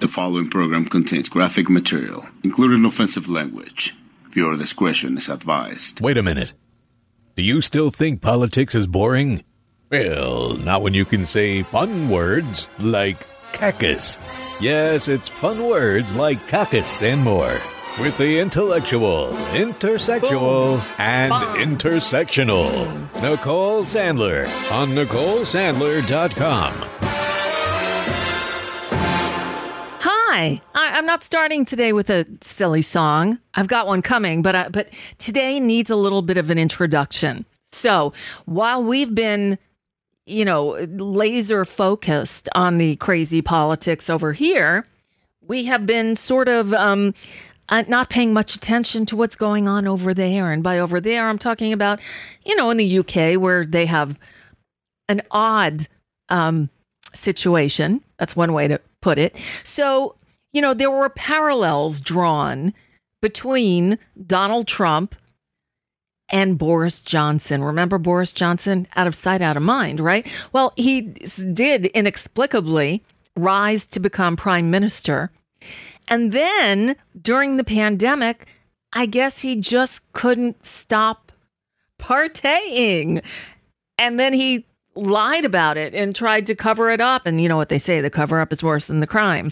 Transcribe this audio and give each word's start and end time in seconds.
The 0.00 0.08
following 0.08 0.50
program 0.50 0.84
contains 0.86 1.28
graphic 1.28 1.68
material, 1.70 2.22
including 2.42 2.84
offensive 2.84 3.28
language. 3.28 3.94
Viewer 4.30 4.56
discretion 4.56 5.16
is 5.16 5.28
advised. 5.28 6.00
Wait 6.00 6.18
a 6.18 6.22
minute. 6.22 6.52
Do 7.36 7.42
you 7.42 7.60
still 7.60 7.90
think 7.90 8.20
politics 8.20 8.74
is 8.74 8.86
boring? 8.86 9.44
Well, 9.90 10.54
not 10.54 10.82
when 10.82 10.94
you 10.94 11.04
can 11.04 11.26
say 11.26 11.62
fun 11.62 12.08
words 12.08 12.66
like 12.78 13.26
cactus. 13.52 14.18
Yes, 14.60 15.06
it's 15.08 15.28
fun 15.28 15.64
words 15.68 16.14
like 16.14 16.46
cactus 16.48 17.02
and 17.02 17.22
more. 17.22 17.60
With 18.00 18.16
the 18.16 18.38
intellectual, 18.40 19.28
intersexual, 19.52 20.80
and 20.98 21.32
intersectional. 21.60 22.86
Nicole 23.22 23.82
Sandler 23.82 24.46
on 24.72 24.90
NicoleSandler.com. 24.92 27.21
Hi, 30.34 30.62
I, 30.74 30.92
I'm 30.96 31.04
not 31.04 31.22
starting 31.22 31.66
today 31.66 31.92
with 31.92 32.08
a 32.08 32.24
silly 32.40 32.80
song. 32.80 33.38
I've 33.52 33.68
got 33.68 33.86
one 33.86 34.00
coming, 34.00 34.40
but 34.40 34.54
I, 34.54 34.68
but 34.70 34.88
today 35.18 35.60
needs 35.60 35.90
a 35.90 35.94
little 35.94 36.22
bit 36.22 36.38
of 36.38 36.48
an 36.48 36.56
introduction. 36.56 37.44
So 37.66 38.14
while 38.46 38.82
we've 38.82 39.14
been, 39.14 39.58
you 40.24 40.46
know, 40.46 40.86
laser 40.88 41.66
focused 41.66 42.48
on 42.54 42.78
the 42.78 42.96
crazy 42.96 43.42
politics 43.42 44.08
over 44.08 44.32
here, 44.32 44.86
we 45.42 45.64
have 45.64 45.84
been 45.84 46.16
sort 46.16 46.48
of 46.48 46.72
um, 46.72 47.12
uh, 47.68 47.84
not 47.86 48.08
paying 48.08 48.32
much 48.32 48.54
attention 48.54 49.04
to 49.04 49.16
what's 49.16 49.36
going 49.36 49.68
on 49.68 49.86
over 49.86 50.14
there. 50.14 50.50
And 50.50 50.62
by 50.62 50.78
over 50.78 50.98
there, 50.98 51.28
I'm 51.28 51.38
talking 51.38 51.74
about, 51.74 52.00
you 52.46 52.56
know, 52.56 52.70
in 52.70 52.78
the 52.78 52.98
UK 53.00 53.38
where 53.38 53.66
they 53.66 53.84
have 53.84 54.18
an 55.10 55.20
odd 55.30 55.88
um, 56.30 56.70
situation. 57.12 58.02
That's 58.16 58.34
one 58.34 58.54
way 58.54 58.66
to 58.68 58.80
put 59.02 59.18
it. 59.18 59.36
So, 59.64 60.14
you 60.52 60.62
know, 60.62 60.72
there 60.72 60.90
were 60.90 61.10
parallels 61.10 62.00
drawn 62.00 62.72
between 63.20 63.98
Donald 64.26 64.66
Trump 64.66 65.14
and 66.30 66.56
Boris 66.56 67.00
Johnson. 67.00 67.62
Remember 67.62 67.98
Boris 67.98 68.32
Johnson? 68.32 68.88
Out 68.96 69.06
of 69.06 69.14
sight, 69.14 69.42
out 69.42 69.58
of 69.58 69.62
mind, 69.62 70.00
right? 70.00 70.26
Well, 70.52 70.72
he 70.76 71.02
did 71.02 71.86
inexplicably 71.86 73.02
rise 73.36 73.84
to 73.86 74.00
become 74.00 74.36
prime 74.36 74.70
minister. 74.70 75.30
And 76.08 76.32
then 76.32 76.96
during 77.20 77.58
the 77.58 77.64
pandemic, 77.64 78.46
I 78.92 79.06
guess 79.06 79.40
he 79.40 79.56
just 79.56 80.10
couldn't 80.12 80.64
stop 80.66 81.32
partying. 81.98 83.22
And 83.98 84.18
then 84.18 84.32
he 84.32 84.66
lied 84.94 85.44
about 85.44 85.76
it 85.76 85.94
and 85.94 86.14
tried 86.14 86.46
to 86.46 86.54
cover 86.54 86.90
it 86.90 87.00
up. 87.00 87.26
And 87.26 87.40
you 87.40 87.48
know 87.48 87.56
what 87.56 87.68
they 87.68 87.78
say 87.78 88.00
the 88.00 88.10
cover 88.10 88.40
up 88.40 88.52
is 88.52 88.62
worse 88.62 88.86
than 88.86 89.00
the 89.00 89.06
crime. 89.06 89.50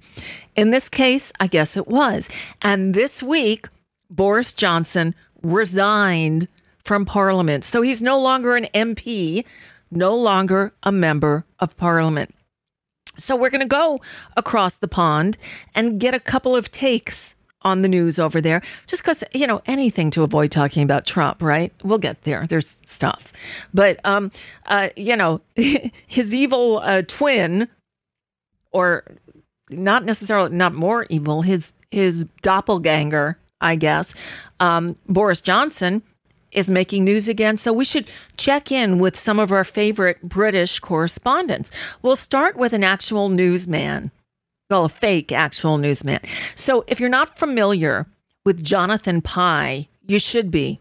In 0.57 0.71
this 0.71 0.89
case, 0.89 1.33
I 1.41 1.47
guess 1.47 1.77
it 1.77 1.89
was. 1.89 2.29
And 2.63 2.95
this 2.95 3.23
week, 3.23 3.69
Boris 4.11 4.53
Johnson 4.53 5.15
resigned 5.43 6.49
from 6.85 7.05
parliament. 7.05 7.65
So 7.65 7.83
he's 7.83 8.03
no 8.03 8.21
longer 8.21 8.57
an 8.57 8.67
MP, 8.75 9.45
no 9.91 10.15
longer 10.15 10.75
a 10.83 10.93
member 10.93 11.45
of 11.59 11.77
parliament. 11.77 12.35
So 13.17 13.37
we're 13.37 13.51
going 13.51 13.61
to 13.61 13.67
go 13.67 14.01
across 14.37 14.77
the 14.77 14.89
pond 14.89 15.37
and 15.75 16.01
get 16.01 16.15
a 16.15 16.21
couple 16.21 16.57
of 16.57 16.71
takes 16.71 17.35
on 17.63 17.83
the 17.83 17.89
news 17.89 18.19
over 18.19 18.41
there, 18.41 18.63
just 18.87 19.03
because, 19.03 19.23
you 19.33 19.47
know, 19.47 19.63
anything 19.67 20.11
to 20.11 20.23
avoid 20.23 20.51
talking 20.51 20.83
about 20.83 21.07
Trump, 21.07 21.43
right? 21.43 21.73
We'll 21.83 21.99
get 21.99 22.23
there. 22.23 22.47
There's 22.47 22.77
stuff. 22.87 23.33
But, 23.75 24.01
um, 24.05 24.31
uh, 24.67 24.89
you 24.97 25.17
know, 25.17 25.41
his 26.07 26.33
evil 26.35 26.79
uh, 26.79 27.03
twin, 27.07 27.69
or 28.73 29.05
not 29.71 30.05
necessarily, 30.05 30.55
not 30.55 30.75
more 30.75 31.07
evil, 31.11 31.43
his, 31.43 31.73
his 31.91 32.25
doppelganger, 32.43 33.39
I 33.61 33.77
guess, 33.77 34.15
um, 34.59 34.97
Boris 35.07 35.41
Johnson 35.41 36.03
is 36.53 36.69
making 36.69 37.05
news 37.05 37.29
again. 37.29 37.57
So 37.57 37.73
we 37.73 37.85
should 37.85 38.09
check 38.37 38.73
in 38.73 38.99
with 38.99 39.17
some 39.17 39.39
of 39.39 39.53
our 39.53 39.65
favorite 39.65 40.23
British 40.23 40.81
correspondents. 40.81 41.71
We'll 42.03 42.17
start 42.17 42.57
with 42.57 42.73
an 42.73 42.85
actual 42.85 43.29
newsman. 43.29 44.11
Well, 44.71 44.85
a 44.85 44.89
fake 44.89 45.33
actual 45.33 45.79
newsman. 45.79 46.21
So 46.55 46.85
if 46.87 47.01
you're 47.01 47.09
not 47.09 47.37
familiar 47.37 48.07
with 48.45 48.63
Jonathan 48.63 49.21
Pie, 49.21 49.89
you 50.07 50.21
should 50.21 50.51
be. 50.51 50.81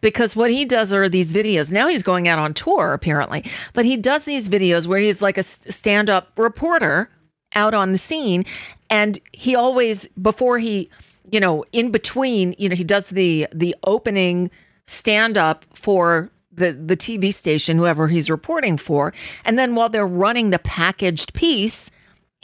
Because 0.00 0.36
what 0.36 0.50
he 0.50 0.64
does 0.64 0.92
are 0.92 1.08
these 1.08 1.32
videos. 1.32 1.72
Now 1.72 1.88
he's 1.88 2.02
going 2.02 2.28
out 2.28 2.38
on 2.38 2.54
tour, 2.54 2.92
apparently, 2.92 3.44
but 3.72 3.84
he 3.84 3.96
does 3.96 4.24
these 4.24 4.48
videos 4.48 4.86
where 4.86 4.98
he's 4.98 5.22
like 5.22 5.38
a 5.38 5.42
stand 5.42 6.10
up 6.10 6.32
reporter 6.36 7.10
out 7.54 7.74
on 7.74 7.92
the 7.92 7.98
scene. 7.98 8.44
And 8.90 9.18
he 9.32 9.54
always, 9.54 10.06
before 10.20 10.58
he, 10.58 10.90
you 11.30 11.40
know, 11.40 11.64
in 11.72 11.90
between, 11.90 12.54
you 12.58 12.68
know, 12.68 12.76
he 12.76 12.84
does 12.84 13.08
the 13.10 13.48
the 13.52 13.74
opening 13.84 14.50
stand 14.86 15.38
up 15.38 15.64
for 15.72 16.30
the 16.52 16.72
the 16.72 16.96
TV 16.96 17.32
station, 17.32 17.78
whoever 17.78 18.06
he's 18.08 18.30
reporting 18.30 18.76
for, 18.76 19.14
and 19.44 19.58
then 19.58 19.74
while 19.74 19.88
they're 19.88 20.06
running 20.06 20.50
the 20.50 20.58
packaged 20.58 21.32
piece, 21.32 21.90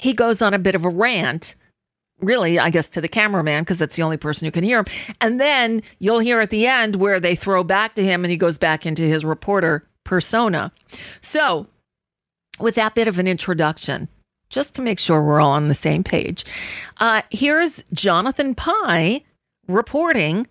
he 0.00 0.12
goes 0.12 0.42
on 0.42 0.54
a 0.54 0.58
bit 0.58 0.74
of 0.74 0.84
a 0.84 0.88
rant. 0.88 1.54
Really, 2.20 2.58
I 2.58 2.68
guess 2.68 2.88
to 2.90 3.00
the 3.00 3.08
cameraman 3.08 3.62
because 3.62 3.78
that's 3.78 3.96
the 3.96 4.02
only 4.02 4.18
person 4.18 4.44
who 4.44 4.52
can 4.52 4.64
hear 4.64 4.80
him. 4.80 4.84
And 5.22 5.40
then 5.40 5.82
you'll 5.98 6.18
hear 6.18 6.40
at 6.40 6.50
the 6.50 6.66
end 6.66 6.96
where 6.96 7.18
they 7.18 7.34
throw 7.34 7.64
back 7.64 7.94
to 7.94 8.04
him 8.04 8.24
and 8.24 8.30
he 8.30 8.36
goes 8.36 8.58
back 8.58 8.84
into 8.84 9.02
his 9.02 9.24
reporter 9.24 9.88
persona. 10.04 10.70
So, 11.22 11.66
with 12.58 12.74
that 12.74 12.94
bit 12.94 13.08
of 13.08 13.18
an 13.18 13.26
introduction, 13.26 14.08
just 14.50 14.74
to 14.74 14.82
make 14.82 14.98
sure 14.98 15.22
we're 15.22 15.40
all 15.40 15.52
on 15.52 15.68
the 15.68 15.74
same 15.74 16.04
page, 16.04 16.44
uh, 16.98 17.22
here's 17.30 17.84
Jonathan 17.94 18.54
Pie 18.54 19.22
reporting 19.66 20.46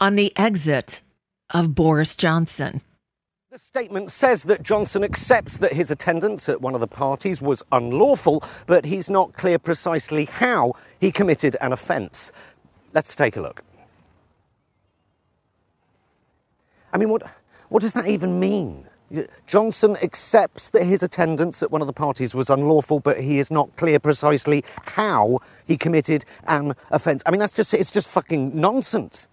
on 0.00 0.16
the 0.16 0.32
exit 0.36 1.02
of 1.50 1.74
Boris 1.74 2.16
Johnson. 2.16 2.80
The 3.50 3.58
statement 3.58 4.12
says 4.12 4.44
that 4.44 4.62
Johnson 4.62 5.02
accepts 5.02 5.58
that 5.58 5.72
his 5.72 5.90
attendance 5.90 6.48
at 6.48 6.60
one 6.60 6.74
of 6.74 6.80
the 6.80 6.86
parties 6.86 7.42
was 7.42 7.64
unlawful, 7.72 8.44
but 8.68 8.84
he's 8.84 9.10
not 9.10 9.32
clear 9.32 9.58
precisely 9.58 10.26
how 10.26 10.74
he 11.00 11.10
committed 11.10 11.56
an 11.60 11.72
offence. 11.72 12.30
Let's 12.94 13.16
take 13.16 13.36
a 13.36 13.40
look. 13.40 13.64
I 16.92 16.98
mean, 16.98 17.08
what, 17.08 17.24
what 17.70 17.82
does 17.82 17.92
that 17.94 18.06
even 18.06 18.38
mean? 18.38 18.86
Johnson 19.48 19.96
accepts 20.00 20.70
that 20.70 20.84
his 20.84 21.02
attendance 21.02 21.60
at 21.60 21.72
one 21.72 21.80
of 21.80 21.88
the 21.88 21.92
parties 21.92 22.36
was 22.36 22.50
unlawful, 22.50 23.00
but 23.00 23.20
he 23.20 23.40
is 23.40 23.50
not 23.50 23.74
clear 23.74 23.98
precisely 23.98 24.62
how 24.84 25.40
he 25.66 25.76
committed 25.76 26.24
an 26.46 26.76
offence. 26.92 27.20
I 27.26 27.32
mean, 27.32 27.40
that's 27.40 27.54
just, 27.54 27.74
it's 27.74 27.90
just 27.90 28.08
fucking 28.10 28.54
nonsense. 28.54 29.26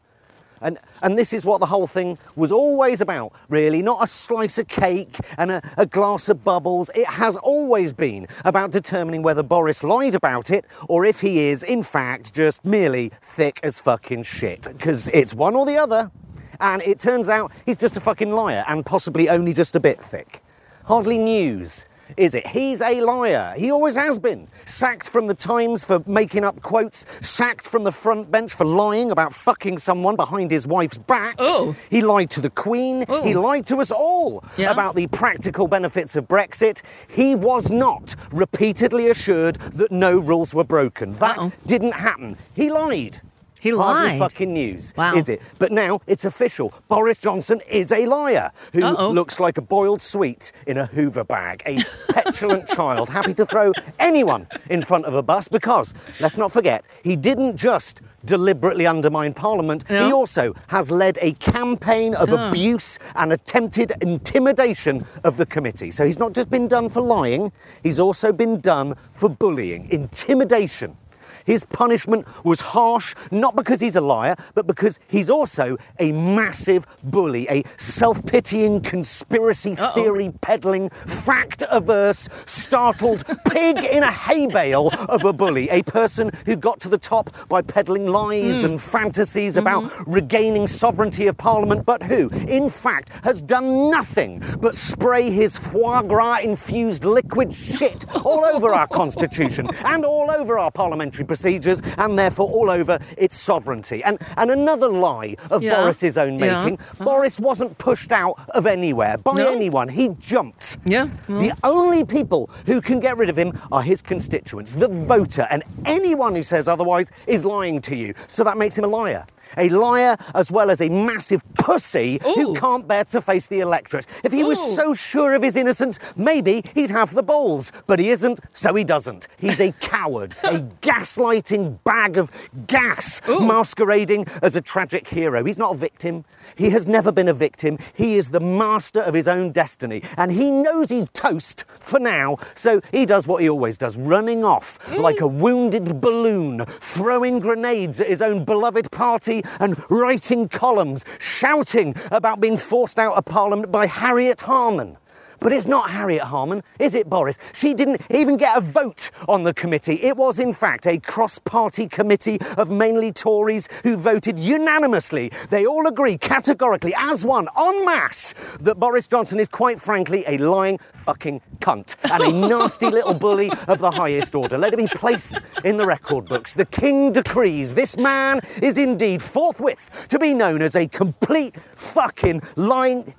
And, 0.61 0.77
and 1.01 1.17
this 1.17 1.33
is 1.33 1.45
what 1.45 1.59
the 1.59 1.65
whole 1.65 1.87
thing 1.87 2.17
was 2.35 2.51
always 2.51 3.01
about, 3.01 3.33
really. 3.49 3.81
Not 3.81 4.03
a 4.03 4.07
slice 4.07 4.57
of 4.57 4.67
cake 4.67 5.17
and 5.37 5.51
a, 5.51 5.61
a 5.77 5.85
glass 5.85 6.29
of 6.29 6.43
bubbles. 6.43 6.89
It 6.95 7.07
has 7.07 7.37
always 7.37 7.93
been 7.93 8.27
about 8.45 8.71
determining 8.71 9.21
whether 9.21 9.43
Boris 9.43 9.83
lied 9.83 10.15
about 10.15 10.51
it 10.51 10.65
or 10.87 11.05
if 11.05 11.21
he 11.21 11.39
is, 11.39 11.63
in 11.63 11.83
fact, 11.83 12.33
just 12.33 12.65
merely 12.65 13.11
thick 13.21 13.59
as 13.63 13.79
fucking 13.79 14.23
shit. 14.23 14.63
Because 14.63 15.07
it's 15.09 15.33
one 15.33 15.55
or 15.55 15.65
the 15.65 15.77
other. 15.77 16.11
And 16.59 16.81
it 16.81 16.99
turns 16.99 17.29
out 17.29 17.51
he's 17.65 17.77
just 17.77 17.97
a 17.97 17.99
fucking 17.99 18.31
liar 18.31 18.65
and 18.67 18.85
possibly 18.85 19.29
only 19.29 19.53
just 19.53 19.75
a 19.75 19.79
bit 19.79 20.03
thick. 20.03 20.41
Hardly 20.85 21.19
news 21.19 21.85
is 22.15 22.33
it? 22.35 22.47
He's 22.47 22.81
a 22.81 23.01
liar. 23.01 23.53
He 23.57 23.71
always 23.71 23.95
has 23.95 24.17
been. 24.17 24.47
Sacked 24.65 25.09
from 25.09 25.27
the 25.27 25.33
Times 25.33 25.83
for 25.83 26.01
making 26.05 26.43
up 26.43 26.61
quotes, 26.61 27.05
sacked 27.21 27.65
from 27.67 27.83
the 27.83 27.91
front 27.91 28.31
bench 28.31 28.53
for 28.53 28.65
lying 28.65 29.11
about 29.11 29.33
fucking 29.33 29.77
someone 29.79 30.15
behind 30.15 30.51
his 30.51 30.65
wife's 30.65 30.97
back. 30.97 31.35
Oh. 31.39 31.75
He 31.89 32.01
lied 32.01 32.29
to 32.31 32.41
the 32.41 32.49
Queen. 32.49 33.05
Oh. 33.09 33.23
He 33.23 33.33
lied 33.33 33.65
to 33.67 33.77
us 33.77 33.91
all 33.91 34.43
Yeah. 34.57 34.71
about 34.71 34.95
the 34.95 35.07
practical 35.07 35.67
benefits 35.67 36.15
of 36.15 36.27
Brexit. 36.27 36.81
He 37.07 37.35
was 37.35 37.69
not 37.69 38.15
repeatedly 38.31 39.09
assured 39.09 39.55
that 39.73 39.91
no 39.91 40.17
rules 40.19 40.53
were 40.53 40.63
broken. 40.63 41.13
That 41.13 41.39
Uh-oh. 41.39 41.51
didn't 41.65 41.93
happen. 41.93 42.37
He 42.53 42.69
lied. 42.69 43.21
He 43.59 43.71
Hardly 43.71 44.11
lied. 44.11 44.19
fucking 44.19 44.53
news, 44.53 44.93
Wow. 44.97 45.15
is 45.15 45.29
it? 45.29 45.41
But 45.59 45.71
now 45.71 46.01
it's 46.07 46.25
official. 46.25 46.73
Boris 46.87 47.17
Johnson 47.17 47.61
is 47.69 47.91
a 47.91 48.05
liar 48.05 48.51
who 48.73 48.83
Uh-oh. 48.83 49.09
looks 49.11 49.39
like 49.39 49.57
a 49.57 49.61
boiled 49.61 50.01
sweet 50.01 50.51
in 50.67 50.77
a 50.77 50.85
Hoover 50.87 51.23
bag, 51.23 51.63
a 51.65 51.83
petulant 52.13 52.67
child 52.77 53.09
happy 53.09 53.33
to 53.35 53.45
throw 53.45 53.71
anyone 53.99 54.47
in 54.69 54.83
front 54.83 55.05
of 55.05 55.13
a 55.15 55.21
bus 55.23 55.47
because, 55.47 55.93
let's 56.19 56.37
not 56.37 56.51
forget, 56.51 56.83
he 57.03 57.15
didn't 57.15 57.57
just 57.57 58.01
deliberately 58.25 58.85
undermine 58.85 59.33
Parliament, 59.33 59.87
he 59.87 60.11
also 60.11 60.53
has 60.67 60.91
led 60.91 61.17
a 61.21 61.31
campaign 61.33 62.13
of 62.15 62.31
abuse 62.33 62.99
and 63.15 63.31
attempted 63.31 63.91
intimidation 64.01 65.05
of 65.23 65.37
the 65.37 65.45
committee. 65.45 65.91
So 65.91 66.05
he's 66.05 66.19
not 66.19 66.33
just 66.33 66.49
been 66.49 66.67
done 66.67 66.89
for 66.89 67.01
lying, 67.01 67.51
he's 67.83 67.99
also 67.99 68.31
been 68.33 68.59
done 68.59 68.95
for 69.13 69.29
bullying, 69.29 69.87
intimidation. 69.91 70.97
His 71.47 71.63
punishment 71.63 72.27
was 72.43 72.59
harsh, 72.59 73.15
not 73.31 73.55
because 73.55 73.79
he's 73.79 73.95
a 73.95 74.01
liar, 74.01 74.35
but 74.53 74.67
because 74.67 74.99
he's 75.07 75.29
also 75.29 75.77
a 75.97 76.11
massive 76.11 76.85
bully, 77.03 77.47
a 77.49 77.63
self 77.77 78.23
pitying, 78.25 78.81
conspiracy 78.81 79.75
theory 79.95 80.33
peddling, 80.41 80.89
fact 80.89 81.63
averse, 81.69 82.27
startled 82.45 83.23
pig 83.49 83.77
in 83.77 84.03
a 84.03 84.11
hay 84.11 84.45
bale 84.45 84.89
of 85.07 85.23
a 85.23 85.31
bully, 85.31 85.69
a 85.69 85.81
person 85.83 86.31
who 86.45 86.57
got 86.57 86.81
to 86.81 86.89
the 86.89 86.97
top 86.97 87.33
by 87.47 87.61
peddling 87.61 88.07
lies 88.07 88.59
hmm. 88.59 88.65
and 88.65 88.81
fantasies 88.81 89.53
hmm. 89.53 89.59
about 89.61 89.89
regaining 90.05 90.67
sovereignty 90.67 91.27
of 91.27 91.37
Parliament, 91.37 91.85
but 91.85 92.03
who, 92.03 92.27
in 92.49 92.69
fact, 92.69 93.09
has 93.23 93.41
done 93.41 93.89
nothing 93.89 94.43
but 94.59 94.75
spray 94.75 95.29
his 95.29 95.55
foie 95.57 96.01
gras 96.01 96.39
infused 96.41 97.05
liquid 97.05 97.53
shit 97.53 98.05
all 98.25 98.43
over 98.43 98.73
our 98.73 98.87
Constitution 98.97 99.69
and 99.85 100.03
all 100.03 100.29
over 100.29 100.59
our 100.59 100.71
parliamentary 100.71 101.23
procedures 101.37 101.81
and 101.97 102.17
therefore 102.17 102.49
all 102.49 102.69
over 102.69 102.99
its 103.17 103.35
sovereignty. 103.35 104.03
And, 104.03 104.19
and 104.37 104.49
another 104.51 104.87
lie 104.89 105.35
of 105.51 105.61
Yeah. 105.61 105.81
Boris's 105.81 106.17
own 106.17 106.39
Yeah. 106.39 106.63
making 106.63 106.79
uh-huh. 106.79 107.03
Boris 107.03 107.39
wasn't 107.39 107.77
pushed 107.77 108.11
out 108.11 108.39
of 108.49 108.65
anywhere 108.65 109.17
by 109.17 109.33
No. 109.33 109.51
anyone, 109.51 109.87
he 109.89 110.09
jumped. 110.19 110.77
Yeah. 110.85 111.07
Well. 111.27 111.39
The 111.39 111.53
only 111.63 112.03
people 112.03 112.49
who 112.65 112.81
can 112.81 112.99
get 112.99 113.17
rid 113.17 113.29
of 113.29 113.37
him 113.37 113.53
are 113.71 113.81
his 113.83 114.01
constituents, 114.01 114.73
the 114.73 114.87
voter, 114.87 115.47
and 115.51 115.63
anyone 115.85 116.33
who 116.35 116.43
says 116.43 116.67
otherwise 116.67 117.11
is 117.27 117.45
lying 117.45 117.81
to 117.81 117.95
you. 117.95 118.13
So 118.27 118.43
that 118.43 118.57
makes 118.57 118.77
him 118.77 118.83
a 118.83 118.87
liar. 118.87 119.25
A 119.57 119.69
liar 119.69 120.17
as 120.33 120.51
well 120.51 120.69
as 120.69 120.81
a 120.81 120.89
massive 120.89 121.41
pussy 121.55 122.19
who 122.23 122.53
can't 122.55 122.87
bear 122.87 123.03
to 123.05 123.21
face 123.21 123.47
the 123.47 123.59
electorate. 123.59 124.07
If 124.23 124.31
he 124.31 124.43
was 124.43 124.59
so 124.75 124.93
sure 124.93 125.33
of 125.33 125.41
his 125.41 125.55
innocence, 125.55 125.99
maybe 126.15 126.63
he'd 126.73 126.91
have 126.91 127.13
the 127.13 127.23
balls. 127.23 127.71
But 127.87 127.99
he 127.99 128.09
isn't, 128.09 128.39
so 128.53 128.73
he 128.75 128.83
doesn't. 128.83 129.27
He's 129.37 129.59
a 129.59 129.71
coward, 129.79 130.35
a 130.43 130.59
gaslighting 130.81 131.83
bag 131.83 132.17
of 132.17 132.31
gas 132.67 133.21
masquerading 133.27 134.27
as 134.41 134.55
a 134.55 134.61
tragic 134.61 135.07
hero. 135.07 135.43
He's 135.43 135.57
not 135.57 135.75
a 135.75 135.77
victim. 135.77 136.25
He 136.55 136.69
has 136.69 136.87
never 136.87 137.11
been 137.11 137.27
a 137.27 137.33
victim. 137.33 137.77
He 137.93 138.15
is 138.15 138.29
the 138.29 138.39
master 138.39 139.01
of 139.01 139.13
his 139.13 139.27
own 139.27 139.51
destiny. 139.51 140.03
And 140.17 140.31
he 140.31 140.49
knows 140.49 140.89
he's 140.89 141.07
toast 141.13 141.65
for 141.79 141.99
now, 141.99 142.37
so 142.55 142.81
he 142.91 143.05
does 143.05 143.27
what 143.27 143.41
he 143.41 143.49
always 143.49 143.77
does 143.77 143.97
running 143.97 144.43
off 144.43 144.79
like 144.97 145.21
a 145.21 145.27
wounded 145.27 145.99
balloon, 146.01 146.65
throwing 146.79 147.39
grenades 147.39 147.99
at 148.01 148.07
his 148.07 148.21
own 148.21 148.45
beloved 148.45 148.91
party 148.91 149.43
and 149.59 149.81
writing 149.89 150.49
columns, 150.49 151.05
shouting 151.19 151.95
about 152.11 152.39
being 152.39 152.57
forced 152.57 152.99
out 152.99 153.15
of 153.15 153.25
Parliament 153.25 153.71
by 153.71 153.87
Harriet 153.87 154.41
Harman. 154.41 154.97
But 155.39 155.53
it's 155.53 155.67
not 155.67 155.89
Harriet 155.89 156.23
Harman, 156.23 156.63
is 156.79 156.95
it, 156.95 157.09
Boris? 157.09 157.37
She 157.53 157.73
didn't 157.73 158.01
even 158.09 158.37
get 158.37 158.57
a 158.57 158.61
vote 158.61 159.11
on 159.27 159.43
the 159.43 159.53
committee. 159.53 160.01
It 160.03 160.17
was, 160.17 160.39
in 160.39 160.53
fact, 160.53 160.87
a 160.87 160.97
cross 160.97 161.39
party 161.39 161.87
committee 161.87 162.39
of 162.57 162.69
mainly 162.69 163.11
Tories 163.11 163.69
who 163.83 163.97
voted 163.97 164.39
unanimously. 164.39 165.31
They 165.49 165.65
all 165.65 165.87
agree 165.87 166.17
categorically, 166.17 166.93
as 166.97 167.25
one, 167.25 167.47
en 167.57 167.85
masse, 167.85 168.33
that 168.61 168.79
Boris 168.79 169.07
Johnson 169.07 169.39
is 169.39 169.47
quite 169.47 169.81
frankly 169.81 170.23
a 170.27 170.37
lying 170.37 170.79
fucking 170.93 171.41
cunt 171.59 171.95
and 172.11 172.23
a 172.23 172.31
nasty 172.47 172.89
little 172.89 173.13
bully 173.13 173.51
of 173.67 173.79
the 173.79 173.91
highest 173.91 174.35
order. 174.35 174.57
Let 174.57 174.73
it 174.73 174.77
be 174.77 174.87
placed 174.87 175.39
in 175.63 175.77
the 175.77 175.85
record 175.85 176.25
books. 176.25 176.53
The 176.53 176.65
king 176.65 177.11
decrees 177.11 177.75
this 177.75 177.97
man 177.97 178.41
is 178.61 178.77
indeed 178.77 179.21
forthwith 179.21 180.07
to 180.09 180.19
be 180.19 180.33
known 180.33 180.61
as 180.61 180.75
a 180.75 180.87
complete 180.87 181.55
fucking 181.75 182.41
lying. 182.55 183.13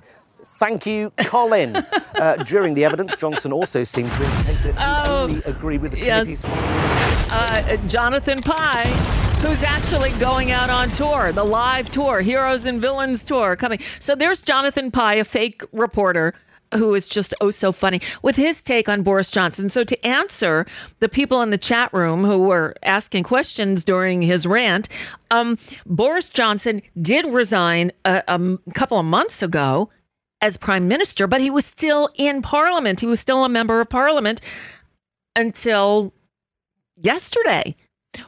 Thank 0.59 0.85
you, 0.85 1.11
Colin. 1.19 1.77
Uh, 2.19 2.35
during 2.43 2.73
the 2.73 2.83
evidence, 2.83 3.15
Johnson 3.15 3.53
also 3.53 3.85
seemed 3.85 4.11
to 4.11 4.23
indicate 4.25 4.75
that 4.75 5.05
he 5.05 5.09
Oh, 5.09 5.23
only 5.23 5.41
agree 5.43 5.77
with 5.77 5.93
the 5.93 5.99
yes. 5.99 6.25
committee's 6.25 6.43
uh, 7.31 7.77
Jonathan 7.87 8.41
Pie, 8.41 8.87
who's 9.41 9.63
actually 9.63 10.09
going 10.19 10.51
out 10.51 10.69
on 10.69 10.89
tour, 10.91 11.31
the 11.31 11.45
live 11.45 11.89
tour, 11.89 12.19
Heroes 12.19 12.65
and 12.65 12.81
Villains 12.81 13.23
tour 13.23 13.55
coming. 13.55 13.79
So 13.99 14.15
there's 14.15 14.41
Jonathan 14.41 14.91
Pie, 14.91 15.13
a 15.13 15.23
fake 15.23 15.61
reporter 15.71 16.33
who 16.73 16.93
is 16.93 17.07
just 17.07 17.33
oh 17.39 17.51
so 17.51 17.71
funny 17.71 18.01
with 18.21 18.35
his 18.35 18.61
take 18.61 18.89
on 18.89 19.01
Boris 19.01 19.31
Johnson. 19.31 19.69
So 19.69 19.85
to 19.85 20.05
answer 20.05 20.65
the 20.99 21.07
people 21.07 21.41
in 21.41 21.51
the 21.51 21.57
chat 21.57 21.93
room 21.93 22.25
who 22.25 22.37
were 22.39 22.75
asking 22.83 23.23
questions 23.23 23.85
during 23.85 24.21
his 24.23 24.45
rant, 24.45 24.89
um, 25.31 25.57
Boris 25.85 26.27
Johnson 26.27 26.81
did 27.01 27.25
resign 27.27 27.93
a 28.03 28.57
couple 28.75 28.99
of 28.99 29.05
months 29.05 29.41
ago 29.41 29.89
as 30.41 30.57
prime 30.57 30.87
minister, 30.87 31.27
but 31.27 31.41
he 31.41 31.49
was 31.49 31.65
still 31.65 32.09
in 32.15 32.41
parliament. 32.41 32.99
He 32.99 33.05
was 33.05 33.19
still 33.19 33.43
a 33.43 33.49
member 33.49 33.81
of 33.81 33.89
parliament 33.89 34.41
until 35.35 36.13
yesterday 37.01 37.75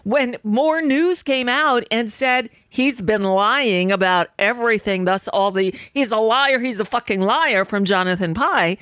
when 0.04 0.38
more 0.44 0.82
news 0.82 1.24
came 1.24 1.50
out 1.50 1.84
and 1.90 2.12
said 2.12 2.50
he's 2.70 3.02
been 3.02 3.24
lying 3.24 3.92
about 3.92 4.30
everything. 4.38 5.06
Thus, 5.06 5.28
all 5.28 5.52
the 5.52 5.76
he's 5.94 6.12
a 6.12 6.18
liar, 6.18 6.60
he's 6.60 6.80
a 6.80 6.86
fucking 6.86 7.22
liar 7.22 7.66
from 7.66 7.86
Jonathan 7.86 8.34
Pie. 8.34 8.78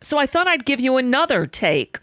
So 0.00 0.18
I 0.18 0.26
thought 0.26 0.46
I'd 0.46 0.66
give 0.66 0.80
you 0.80 0.96
another 0.96 1.46
take 1.46 1.98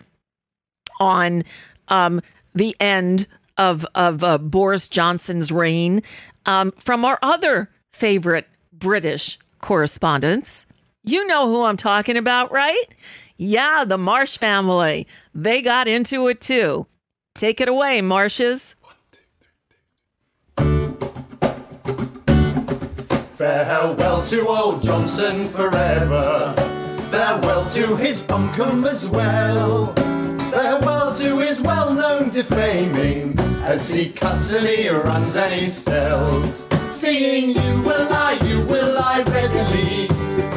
on 1.00 1.44
um, 1.90 2.22
the 2.54 2.76
end 2.80 3.28
of 3.58 3.86
of 3.94 4.24
uh, 4.24 4.38
Boris 4.40 4.88
Johnson's 4.88 5.52
reign 5.52 6.02
um, 6.46 6.72
from 6.72 7.06
our 7.06 7.20
other 7.22 7.70
favorite 7.94 8.48
British 8.72 9.38
correspondents. 9.64 10.68
You 11.06 11.26
know 11.26 11.48
who 11.48 11.64
I'm 11.64 11.78
talking 11.78 12.18
about, 12.18 12.52
right? 12.52 12.86
Yeah, 13.38 13.86
the 13.86 13.98
Marsh 13.98 14.38
family. 14.38 15.08
They 15.34 15.62
got 15.62 15.88
into 15.88 16.28
it 16.28 16.42
too. 16.42 16.86
Take 17.34 17.62
it 17.62 17.70
away, 17.70 18.02
Marshes. 18.02 18.76
Farewell 23.38 24.22
to 24.26 24.48
old 24.48 24.84
Johnson 24.84 25.48
forever. 25.50 26.54
Farewell 27.10 27.70
to 27.72 27.96
his 27.96 28.22
buncombe 28.22 28.86
as 28.86 29.08
well. 29.08 29.94
Farewell 30.54 31.16
to 31.16 31.40
his 31.40 31.62
well-known 31.64 32.30
defaming 32.30 33.34
as 33.64 33.90
he 33.90 34.10
cuts 34.10 34.52
and 34.52 34.68
he 34.68 34.88
runs 34.88 35.36
and 35.36 35.52
he 35.52 35.68
sells. 35.68 36.64
Singing 36.92 37.50
you 37.50 37.82
will 37.82 38.08
lie, 38.08 38.38
you 38.44 38.62
will 38.62 38.94
lie 38.94 39.24
readily. 39.24 40.08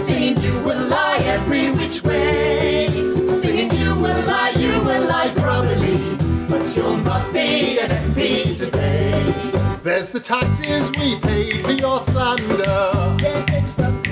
Singing 0.04 0.36
you 0.42 0.52
will 0.60 0.86
lie 0.88 1.16
every 1.20 1.70
which 1.70 2.04
way. 2.04 2.88
Singing 3.40 3.72
you 3.74 3.94
will 3.94 4.22
lie, 4.26 4.50
you 4.50 4.78
will 4.82 5.08
lie 5.08 5.32
grubbily. 5.32 6.18
But 6.46 6.76
you'll 6.76 6.98
not 6.98 7.32
be 7.32 7.78
an 7.78 7.88
MP 7.88 8.54
today. 8.54 9.22
There's 9.82 10.10
the 10.10 10.20
taxes 10.20 10.90
we 10.98 11.18
paid 11.20 11.64
for 11.64 11.72
your 11.72 12.00
slander. 12.00 13.16
There's 13.18 13.74
the 13.76 14.05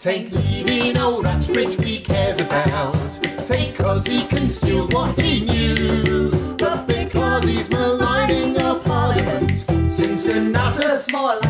Tain't 0.00 0.32
leaving 0.32 0.96
old 0.96 1.26
Uxbridge 1.26 1.76
we 1.76 2.00
cares 2.00 2.40
about. 2.40 2.94
Take 3.46 3.76
because 3.76 4.06
he 4.06 4.26
concealed 4.28 4.94
what 4.94 5.20
he 5.20 5.40
knew, 5.44 6.30
but 6.56 6.86
because 6.86 7.44
he's 7.44 7.68
maligning 7.68 8.56
our 8.56 8.78
parliament. 8.78 9.62
More 11.12 11.49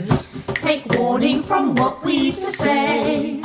From 1.61 1.75
what 1.75 2.03
we've 2.03 2.33
to 2.33 2.51
say. 2.51 3.39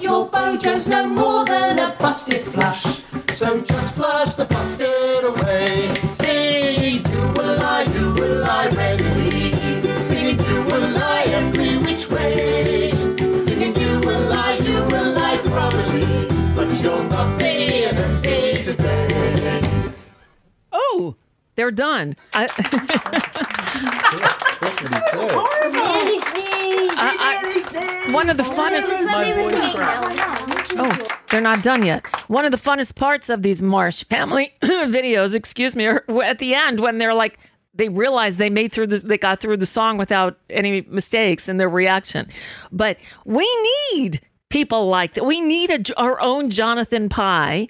Your 0.00 0.26
Bojo's 0.26 0.86
no 0.86 1.06
more 1.06 1.44
than 1.44 1.78
a 1.78 1.94
busted 2.00 2.40
flush. 2.40 3.02
So 3.34 3.60
just 3.60 3.94
flush 3.94 4.32
the 4.32 4.46
busted 4.46 5.22
away. 5.22 5.94
Singing, 6.16 7.04
you 7.12 7.20
will 7.36 7.58
lie, 7.58 7.82
you 7.82 8.14
will 8.14 8.40
readily. 8.74 9.50
You 9.84 9.98
will 10.64 10.88
every 11.26 11.76
which 11.76 12.08
way. 12.08 12.90
Singing, 13.44 13.76
you 13.76 14.00
will 14.00 14.30
you 14.62 14.82
will 14.86 15.12
probably. 15.50 16.26
But 16.56 16.70
you'll 16.80 17.04
not 17.04 17.38
be 17.38 17.84
an 17.84 17.98
today. 18.64 19.92
Oh, 20.72 21.16
they're 21.54 21.70
done. 21.70 22.16
I, 22.32 22.48
Nearly 25.70 26.18
sneezed. 26.18 26.94
I- 26.98 28.08
one 28.28 28.40
of 28.40 28.46
the 28.46 28.52
funnest. 28.54 28.86
This 28.86 29.00
is 29.00 29.06
when 29.06 29.36
we 29.36 29.42
were 29.42 29.50
singing. 29.52 30.80
Oh, 30.80 30.98
they're 31.30 31.40
not 31.40 31.62
done 31.62 31.84
yet. 31.84 32.06
One 32.28 32.44
of 32.44 32.50
the 32.50 32.58
funnest 32.58 32.94
parts 32.94 33.30
of 33.30 33.42
these 33.42 33.62
Marsh 33.62 34.04
family 34.04 34.54
videos, 34.62 35.34
excuse 35.34 35.74
me, 35.74 35.86
are 35.86 36.04
at 36.22 36.38
the 36.38 36.54
end 36.54 36.80
when 36.80 36.98
they're 36.98 37.14
like, 37.14 37.38
they 37.74 37.88
realize 37.88 38.36
they 38.36 38.50
made 38.50 38.72
through 38.72 38.88
the, 38.88 38.98
they 38.98 39.16
got 39.16 39.40
through 39.40 39.56
the 39.56 39.66
song 39.66 39.96
without 39.96 40.38
any 40.50 40.82
mistakes 40.82 41.48
in 41.48 41.56
their 41.56 41.70
reaction. 41.70 42.28
But 42.70 42.98
we 43.24 43.48
need 43.92 44.20
people 44.50 44.88
like 44.88 45.14
that. 45.14 45.24
We 45.24 45.40
need 45.40 45.70
a, 45.70 45.98
our 45.98 46.20
own 46.20 46.50
Jonathan 46.50 47.08
Pie 47.08 47.68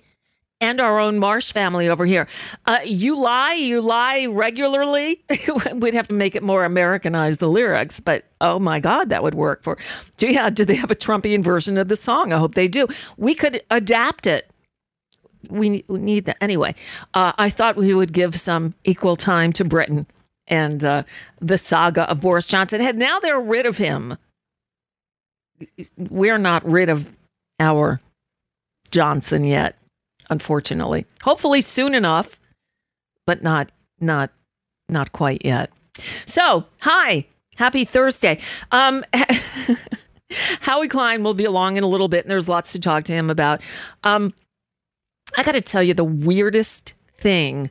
and 0.60 0.80
our 0.80 0.98
own 0.98 1.18
Marsh 1.18 1.52
family 1.52 1.88
over 1.88 2.04
here. 2.04 2.26
Uh, 2.66 2.80
you 2.84 3.16
lie, 3.16 3.54
you 3.54 3.80
lie 3.80 4.26
regularly. 4.26 5.22
We'd 5.74 5.94
have 5.94 6.08
to 6.08 6.14
make 6.14 6.34
it 6.34 6.42
more 6.42 6.64
Americanized, 6.64 7.40
the 7.40 7.48
lyrics, 7.48 8.00
but 8.00 8.24
oh 8.40 8.58
my 8.58 8.80
God, 8.80 9.08
that 9.10 9.22
would 9.22 9.34
work 9.34 9.62
for. 9.62 9.78
Yeah, 10.18 10.50
do 10.50 10.64
they 10.64 10.74
have 10.74 10.90
a 10.90 10.96
Trumpian 10.96 11.42
version 11.42 11.78
of 11.78 11.88
the 11.88 11.96
song? 11.96 12.32
I 12.32 12.38
hope 12.38 12.54
they 12.54 12.68
do. 12.68 12.88
We 13.16 13.34
could 13.34 13.62
adapt 13.70 14.26
it. 14.26 14.50
We, 15.48 15.84
we 15.86 15.98
need 16.00 16.24
that. 16.24 16.36
Anyway, 16.40 16.74
uh, 17.14 17.32
I 17.38 17.50
thought 17.50 17.76
we 17.76 17.94
would 17.94 18.12
give 18.12 18.34
some 18.34 18.74
equal 18.84 19.16
time 19.16 19.52
to 19.54 19.64
Britain 19.64 20.06
and 20.48 20.84
uh, 20.84 21.04
the 21.40 21.56
saga 21.56 22.02
of 22.10 22.20
Boris 22.20 22.46
Johnson. 22.46 22.80
And 22.80 22.98
now 22.98 23.20
they're 23.20 23.40
rid 23.40 23.64
of 23.64 23.78
him. 23.78 24.18
We're 25.96 26.38
not 26.38 26.64
rid 26.64 26.88
of 26.88 27.14
our 27.60 28.00
Johnson 28.90 29.44
yet 29.44 29.76
unfortunately. 30.30 31.06
Hopefully 31.22 31.60
soon 31.60 31.94
enough, 31.94 32.40
but 33.26 33.42
not 33.42 33.72
not 34.00 34.30
not 34.88 35.12
quite 35.12 35.42
yet. 35.44 35.70
So, 36.26 36.66
hi. 36.80 37.26
Happy 37.56 37.84
Thursday. 37.84 38.38
Um 38.70 39.04
Howie 40.60 40.88
Klein 40.88 41.22
will 41.22 41.34
be 41.34 41.44
along 41.44 41.76
in 41.76 41.84
a 41.84 41.88
little 41.88 42.08
bit 42.08 42.24
and 42.24 42.30
there's 42.30 42.48
lots 42.48 42.72
to 42.72 42.78
talk 42.78 43.04
to 43.04 43.12
him 43.12 43.30
about. 43.30 43.62
Um 44.04 44.34
I 45.36 45.42
got 45.42 45.52
to 45.52 45.60
tell 45.60 45.82
you 45.82 45.92
the 45.92 46.04
weirdest 46.04 46.94
thing 47.18 47.70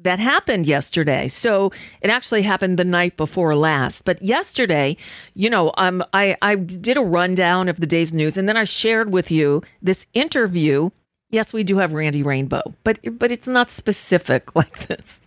that 0.00 0.18
happened 0.18 0.66
yesterday. 0.66 1.28
So 1.28 1.72
it 2.02 2.10
actually 2.10 2.42
happened 2.42 2.78
the 2.78 2.84
night 2.84 3.16
before 3.16 3.54
last. 3.56 4.04
But 4.04 4.22
yesterday, 4.22 4.96
you 5.34 5.50
know, 5.50 5.72
um, 5.76 6.04
I, 6.12 6.36
I 6.40 6.54
did 6.54 6.96
a 6.96 7.02
rundown 7.02 7.68
of 7.68 7.80
the 7.80 7.86
day's 7.86 8.12
news 8.12 8.36
and 8.36 8.48
then 8.48 8.56
I 8.56 8.64
shared 8.64 9.12
with 9.12 9.30
you 9.30 9.62
this 9.82 10.06
interview 10.14 10.90
Yes, 11.30 11.52
we 11.52 11.62
do 11.62 11.78
have 11.78 11.92
Randy 11.92 12.22
Rainbow, 12.22 12.62
but 12.84 12.98
but 13.18 13.30
it's 13.30 13.48
not 13.48 13.70
specific 13.70 14.54
like 14.54 14.86
this. 14.86 15.20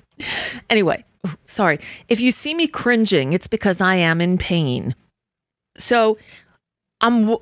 Anyway, 0.69 1.03
sorry. 1.45 1.79
If 2.09 2.21
you 2.21 2.31
see 2.31 2.53
me 2.53 2.67
cringing, 2.67 3.33
it's 3.33 3.47
because 3.47 3.81
I 3.81 3.95
am 3.95 4.21
in 4.21 4.37
pain. 4.37 4.95
So 5.77 6.17
um 7.01 7.37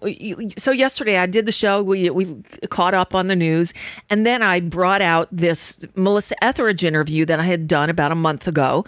so 0.58 0.72
yesterday 0.72 1.18
I 1.18 1.26
did 1.26 1.46
the 1.46 1.52
show 1.52 1.84
we 1.84 2.10
we 2.10 2.42
caught 2.70 2.94
up 2.94 3.14
on 3.14 3.28
the 3.28 3.36
news 3.36 3.74
and 4.10 4.26
then 4.26 4.42
I 4.42 4.60
brought 4.60 5.02
out 5.02 5.28
this 5.32 5.86
Melissa 5.96 6.42
Etheridge 6.44 6.84
interview 6.84 7.26
that 7.26 7.40
I 7.40 7.44
had 7.44 7.68
done 7.68 7.90
about 7.90 8.12
a 8.12 8.16
month 8.16 8.48
ago 8.48 8.86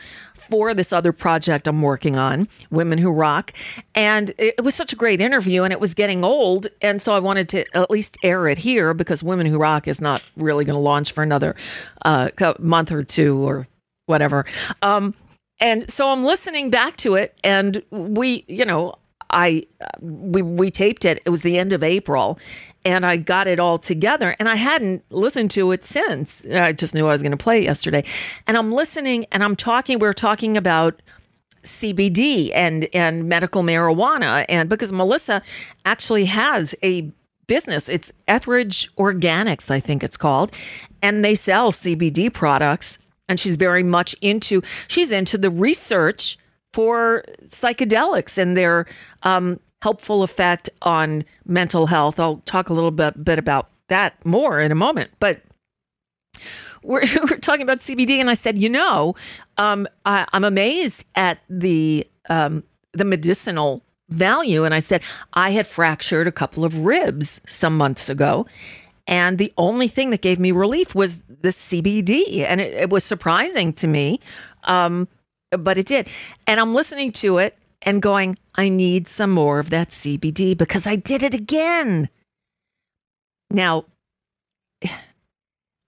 for 0.51 0.73
this 0.73 0.91
other 0.91 1.13
project 1.13 1.65
I'm 1.65 1.81
working 1.81 2.17
on, 2.17 2.47
Women 2.69 2.97
Who 2.97 3.09
Rock. 3.09 3.53
And 3.95 4.33
it 4.37 4.61
was 4.61 4.75
such 4.75 4.91
a 4.91 4.97
great 4.97 5.21
interview 5.21 5.63
and 5.63 5.71
it 5.71 5.79
was 5.79 5.93
getting 5.93 6.25
old. 6.25 6.67
And 6.81 7.01
so 7.01 7.13
I 7.13 7.19
wanted 7.19 7.47
to 7.49 7.77
at 7.77 7.89
least 7.89 8.17
air 8.21 8.49
it 8.49 8.57
here 8.57 8.93
because 8.93 9.23
Women 9.23 9.47
Who 9.47 9.57
Rock 9.57 9.87
is 9.87 10.01
not 10.01 10.21
really 10.35 10.65
going 10.65 10.75
to 10.75 10.81
launch 10.81 11.13
for 11.13 11.23
another 11.23 11.55
uh, 12.03 12.29
month 12.59 12.91
or 12.91 13.01
two 13.03 13.37
or 13.37 13.67
whatever. 14.07 14.45
Um, 14.81 15.13
and 15.61 15.89
so 15.89 16.09
I'm 16.09 16.25
listening 16.25 16.69
back 16.69 16.97
to 16.97 17.15
it 17.15 17.37
and 17.43 17.81
we, 17.91 18.43
you 18.47 18.65
know, 18.65 18.95
I 19.31 19.63
we 20.00 20.41
we 20.41 20.69
taped 20.69 21.05
it. 21.05 21.21
It 21.25 21.29
was 21.29 21.41
the 21.41 21.57
end 21.57 21.73
of 21.73 21.83
April, 21.83 22.38
and 22.85 23.05
I 23.05 23.17
got 23.17 23.47
it 23.47 23.59
all 23.59 23.77
together. 23.77 24.35
And 24.39 24.47
I 24.47 24.55
hadn't 24.55 25.03
listened 25.11 25.51
to 25.51 25.71
it 25.71 25.83
since. 25.83 26.45
I 26.45 26.73
just 26.73 26.93
knew 26.93 27.07
I 27.07 27.11
was 27.11 27.21
going 27.21 27.31
to 27.31 27.38
play 27.38 27.59
it 27.61 27.63
yesterday, 27.63 28.03
and 28.47 28.57
I'm 28.57 28.71
listening 28.71 29.25
and 29.31 29.43
I'm 29.43 29.55
talking. 29.55 30.00
We 30.00 30.07
are 30.07 30.13
talking 30.13 30.57
about 30.57 31.01
CBD 31.63 32.51
and 32.53 32.88
and 32.93 33.27
medical 33.27 33.63
marijuana, 33.63 34.45
and 34.50 34.69
because 34.69 34.91
Melissa 34.91 35.41
actually 35.85 36.25
has 36.25 36.75
a 36.83 37.11
business, 37.47 37.89
it's 37.89 38.13
Etheridge 38.27 38.93
Organics, 38.95 39.69
I 39.69 39.79
think 39.79 40.03
it's 40.03 40.17
called, 40.17 40.53
and 41.01 41.23
they 41.23 41.35
sell 41.35 41.71
CBD 41.71 42.31
products. 42.31 42.97
And 43.29 43.39
she's 43.39 43.55
very 43.55 43.83
much 43.83 44.13
into 44.19 44.61
she's 44.89 45.09
into 45.09 45.38
the 45.38 45.50
research 45.50 46.38
for 46.73 47.23
psychedelics 47.47 48.37
and 48.37 48.55
their 48.55 48.85
um, 49.23 49.59
helpful 49.81 50.23
effect 50.23 50.69
on 50.81 51.23
mental 51.45 51.87
health. 51.87 52.19
I'll 52.19 52.37
talk 52.45 52.69
a 52.69 52.73
little 52.73 52.91
bit, 52.91 53.23
bit 53.23 53.39
about 53.39 53.69
that 53.87 54.23
more 54.25 54.59
in 54.59 54.71
a 54.71 54.75
moment. 54.75 55.11
But 55.19 55.41
we're, 56.83 57.03
we're 57.29 57.37
talking 57.37 57.63
about 57.63 57.79
CBD, 57.79 58.17
and 58.17 58.29
I 58.29 58.35
said, 58.35 58.57
you 58.57 58.69
know, 58.69 59.15
um, 59.57 59.87
I, 60.05 60.25
I'm 60.33 60.43
amazed 60.43 61.05
at 61.15 61.39
the 61.49 62.07
um, 62.29 62.63
the 62.93 63.05
medicinal 63.05 63.83
value. 64.09 64.65
And 64.65 64.73
I 64.73 64.79
said, 64.79 65.01
I 65.33 65.51
had 65.51 65.65
fractured 65.65 66.27
a 66.27 66.31
couple 66.31 66.63
of 66.65 66.79
ribs 66.79 67.41
some 67.47 67.77
months 67.77 68.09
ago. 68.09 68.45
And 69.07 69.37
the 69.37 69.51
only 69.57 69.87
thing 69.87 70.11
that 70.11 70.21
gave 70.21 70.39
me 70.39 70.51
relief 70.51 70.93
was 70.93 71.21
the 71.23 71.49
CBD. 71.49 72.45
And 72.47 72.61
it, 72.61 72.73
it 72.73 72.89
was 72.89 73.03
surprising 73.03 73.73
to 73.73 73.87
me. 73.87 74.19
Um, 74.65 75.07
but 75.58 75.77
it 75.77 75.86
did. 75.86 76.08
And 76.48 76.60
I'm 76.60 76.74
listening 76.74 77.12
to 77.13 77.38
it 77.38 77.58
and 77.81 78.01
going, 78.01 78.38
I 78.55 78.70
need 78.70 79.08
some 79.08 79.31
more 79.31 79.60
of 79.60 79.70
that 79.70 79.89
CBD 79.89 80.58
because 80.58 80.88
I 80.88 80.96
did 80.96 81.24
it 81.24 81.34
again. 81.34 82.10
Now, 83.50 83.86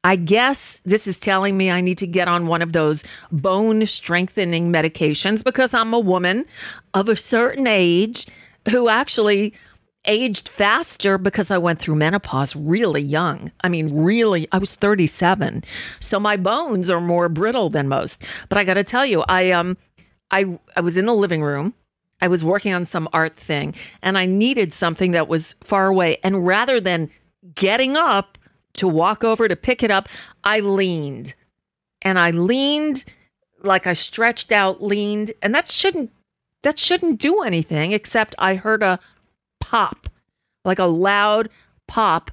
I 0.05 0.17
guess 0.17 0.81
this 0.83 1.07
is 1.07 1.17
telling 1.17 1.55
me 1.55 1.71
I 1.71 1.79
need 1.79 1.97
to 1.99 2.07
get 2.07 2.27
on 2.27 2.47
one 2.47 2.61
of 2.61 2.73
those 2.73 3.05
bone 3.31 3.85
strengthening 3.85 4.69
medications 4.69 5.45
because 5.45 5.73
I'm 5.73 5.93
a 5.93 5.99
woman 5.99 6.43
of 6.93 7.07
a 7.07 7.15
certain 7.15 7.67
age 7.67 8.27
who 8.69 8.89
actually 8.89 9.53
aged 10.05 10.49
faster 10.49 11.17
because 11.17 11.49
I 11.51 11.57
went 11.57 11.79
through 11.79 11.95
menopause 11.95 12.55
really 12.55 13.01
young. 13.01 13.51
I 13.63 13.69
mean, 13.69 14.03
really, 14.03 14.47
I 14.51 14.57
was 14.57 14.75
37. 14.75 15.63
So 15.99 16.19
my 16.19 16.37
bones 16.37 16.89
are 16.89 17.01
more 17.01 17.29
brittle 17.29 17.69
than 17.69 17.87
most. 17.87 18.21
But 18.49 18.57
I 18.57 18.63
got 18.63 18.75
to 18.75 18.83
tell 18.83 19.05
you, 19.05 19.23
I 19.27 19.51
um 19.51 19.77
I 20.31 20.59
I 20.75 20.81
was 20.81 20.97
in 20.97 21.05
the 21.05 21.15
living 21.15 21.41
room. 21.41 21.73
I 22.21 22.27
was 22.27 22.43
working 22.43 22.73
on 22.73 22.85
some 22.85 23.09
art 23.11 23.35
thing 23.35 23.75
and 24.01 24.17
I 24.17 24.25
needed 24.25 24.73
something 24.73 25.11
that 25.11 25.27
was 25.27 25.55
far 25.61 25.87
away 25.87 26.19
and 26.23 26.47
rather 26.47 26.79
than 26.79 27.09
getting 27.53 27.97
up 27.97 28.37
to 28.73 28.87
walk 28.87 29.23
over 29.23 29.47
to 29.47 29.55
pick 29.55 29.83
it 29.83 29.91
up, 29.91 30.07
I 30.43 30.61
leaned. 30.61 31.35
And 32.01 32.17
I 32.17 32.31
leaned 32.31 33.05
like 33.61 33.87
I 33.87 33.93
stretched 33.93 34.51
out, 34.51 34.81
leaned, 34.81 35.31
and 35.41 35.53
that 35.55 35.69
shouldn't 35.69 36.11
that 36.63 36.79
shouldn't 36.79 37.19
do 37.19 37.41
anything 37.41 37.91
except 37.91 38.35
I 38.37 38.55
heard 38.55 38.83
a 38.83 38.99
pop, 39.73 40.07
like 40.63 40.77
a 40.77 40.85
loud 40.85 41.49
pop, 41.87 42.29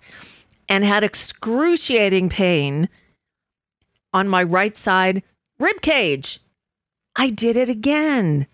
and 0.69 0.85
had 0.85 1.03
excruciating 1.03 2.29
pain 2.29 2.87
on 4.13 4.29
my 4.29 4.43
right 4.43 4.77
side 4.77 5.23
rib 5.59 5.81
cage. 5.81 6.41
I 7.17 7.31
did 7.31 7.57
it 7.57 7.71
again. 7.71 8.47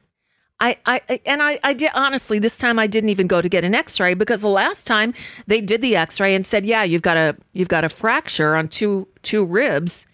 I, 0.61 0.76
I 0.87 1.00
and 1.26 1.43
I, 1.43 1.59
I 1.64 1.75
did 1.75 1.90
honestly 1.95 2.38
this 2.38 2.57
time 2.57 2.78
I 2.78 2.87
didn't 2.87 3.11
even 3.11 3.26
go 3.26 3.43
to 3.43 3.49
get 3.49 3.64
an 3.64 3.75
x-ray 3.75 4.14
because 4.14 4.40
the 4.40 4.49
last 4.49 4.87
time 4.87 5.12
they 5.49 5.61
did 5.61 5.83
the 5.83 5.97
x-ray 5.97 6.35
and 6.35 6.47
said 6.47 6.64
yeah 6.64 6.83
you've 6.83 7.02
got 7.02 7.19
a 7.19 7.37
you've 7.52 7.69
got 7.69 7.85
a 7.85 7.90
fracture 7.90 8.57
on 8.57 8.69
two 8.69 9.07
two 9.21 9.45
ribs 9.45 10.07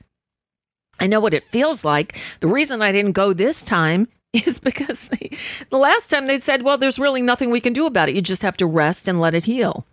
I 0.99 1.07
know 1.07 1.21
what 1.21 1.35
it 1.35 1.45
feels 1.45 1.85
like. 1.85 2.17
The 2.41 2.49
reason 2.49 2.83
I 2.83 2.93
didn't 2.93 3.12
go 3.12 3.33
this 3.33 3.62
time 3.62 4.09
is 4.46 4.58
because 4.58 5.08
they, 5.08 5.30
the 5.70 5.76
last 5.78 6.08
time 6.08 6.26
they 6.26 6.38
said, 6.38 6.62
well, 6.62 6.78
there's 6.78 6.98
really 6.98 7.22
nothing 7.22 7.50
we 7.50 7.60
can 7.60 7.72
do 7.72 7.86
about 7.86 8.08
it. 8.08 8.14
You 8.14 8.22
just 8.22 8.42
have 8.42 8.56
to 8.58 8.66
rest 8.66 9.06
and 9.08 9.20
let 9.20 9.34
it 9.34 9.44
heal. 9.44 9.86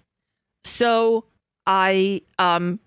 So 0.63 1.25
I 1.65 2.22
um 2.38 2.79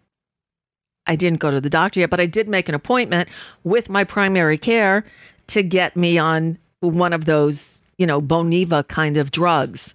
I 1.06 1.16
didn't 1.16 1.40
go 1.40 1.50
to 1.50 1.60
the 1.60 1.70
doctor 1.70 2.00
yet, 2.00 2.10
but 2.10 2.20
I 2.20 2.26
did 2.26 2.48
make 2.48 2.68
an 2.68 2.74
appointment 2.74 3.28
with 3.64 3.90
my 3.90 4.04
primary 4.04 4.56
care 4.56 5.04
to 5.48 5.62
get 5.62 5.96
me 5.96 6.16
on 6.16 6.58
one 6.80 7.12
of 7.12 7.24
those, 7.24 7.82
you 7.98 8.06
know, 8.06 8.22
Boniva 8.22 8.86
kind 8.86 9.16
of 9.16 9.30
drugs. 9.30 9.94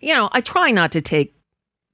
You 0.00 0.14
know, 0.14 0.28
I 0.32 0.40
try 0.40 0.70
not 0.70 0.92
to 0.92 1.00
take 1.00 1.34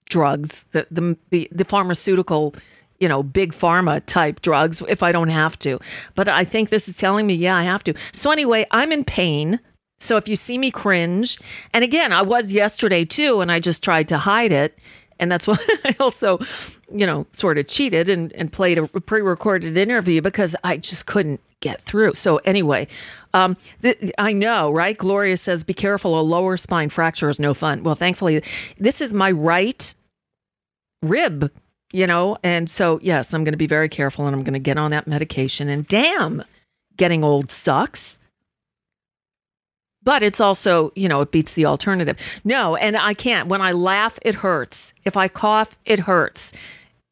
drugs, 0.08 0.66
the 0.72 0.86
the 0.90 1.16
the, 1.30 1.48
the 1.52 1.64
pharmaceutical, 1.64 2.54
you 3.02 3.08
know, 3.08 3.20
big 3.20 3.52
pharma 3.52 4.00
type 4.06 4.40
drugs 4.42 4.80
if 4.86 5.02
I 5.02 5.10
don't 5.10 5.28
have 5.28 5.58
to. 5.58 5.80
But 6.14 6.28
I 6.28 6.44
think 6.44 6.68
this 6.68 6.88
is 6.88 6.96
telling 6.96 7.26
me, 7.26 7.34
yeah, 7.34 7.56
I 7.56 7.64
have 7.64 7.82
to. 7.84 7.94
So 8.12 8.30
anyway, 8.30 8.64
I'm 8.70 8.92
in 8.92 9.02
pain. 9.02 9.58
So 9.98 10.16
if 10.16 10.28
you 10.28 10.36
see 10.36 10.56
me 10.56 10.70
cringe, 10.70 11.36
and 11.74 11.82
again, 11.82 12.12
I 12.12 12.22
was 12.22 12.52
yesterday 12.52 13.04
too, 13.04 13.40
and 13.40 13.50
I 13.50 13.58
just 13.58 13.82
tried 13.82 14.06
to 14.08 14.18
hide 14.18 14.52
it. 14.52 14.78
And 15.18 15.32
that's 15.32 15.46
why 15.48 15.58
I 15.84 15.96
also, 15.98 16.38
you 16.92 17.04
know, 17.04 17.26
sort 17.32 17.58
of 17.58 17.66
cheated 17.66 18.08
and, 18.08 18.32
and 18.34 18.52
played 18.52 18.78
a 18.78 18.86
pre 18.86 19.20
recorded 19.20 19.76
interview 19.76 20.22
because 20.22 20.54
I 20.62 20.76
just 20.76 21.06
couldn't 21.06 21.40
get 21.58 21.80
through. 21.80 22.14
So, 22.14 22.36
anyway, 22.38 22.86
um, 23.34 23.56
th- 23.82 24.12
I 24.16 24.32
know, 24.32 24.70
right? 24.70 24.96
Gloria 24.96 25.36
says, 25.36 25.64
be 25.64 25.74
careful, 25.74 26.20
a 26.20 26.22
lower 26.22 26.56
spine 26.56 26.88
fracture 26.88 27.28
is 27.28 27.40
no 27.40 27.52
fun. 27.52 27.82
Well, 27.82 27.96
thankfully, 27.96 28.44
this 28.78 29.00
is 29.00 29.12
my 29.12 29.32
right 29.32 29.92
rib, 31.02 31.50
you 31.92 32.06
know, 32.06 32.38
and 32.42 32.70
so, 32.70 32.98
yes, 33.02 33.34
I'm 33.34 33.44
going 33.44 33.52
to 33.52 33.58
be 33.58 33.66
very 33.66 33.88
careful 33.88 34.26
and 34.26 34.34
I'm 34.34 34.42
going 34.42 34.54
to 34.54 34.58
get 34.58 34.76
on 34.76 34.90
that 34.92 35.06
medication. 35.06 35.68
And 35.68 35.86
damn, 35.86 36.42
getting 36.96 37.22
old 37.22 37.50
sucks. 37.50 38.18
But 40.04 40.22
it's 40.22 40.40
also 40.40 40.92
you 40.96 41.08
know 41.08 41.20
it 41.20 41.30
beats 41.30 41.54
the 41.54 41.66
alternative. 41.66 42.18
No 42.44 42.76
and 42.76 42.96
i 42.96 43.14
can't. 43.14 43.48
When 43.48 43.60
i 43.60 43.72
laugh 43.72 44.18
it 44.22 44.36
hurts. 44.36 44.92
If 45.04 45.16
i 45.16 45.28
cough 45.28 45.78
it 45.84 46.00
hurts. 46.00 46.52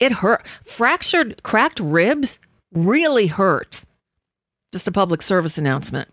It 0.00 0.12
hurt 0.12 0.46
fractured 0.64 1.42
cracked 1.42 1.78
ribs 1.80 2.40
really 2.72 3.28
hurt. 3.28 3.84
Just 4.72 4.88
a 4.88 4.92
public 4.92 5.22
service 5.22 5.56
announcement. 5.56 6.08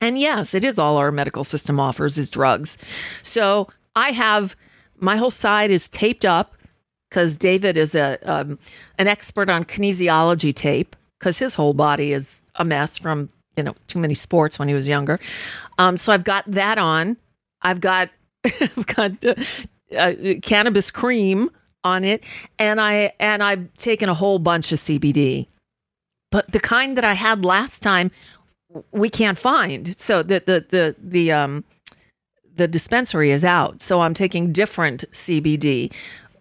And 0.00 0.18
yes 0.18 0.52
it 0.52 0.62
is 0.62 0.78
all 0.78 0.98
our 0.98 1.10
medical 1.10 1.44
system 1.44 1.80
offers 1.80 2.18
is 2.18 2.28
drugs. 2.28 2.76
So 3.22 3.68
i 3.96 4.10
have 4.10 4.56
my 4.98 5.16
whole 5.16 5.30
side 5.30 5.70
is 5.70 5.88
taped 5.88 6.26
up 6.26 6.54
because 7.08 7.36
david 7.36 7.76
is 7.76 7.94
a 7.94 8.18
um, 8.30 8.58
an 8.98 9.06
expert 9.06 9.48
on 9.48 9.64
kinesiology 9.64 10.54
tape 10.54 10.96
because 11.18 11.38
his 11.38 11.54
whole 11.54 11.74
body 11.74 12.12
is 12.12 12.42
a 12.56 12.64
mess 12.64 12.96
from 12.98 13.28
you 13.58 13.62
know 13.62 13.74
too 13.88 13.98
many 13.98 14.14
sports 14.14 14.58
when 14.58 14.68
he 14.68 14.74
was 14.74 14.88
younger. 14.88 15.18
Um, 15.78 15.96
so 15.96 16.12
I've 16.12 16.24
got 16.24 16.50
that 16.50 16.78
on. 16.78 17.16
I've 17.60 17.80
got 17.80 18.08
I've 18.44 18.86
got 18.86 19.24
uh, 19.24 19.34
uh, 19.96 20.14
cannabis 20.42 20.90
cream 20.90 21.50
on 21.84 22.04
it, 22.04 22.24
and 22.58 22.80
I 22.80 23.12
and 23.20 23.42
I've 23.42 23.74
taken 23.74 24.08
a 24.08 24.14
whole 24.14 24.38
bunch 24.38 24.72
of 24.72 24.78
CBD, 24.78 25.48
but 26.30 26.50
the 26.52 26.60
kind 26.60 26.96
that 26.96 27.04
I 27.04 27.14
had 27.14 27.44
last 27.44 27.82
time 27.82 28.10
we 28.92 29.10
can't 29.10 29.38
find. 29.38 29.98
So 30.00 30.22
the 30.22 30.42
the 30.46 30.64
the 30.68 30.96
the 30.98 31.32
um 31.32 31.64
the 32.54 32.68
dispensary 32.68 33.30
is 33.30 33.44
out. 33.44 33.82
So 33.82 34.00
I'm 34.00 34.14
taking 34.14 34.52
different 34.52 35.04
CBD, 35.12 35.92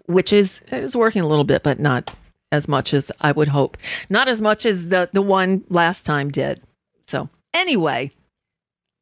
which 0.07 0.33
is 0.33 0.61
is 0.71 0.95
working 0.95 1.21
a 1.21 1.27
little 1.27 1.43
bit, 1.43 1.63
but 1.63 1.79
not 1.79 2.13
as 2.51 2.67
much 2.67 2.93
as 2.93 3.11
I 3.21 3.31
would 3.31 3.49
hope. 3.49 3.77
Not 4.09 4.27
as 4.27 4.41
much 4.41 4.65
as 4.65 4.87
the 4.87 5.09
the 5.13 5.21
one 5.21 5.63
last 5.69 6.05
time 6.05 6.31
did. 6.31 6.61
So 7.05 7.29
anyway, 7.53 8.11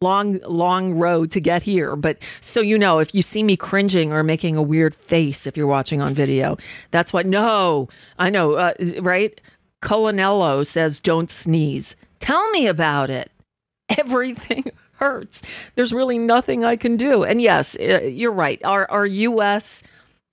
long 0.02 0.40
long 0.40 0.94
road 0.94 1.32
to 1.32 1.40
get 1.40 1.64
here. 1.64 1.96
But 1.96 2.18
so 2.42 2.62
you 2.62 2.78
know, 2.78 3.00
if 3.00 3.14
you 3.16 3.22
see 3.22 3.44
me 3.44 3.56
cringing 3.56 4.12
or 4.12 4.24
making 4.24 4.56
a 4.56 4.62
weird 4.62 4.96
face 4.96 5.48
if 5.48 5.56
you're 5.56 5.68
watching 5.68 6.02
on 6.02 6.14
video, 6.14 6.58
that's 6.92 7.14
what. 7.14 7.26
No, 7.26 7.88
I 8.20 8.30
know, 8.30 8.54
uh, 8.54 8.74
right? 9.02 9.40
Colonello 9.82 10.66
says, 10.66 11.00
"Don't 11.00 11.32
sneeze." 11.32 11.96
Tell 12.20 12.50
me 12.52 12.68
about 12.68 13.10
it. 13.10 13.32
Everything 13.98 14.72
hurts. 14.94 15.42
There's 15.76 15.94
really 15.94 16.18
nothing 16.18 16.66
I 16.66 16.76
can 16.76 16.98
do. 16.98 17.24
And 17.24 17.42
yes, 17.42 17.76
uh, 17.80 18.02
you're 18.02 18.32
right. 18.32 18.60
Our 18.64 18.90
our 18.90 19.06
U.S. 19.06 19.84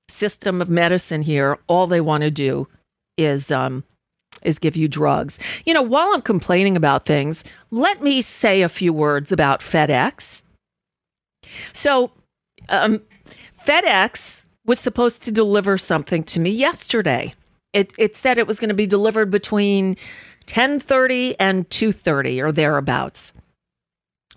system 0.08 0.60
of 0.60 0.68
medicine 0.68 1.22
here, 1.22 1.58
all 1.66 1.86
they 1.86 2.00
want 2.00 2.22
to 2.22 2.30
do 2.30 2.68
is 3.16 3.50
um, 3.50 3.84
is 4.42 4.58
give 4.58 4.76
you 4.76 4.88
drugs. 4.88 5.38
You 5.64 5.74
know, 5.74 5.82
while 5.82 6.10
I'm 6.14 6.22
complaining 6.22 6.76
about 6.76 7.04
things, 7.04 7.44
let 7.70 8.02
me 8.02 8.22
say 8.22 8.62
a 8.62 8.68
few 8.68 8.92
words 8.92 9.32
about 9.32 9.60
FedEx. 9.60 10.42
So, 11.72 12.12
um, 12.68 13.02
FedEx 13.66 14.42
was 14.64 14.80
supposed 14.80 15.22
to 15.24 15.32
deliver 15.32 15.78
something 15.78 16.22
to 16.24 16.40
me 16.40 16.50
yesterday. 16.50 17.32
It 17.72 17.92
it 17.98 18.16
said 18.16 18.38
it 18.38 18.46
was 18.46 18.60
going 18.60 18.68
to 18.68 18.74
be 18.74 18.86
delivered 18.86 19.30
between 19.30 19.96
10:30 20.46 21.34
and 21.38 21.68
2:30 21.70 22.40
or 22.40 22.52
thereabouts. 22.52 23.32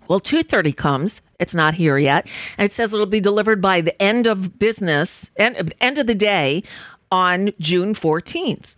Well, 0.08 0.20
2:30 0.20 0.76
comes. 0.76 1.22
It's 1.38 1.54
not 1.54 1.74
here 1.74 1.98
yet, 1.98 2.26
and 2.56 2.64
it 2.64 2.72
says 2.72 2.94
it'll 2.94 3.06
be 3.06 3.20
delivered 3.20 3.60
by 3.60 3.80
the 3.80 4.00
end 4.00 4.26
of 4.26 4.58
business, 4.58 5.30
end, 5.36 5.74
end 5.80 5.98
of 5.98 6.06
the 6.06 6.14
day 6.14 6.62
on 7.10 7.52
June 7.60 7.94
14th. 7.94 8.74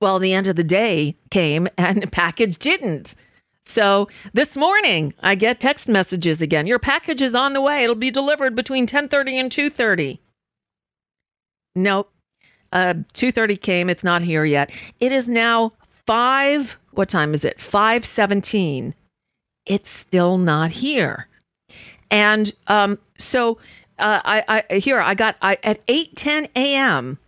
Well, 0.00 0.18
the 0.18 0.32
end 0.32 0.46
of 0.46 0.56
the 0.56 0.64
day 0.64 1.16
came 1.30 1.66
and 1.76 2.02
the 2.02 2.06
package 2.06 2.58
didn't. 2.58 3.14
So 3.64 4.08
this 4.32 4.56
morning 4.56 5.12
I 5.20 5.34
get 5.34 5.60
text 5.60 5.88
messages 5.88 6.40
again. 6.40 6.66
Your 6.66 6.78
package 6.78 7.20
is 7.20 7.34
on 7.34 7.52
the 7.52 7.60
way. 7.60 7.84
It'll 7.84 7.94
be 7.94 8.10
delivered 8.10 8.54
between 8.54 8.86
10:30 8.86 9.34
and 9.34 9.50
2:30. 9.50 10.18
Nope. 11.74 12.12
Uh 12.72 12.94
2:30 13.12 13.60
came. 13.60 13.90
It's 13.90 14.04
not 14.04 14.22
here 14.22 14.44
yet. 14.44 14.70
It 15.00 15.12
is 15.12 15.28
now 15.28 15.72
5 16.06 16.78
what 16.92 17.08
time 17.08 17.34
is 17.34 17.44
it? 17.44 17.58
5:17. 17.58 18.94
It's 19.68 19.90
still 19.90 20.38
not 20.38 20.70
here. 20.70 21.28
And 22.10 22.52
um 22.66 22.98
so 23.18 23.58
uh, 23.98 24.20
I, 24.24 24.64
I 24.70 24.76
here 24.76 25.00
I 25.00 25.14
got 25.14 25.36
I 25.42 25.58
at 25.62 25.86
8:10 25.86 26.48
a.m. 26.56 27.18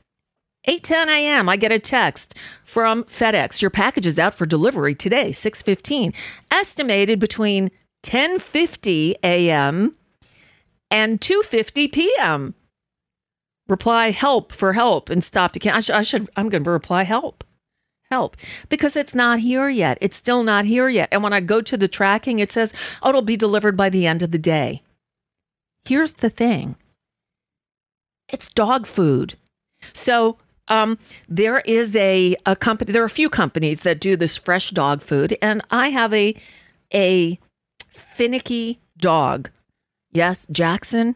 8:10 0.68 1.06
a.m. 1.08 1.48
I 1.48 1.56
get 1.56 1.72
a 1.72 1.78
text 1.78 2.34
from 2.64 3.04
FedEx. 3.04 3.60
Your 3.60 3.70
package 3.70 4.06
is 4.06 4.18
out 4.18 4.34
for 4.34 4.46
delivery 4.46 4.94
today, 4.94 5.30
6:15. 5.30 6.14
Estimated 6.50 7.18
between 7.18 7.70
10:50 8.02 9.14
a.m. 9.22 9.94
and 10.90 11.20
2:50 11.20 11.92
p.m. 11.92 12.54
Reply 13.68 14.10
help 14.10 14.52
for 14.52 14.72
help 14.72 15.10
and 15.10 15.22
stop 15.22 15.52
to 15.52 15.58
can. 15.58 15.74
I, 15.74 15.80
sh- 15.80 15.90
I 15.90 16.02
should 16.02 16.28
I'm 16.36 16.48
going 16.48 16.64
to 16.64 16.70
reply 16.70 17.04
help. 17.04 17.44
Help 18.10 18.36
because 18.68 18.96
it's 18.96 19.14
not 19.14 19.38
here 19.38 19.68
yet. 19.68 19.96
It's 20.00 20.16
still 20.16 20.42
not 20.42 20.64
here 20.64 20.88
yet. 20.88 21.08
And 21.12 21.22
when 21.22 21.32
I 21.32 21.40
go 21.40 21.60
to 21.60 21.76
the 21.76 21.86
tracking 21.88 22.40
it 22.40 22.50
says, 22.50 22.72
"Oh, 23.02 23.10
it'll 23.10 23.22
be 23.22 23.36
delivered 23.36 23.76
by 23.76 23.88
the 23.88 24.06
end 24.06 24.22
of 24.22 24.32
the 24.32 24.38
day." 24.38 24.82
Here's 25.84 26.14
the 26.14 26.30
thing. 26.30 26.74
It's 28.28 28.48
dog 28.48 28.86
food. 28.86 29.34
So 29.92 30.38
um, 30.68 30.98
there 31.28 31.60
is 31.60 31.94
a, 31.96 32.36
a 32.46 32.56
company. 32.56 32.92
There 32.92 33.02
are 33.02 33.06
a 33.06 33.10
few 33.10 33.28
companies 33.30 33.82
that 33.82 34.00
do 34.00 34.16
this 34.16 34.36
fresh 34.36 34.70
dog 34.70 35.02
food, 35.02 35.36
and 35.40 35.62
I 35.70 35.88
have 35.88 36.12
a 36.12 36.34
a 36.92 37.38
finicky 37.88 38.80
dog. 38.98 39.50
Yes, 40.12 40.46
Jackson 40.50 41.14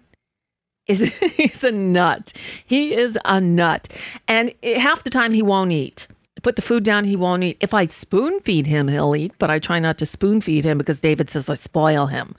is 0.87 1.17
he's 1.37 1.65
a 1.65 1.73
nut. 1.73 2.33
He 2.65 2.95
is 2.95 3.19
a 3.25 3.41
nut, 3.41 3.89
and 4.29 4.53
it- 4.63 4.79
half 4.79 5.03
the 5.03 5.11
time 5.11 5.33
he 5.33 5.43
won't 5.43 5.73
eat. 5.73 6.07
Put 6.45 6.55
the 6.55 6.63
food 6.63 6.85
down, 6.85 7.05
he 7.05 7.17
won't 7.17 7.43
eat. 7.43 7.57
If 7.59 7.75
I 7.75 7.87
spoon 7.87 8.39
feed 8.39 8.67
him, 8.67 8.87
he'll 8.87 9.17
eat, 9.17 9.33
but 9.41 9.51
I 9.51 9.59
try 9.59 9.81
not 9.81 9.99
to 9.99 10.07
spoon 10.07 10.41
feed 10.41 10.65
him 10.65 10.79
because 10.79 11.01
David 11.01 11.29
says 11.29 11.51
I 11.51 11.55
spoil 11.55 12.07
him 12.07 12.37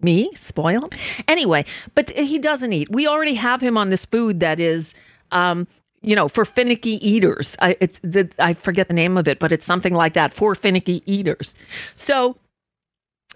me 0.00 0.28
spoil 0.34 0.90
anyway 1.28 1.64
but 1.94 2.10
he 2.10 2.38
doesn't 2.38 2.74
eat 2.74 2.90
we 2.90 3.06
already 3.06 3.34
have 3.34 3.62
him 3.62 3.78
on 3.78 3.88
this 3.88 4.04
food 4.04 4.40
that 4.40 4.60
is 4.60 4.92
um 5.30 5.66
you 6.04 6.14
know, 6.14 6.28
for 6.28 6.44
finicky 6.44 7.04
eaters. 7.06 7.56
I 7.60 7.76
it's 7.80 7.98
the 8.00 8.30
I 8.38 8.54
forget 8.54 8.88
the 8.88 8.94
name 8.94 9.16
of 9.16 9.26
it, 9.26 9.38
but 9.38 9.50
it's 9.50 9.64
something 9.64 9.94
like 9.94 10.12
that 10.12 10.32
for 10.32 10.54
finicky 10.54 11.02
eaters. 11.06 11.54
So 11.96 12.36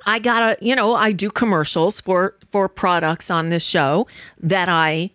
I 0.07 0.19
gotta, 0.19 0.57
you 0.65 0.77
know, 0.77 0.95
I 0.95 1.13
do 1.13 1.31
commercials 1.31 2.01
for 2.01 2.37
for 2.53 2.69
products 2.69 3.31
on 3.31 3.49
this 3.49 3.63
show 3.63 4.07
that 4.41 4.69
I 4.69 5.11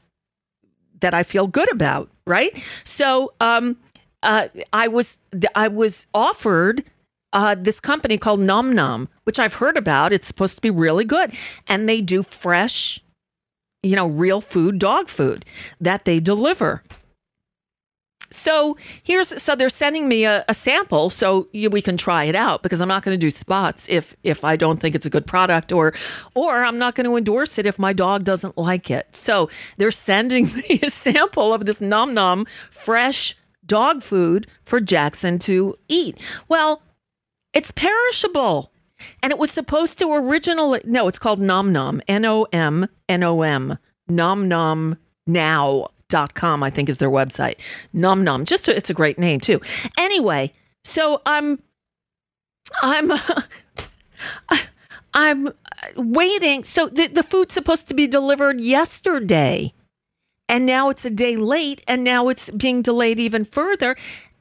that 0.99 1.13
I 1.13 1.23
feel 1.23 1.47
good 1.47 1.71
about, 1.71 2.09
right? 2.25 2.61
So 2.83 3.33
um 3.39 3.77
uh 4.23 4.47
I 4.71 4.87
was 4.87 5.19
I 5.55 5.67
was 5.67 6.07
offered 6.13 6.83
uh, 7.33 7.55
this 7.55 7.79
company 7.79 8.17
called 8.17 8.39
Num 8.39 8.73
Num, 8.73 9.09
which 9.23 9.39
I've 9.39 9.55
heard 9.55 9.75
about. 9.75 10.13
It's 10.13 10.27
supposed 10.27 10.55
to 10.55 10.61
be 10.61 10.69
really 10.69 11.03
good. 11.03 11.33
And 11.67 11.89
they 11.89 11.99
do 11.99 12.23
fresh, 12.23 13.01
you 13.81 13.95
know, 13.95 14.07
real 14.07 14.39
food, 14.39 14.79
dog 14.79 15.09
food 15.09 15.43
that 15.81 16.05
they 16.05 16.19
deliver. 16.19 16.83
So 18.29 18.77
here's 19.03 19.41
so 19.41 19.55
they're 19.55 19.69
sending 19.69 20.07
me 20.07 20.25
a, 20.25 20.43
a 20.47 20.55
sample 20.55 21.11
so 21.11 21.47
you, 21.51 21.69
we 21.69 21.83
can 21.83 21.97
try 21.97 22.23
it 22.23 22.33
out 22.33 22.63
because 22.63 22.81
I'm 22.81 22.87
not 22.87 23.03
going 23.03 23.13
to 23.13 23.19
do 23.23 23.29
spots 23.29 23.85
if 23.87 24.15
if 24.23 24.43
I 24.43 24.55
don't 24.55 24.79
think 24.79 24.95
it's 24.95 25.05
a 25.05 25.09
good 25.11 25.27
product 25.27 25.71
or 25.71 25.93
or 26.33 26.63
I'm 26.63 26.79
not 26.79 26.95
going 26.95 27.05
to 27.05 27.15
endorse 27.15 27.59
it 27.59 27.67
if 27.67 27.77
my 27.77 27.93
dog 27.93 28.23
doesn't 28.23 28.57
like 28.57 28.89
it. 28.89 29.15
So 29.15 29.51
they're 29.77 29.91
sending 29.91 30.45
me 30.69 30.79
a 30.81 30.89
sample 30.89 31.53
of 31.53 31.65
this 31.65 31.79
Num 31.79 32.15
Num 32.15 32.47
fresh 32.71 33.35
dog 33.65 34.01
food 34.01 34.47
for 34.63 34.79
Jackson 34.79 35.39
to 35.39 35.77
eat. 35.87 36.17
Well, 36.47 36.81
it's 37.53 37.71
perishable. 37.71 38.71
And 39.21 39.31
it 39.31 39.37
was 39.37 39.51
supposed 39.51 39.99
to 39.99 40.13
originally, 40.13 40.81
no, 40.85 41.07
it's 41.07 41.19
called 41.19 41.39
Nom 41.39 41.71
Nom, 41.71 42.01
N 42.07 42.25
O 42.25 42.43
M 42.51 42.87
N 43.09 43.23
O 43.23 43.41
M, 43.41 43.77
Nom 44.07 44.47
Nom 44.47 44.97
Now.com, 45.27 46.63
I 46.63 46.69
think 46.69 46.89
is 46.89 46.97
their 46.97 47.09
website. 47.09 47.55
Nom 47.91 48.23
Nom, 48.23 48.45
just 48.45 48.67
a, 48.67 48.75
it's 48.75 48.89
a 48.89 48.93
great 48.93 49.19
name 49.19 49.39
too. 49.39 49.59
Anyway, 49.97 50.51
so 50.83 51.21
I'm, 51.25 51.61
I'm, 52.81 53.11
I'm 55.13 55.49
waiting. 55.95 56.63
So 56.63 56.87
the, 56.87 57.07
the 57.07 57.23
food's 57.23 57.53
supposed 57.53 57.87
to 57.89 57.93
be 57.93 58.07
delivered 58.07 58.61
yesterday. 58.61 59.73
And 60.49 60.65
now 60.65 60.89
it's 60.89 61.05
a 61.05 61.09
day 61.09 61.35
late, 61.35 61.81
and 61.87 62.03
now 62.03 62.29
it's 62.29 62.49
being 62.51 62.81
delayed 62.81 63.19
even 63.19 63.45
further. 63.45 63.95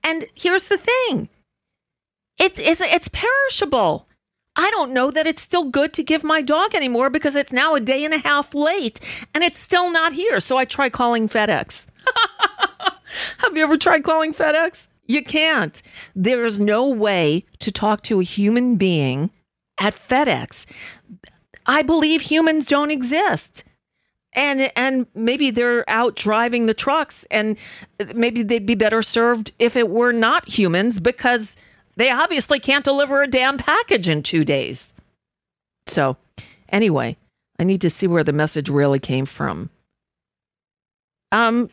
And 0.05 0.27
here's 0.35 0.69
the 0.69 0.79
thing 0.79 1.29
it's, 2.39 2.59
it's, 2.59 2.81
it's 2.81 3.09
perishable. 3.09 4.09
I 4.55 4.71
don't 4.71 4.93
know 4.93 5.11
that 5.11 5.27
it's 5.27 5.41
still 5.41 5.65
good 5.65 5.93
to 5.95 6.03
give 6.03 6.25
my 6.25 6.43
dog 6.43 6.75
anymore 6.75 7.09
because 7.09 7.37
it's 7.37 7.53
now 7.53 7.75
a 7.75 7.81
day 7.81 8.05
and 8.05 8.13
a 8.13 8.19
half 8.19 8.55
late 8.55 9.01
and 9.35 9.43
it's 9.43 9.59
still 9.59 9.91
not 9.91 10.13
here. 10.13 10.41
So 10.41 10.59
I 10.59 10.67
try 10.67 10.91
calling 10.91 11.27
FedEx. 11.29 11.87
Have 13.39 13.57
you 13.57 13.63
ever 13.63 13.79
tried 13.79 14.05
calling 14.05 14.35
FedEx? 14.35 14.89
You 15.07 15.23
can't. 15.23 15.81
There's 16.15 16.61
no 16.61 16.89
way 16.89 17.45
to 17.61 17.73
talk 17.73 18.03
to 18.03 18.21
a 18.21 18.25
human 18.25 18.77
being 18.77 19.31
at 19.79 19.95
FedEx. 19.95 20.67
I 21.65 21.83
believe 21.83 22.23
humans 22.23 22.67
don't 22.67 22.91
exist. 22.91 23.65
And 24.35 24.73
and 24.77 25.07
maybe 25.15 25.51
they're 25.51 25.89
out 25.89 26.17
driving 26.17 26.67
the 26.67 26.75
trucks 26.75 27.27
and 27.31 27.59
maybe 28.15 28.43
they'd 28.43 28.65
be 28.65 28.75
better 28.75 29.03
served 29.03 29.53
if 29.59 29.77
it 29.77 29.91
were 29.91 30.13
not 30.13 30.49
humans 30.49 31.01
because 31.01 31.55
they 31.97 32.11
obviously 32.11 32.59
can't 32.59 32.85
deliver 32.85 33.23
a 33.23 33.29
damn 33.29 33.59
package 33.59 34.09
in 34.09 34.23
2 34.23 34.45
days. 34.45 34.95
So, 35.87 36.17
anyway, 36.71 37.19
I 37.59 37.65
need 37.65 37.83
to 37.83 37.91
see 37.91 38.07
where 38.07 38.25
the 38.25 38.33
message 38.33 38.71
really 38.71 38.99
came 38.99 39.27
from. 39.27 39.69
Um 41.31 41.69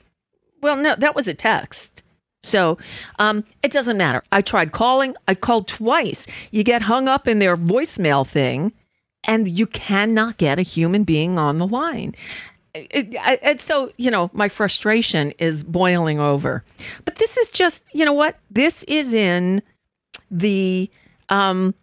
well 0.62 0.76
no, 0.76 0.95
that 0.95 1.15
was 1.15 1.30
a 1.30 1.34
text. 1.34 2.04
So 2.43 2.78
um, 3.19 3.43
it 3.63 3.72
doesn't 3.72 3.98
matter. 3.98 4.22
I 4.32 4.41
tried 4.41 4.72
calling. 4.72 5.15
I 5.28 5.36
called 5.36 5.67
twice. 5.67 6.26
You 6.52 6.63
get 6.63 6.84
hung 6.84 7.08
up 7.08 7.28
in 7.28 7.39
their 7.39 7.58
voicemail 7.58 8.26
thing, 8.26 8.72
and 9.30 9.48
you 9.48 9.68
cannot 9.68 10.38
get 10.38 10.58
a 10.58 10.63
human 10.63 11.04
being 11.04 11.38
on 11.38 11.60
the 11.60 11.68
line. 11.68 12.15
And 12.74 13.62
so, 13.62 13.92
you 13.98 14.10
know, 14.10 14.32
my 14.34 14.50
frustration 14.50 15.34
is 15.38 15.63
boiling 15.63 16.20
over. 16.20 16.63
But 17.06 17.18
this 17.18 17.38
is 17.38 17.50
just, 17.50 17.84
you 17.94 18.06
know 18.06 18.13
what? 18.13 18.39
This 18.50 18.84
is 18.84 19.13
in 19.13 19.62
the, 20.32 20.89
um, 21.30 21.76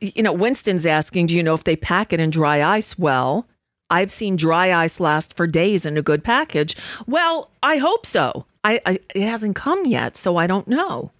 you 0.00 0.24
know, 0.24 0.32
Winston's 0.32 0.84
asking, 0.84 1.26
do 1.26 1.34
you 1.36 1.42
know 1.42 1.54
if 1.54 1.62
they 1.62 1.76
pack 1.76 2.12
it 2.12 2.18
in 2.18 2.30
dry 2.30 2.64
ice? 2.64 2.98
Well, 2.98 3.46
I've 3.88 4.10
seen 4.10 4.34
dry 4.34 4.74
ice 4.74 4.98
last 4.98 5.34
for 5.34 5.46
days 5.46 5.86
in 5.86 5.96
a 5.96 6.02
good 6.02 6.24
package. 6.24 6.76
Well, 7.06 7.52
I 7.62 7.76
hope 7.76 8.06
so. 8.06 8.46
I, 8.64 8.80
I 8.84 8.98
it 9.14 9.22
hasn't 9.22 9.54
come 9.54 9.86
yet, 9.86 10.16
so 10.16 10.36
I 10.36 10.48
don't 10.48 10.66
know. 10.66 11.12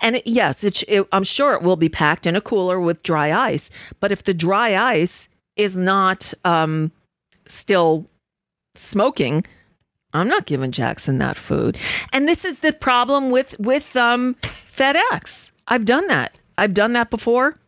And 0.00 0.16
it, 0.16 0.26
yes, 0.26 0.64
it, 0.64 0.82
it, 0.88 1.06
I'm 1.12 1.24
sure 1.24 1.54
it 1.54 1.62
will 1.62 1.76
be 1.76 1.88
packed 1.88 2.26
in 2.26 2.36
a 2.36 2.40
cooler 2.40 2.80
with 2.80 3.02
dry 3.02 3.32
ice. 3.32 3.70
But 4.00 4.12
if 4.12 4.24
the 4.24 4.34
dry 4.34 4.76
ice 4.76 5.28
is 5.56 5.76
not 5.76 6.32
um, 6.44 6.92
still 7.46 8.08
smoking, 8.74 9.44
I'm 10.12 10.28
not 10.28 10.46
giving 10.46 10.72
Jackson 10.72 11.18
that 11.18 11.36
food. 11.36 11.78
And 12.12 12.28
this 12.28 12.44
is 12.44 12.60
the 12.60 12.72
problem 12.72 13.30
with 13.30 13.58
with 13.58 13.96
um, 13.96 14.34
FedEx. 14.42 15.52
I've 15.68 15.84
done 15.84 16.06
that. 16.08 16.36
I've 16.58 16.74
done 16.74 16.92
that 16.92 17.10
before, 17.10 17.58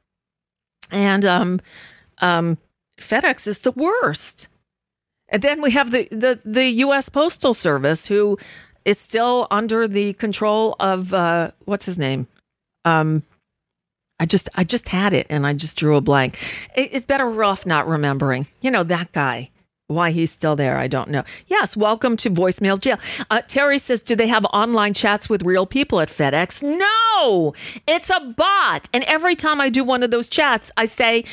and 0.90 1.24
um, 1.24 1.60
um, 2.18 2.58
FedEx 2.98 3.46
is 3.46 3.60
the 3.60 3.72
worst. 3.72 4.48
And 5.28 5.42
then 5.42 5.62
we 5.62 5.70
have 5.72 5.90
the, 5.90 6.06
the, 6.10 6.38
the 6.44 6.66
U.S. 6.66 7.08
Postal 7.08 7.54
Service, 7.54 8.06
who 8.06 8.38
is 8.84 8.98
still 8.98 9.46
under 9.50 9.88
the 9.88 10.12
control 10.14 10.76
of 10.80 11.12
uh, 11.14 11.50
what's 11.64 11.84
his 11.86 11.98
name? 11.98 12.26
Um, 12.84 13.22
I 14.20 14.26
just 14.26 14.48
I 14.54 14.64
just 14.64 14.88
had 14.88 15.12
it 15.12 15.26
and 15.30 15.46
I 15.46 15.52
just 15.54 15.76
drew 15.76 15.96
a 15.96 16.00
blank. 16.00 16.38
It- 16.76 16.90
It's 16.92 17.04
better 17.04 17.42
off 17.44 17.66
not 17.66 17.86
remembering. 17.88 18.46
You 18.60 18.70
know 18.70 18.82
that 18.84 19.12
guy. 19.12 19.50
Why 19.86 20.12
he's 20.12 20.32
still 20.32 20.56
there, 20.56 20.78
I 20.78 20.86
don't 20.86 21.10
know. 21.10 21.24
Yes, 21.46 21.76
welcome 21.76 22.16
to 22.18 22.30
voicemail 22.30 22.80
jail. 22.80 22.96
Uh, 23.30 23.42
Terry 23.42 23.78
says, 23.78 24.00
do 24.00 24.16
they 24.16 24.28
have 24.28 24.46
online 24.46 24.94
chats 24.94 25.28
with 25.28 25.42
real 25.42 25.66
people 25.66 26.00
at 26.00 26.08
FedEx? 26.08 26.62
No, 26.62 27.52
it's 27.86 28.08
a 28.08 28.18
bot. 28.20 28.88
And 28.94 29.04
every 29.04 29.36
time 29.36 29.60
I 29.60 29.68
do 29.68 29.84
one 29.84 30.02
of 30.02 30.10
those 30.10 30.26
chats, 30.26 30.72
I 30.78 30.86
say, 30.86 31.24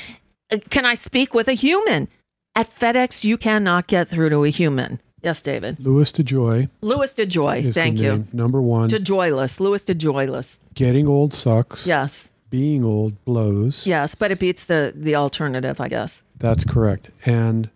uh, 0.51 0.57
can 0.69 0.85
I 0.85 0.95
speak 0.95 1.33
with 1.33 1.47
a 1.47 1.53
human? 1.53 2.09
At 2.53 2.67
FedEx, 2.67 3.23
you 3.23 3.37
cannot 3.37 3.87
get 3.87 4.09
through 4.09 4.29
to 4.31 4.43
a 4.43 4.49
human. 4.49 4.99
Yes, 5.23 5.41
David. 5.41 5.79
Louis 5.79 6.11
DeJoy 6.11 6.69
Louis 6.81 7.13
DeJoy. 7.13 7.63
is 7.65 7.75
Thank 7.75 7.99
you. 7.99 8.25
Number 8.33 8.61
one, 8.61 8.89
DeJoyless. 8.89 9.59
Louis 9.59 9.83
DeJoyless. 9.83 10.59
getting 10.73 11.07
old 11.07 11.33
sucks. 11.33 11.85
Yes. 11.85 12.31
Being 12.49 12.83
old 12.83 13.23
blows. 13.23 13.85
Yes, 13.87 14.15
but 14.15 14.31
it 14.31 14.39
beats 14.39 14.65
the 14.65 14.93
the 14.95 15.15
alternative, 15.15 15.79
I 15.79 15.87
guess. 15.87 16.23
That's 16.37 16.63
correct. 16.65 17.11
And 17.25 17.69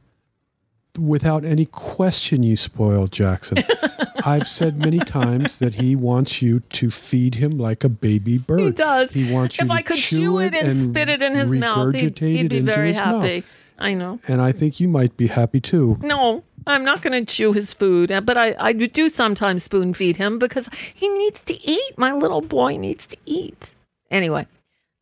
without 0.99 1.45
any 1.45 1.65
question, 1.65 2.43
you 2.43 2.57
spoil 2.57 3.07
Jackson. 3.07 3.59
I've 4.25 4.47
said 4.47 4.77
many 4.77 4.99
times 4.99 5.59
that 5.59 5.75
he 5.75 5.95
wants 5.95 6.41
you 6.41 6.61
to 6.61 6.89
feed 6.89 7.35
him 7.35 7.57
like 7.59 7.83
a 7.83 7.89
baby 7.89 8.37
bird. 8.39 8.59
He 8.59 8.71
does. 8.71 9.11
He 9.11 9.31
wants 9.31 9.59
you 9.59 9.63
if 9.63 9.69
to 9.69 9.73
I 9.75 9.81
could 9.83 9.97
chew, 9.97 10.17
chew 10.17 10.39
it 10.39 10.55
and, 10.55 10.75
spit 10.75 11.09
it 11.09 11.21
in 11.21 11.35
his 11.35 11.51
mouth, 11.51 11.93
he'd, 11.95 12.17
he'd 12.17 12.49
be 12.49 12.59
very 12.59 12.87
his 12.89 12.97
mouth. 12.97 13.21
happy. 13.21 13.43
I 13.77 13.93
know. 13.93 14.19
And 14.27 14.41
I 14.41 14.51
think 14.51 14.79
you 14.79 14.87
might 14.87 15.15
be 15.17 15.27
happy 15.27 15.59
too. 15.59 15.97
No, 16.01 16.43
I'm 16.67 16.83
not 16.83 17.01
going 17.01 17.25
to 17.25 17.33
chew 17.33 17.53
his 17.53 17.73
food, 17.73 18.11
uh, 18.11 18.21
but 18.21 18.37
I, 18.37 18.55
I 18.59 18.73
do 18.73 19.09
sometimes 19.09 19.63
spoon 19.63 19.93
feed 19.93 20.17
him 20.17 20.39
because 20.39 20.69
he 20.93 21.07
needs 21.07 21.41
to 21.43 21.61
eat. 21.61 21.97
My 21.97 22.11
little 22.11 22.41
boy 22.41 22.77
needs 22.77 23.05
to 23.07 23.17
eat. 23.25 23.73
Anyway, 24.09 24.47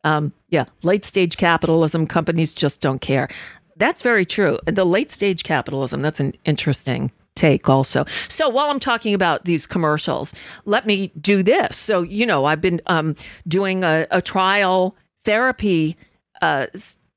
um, 0.04 0.32
yeah, 0.48 0.66
late 0.82 1.04
stage 1.04 1.36
capitalism, 1.36 2.06
companies 2.06 2.54
just 2.54 2.80
don't 2.80 3.00
care. 3.00 3.28
That's 3.76 4.02
very 4.02 4.24
true. 4.24 4.58
The 4.66 4.84
late 4.84 5.10
stage 5.10 5.42
capitalism, 5.42 6.02
that's 6.02 6.20
an 6.20 6.34
interesting 6.44 7.10
take 7.34 7.68
also. 7.68 8.04
So 8.28 8.48
while 8.48 8.70
I'm 8.70 8.78
talking 8.78 9.14
about 9.14 9.44
these 9.44 9.66
commercials, 9.66 10.32
let 10.64 10.86
me 10.86 11.10
do 11.20 11.42
this. 11.42 11.76
So, 11.76 12.02
you 12.02 12.26
know, 12.26 12.44
I've 12.44 12.60
been 12.60 12.80
um, 12.86 13.16
doing 13.48 13.82
a, 13.82 14.06
a 14.10 14.22
trial 14.22 14.96
therapy 15.24 15.96
uh, 16.40 16.66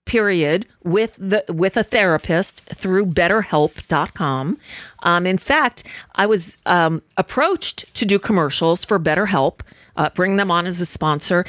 period 0.07 0.65
with 0.83 1.15
the 1.19 1.43
with 1.49 1.77
a 1.77 1.83
therapist 1.83 2.61
through 2.73 3.05
betterhelp.com 3.05 4.57
um, 5.03 5.27
in 5.27 5.37
fact 5.37 5.83
i 6.15 6.25
was 6.25 6.57
um, 6.65 7.01
approached 7.17 7.93
to 7.93 8.05
do 8.05 8.17
commercials 8.17 8.83
for 8.83 8.97
betterhelp 8.97 9.59
uh, 9.97 10.09
bring 10.11 10.37
them 10.37 10.49
on 10.49 10.65
as 10.65 10.81
a 10.81 10.85
sponsor 10.85 11.45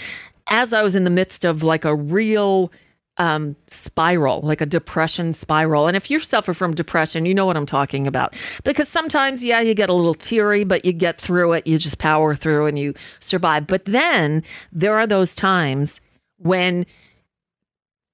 as 0.51 0.73
i 0.73 0.83
was 0.83 0.95
in 0.95 1.05
the 1.05 1.11
midst 1.11 1.45
of 1.45 1.63
like 1.63 1.85
a 1.85 1.95
real 1.95 2.71
um, 3.19 3.57
spiral, 3.67 4.41
like 4.43 4.61
a 4.61 4.67
depression 4.67 5.33
spiral. 5.33 5.87
And 5.87 5.97
if 5.97 6.11
you 6.11 6.21
suffer 6.21 6.55
from 6.55 6.75
depression, 6.75 7.27
you 7.27 7.35
know 7.35 7.47
what 7.47 7.57
I'm 7.57 7.67
talking 7.67 8.07
about. 8.07 8.35
Because 8.65 8.89
sometimes, 8.89 9.43
yeah, 9.43 9.61
you 9.61 9.75
get 9.75 9.89
a 9.89 9.93
little 9.93 10.15
teary, 10.15 10.65
but 10.65 10.85
you 10.85 10.93
get 10.93 11.21
through 11.21 11.55
it. 11.55 11.67
You 11.67 11.79
just 11.79 11.99
power 11.99 12.37
through 12.37 12.67
and 12.67 12.79
you 12.79 12.95
survive. 13.19 13.67
But 13.67 13.85
then 13.87 14.45
there 14.73 14.97
are 14.97 15.07
those 15.07 15.35
times 15.35 16.01
when 16.39 16.87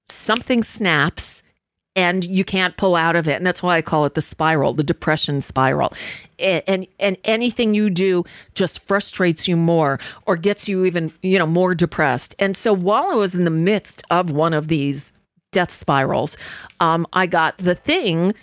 something 0.09 0.63
snaps 0.63 1.41
and 1.97 2.25
you 2.25 2.43
can't 2.43 2.75
pull 2.75 2.95
out 2.95 3.15
of 3.15 3.25
it. 3.27 3.35
And 3.37 3.47
that's 3.47 3.63
why 3.63 3.77
I 3.77 3.81
call 3.81 4.05
it 4.05 4.15
the 4.15 4.21
spiral, 4.21 4.73
the 4.73 4.83
depression 4.83 5.39
spiral. 5.41 5.93
A- 6.39 6.61
And 6.69 6.87
and 6.99 7.17
anything 7.23 7.73
you 7.73 7.89
do 7.89 8.25
just 8.53 8.79
frustrates 8.79 9.47
you 9.47 9.55
more 9.55 9.99
or 10.25 10.35
gets 10.35 10.67
you 10.67 10.83
even, 10.85 11.13
you 11.21 11.39
know, 11.39 11.47
more 11.47 11.73
depressed. 11.73 12.35
And 12.37 12.57
so 12.57 12.73
while 12.73 13.05
I 13.11 13.15
was 13.15 13.33
in 13.33 13.45
the 13.45 13.49
midst 13.51 14.03
of 14.09 14.29
one 14.31 14.53
of 14.53 14.67
these 14.67 15.13
death 15.53 15.71
spirals, 15.71 16.35
um, 16.81 17.07
I 17.13 17.27
got 17.27 17.57
the 17.57 17.75
thing 17.75 18.33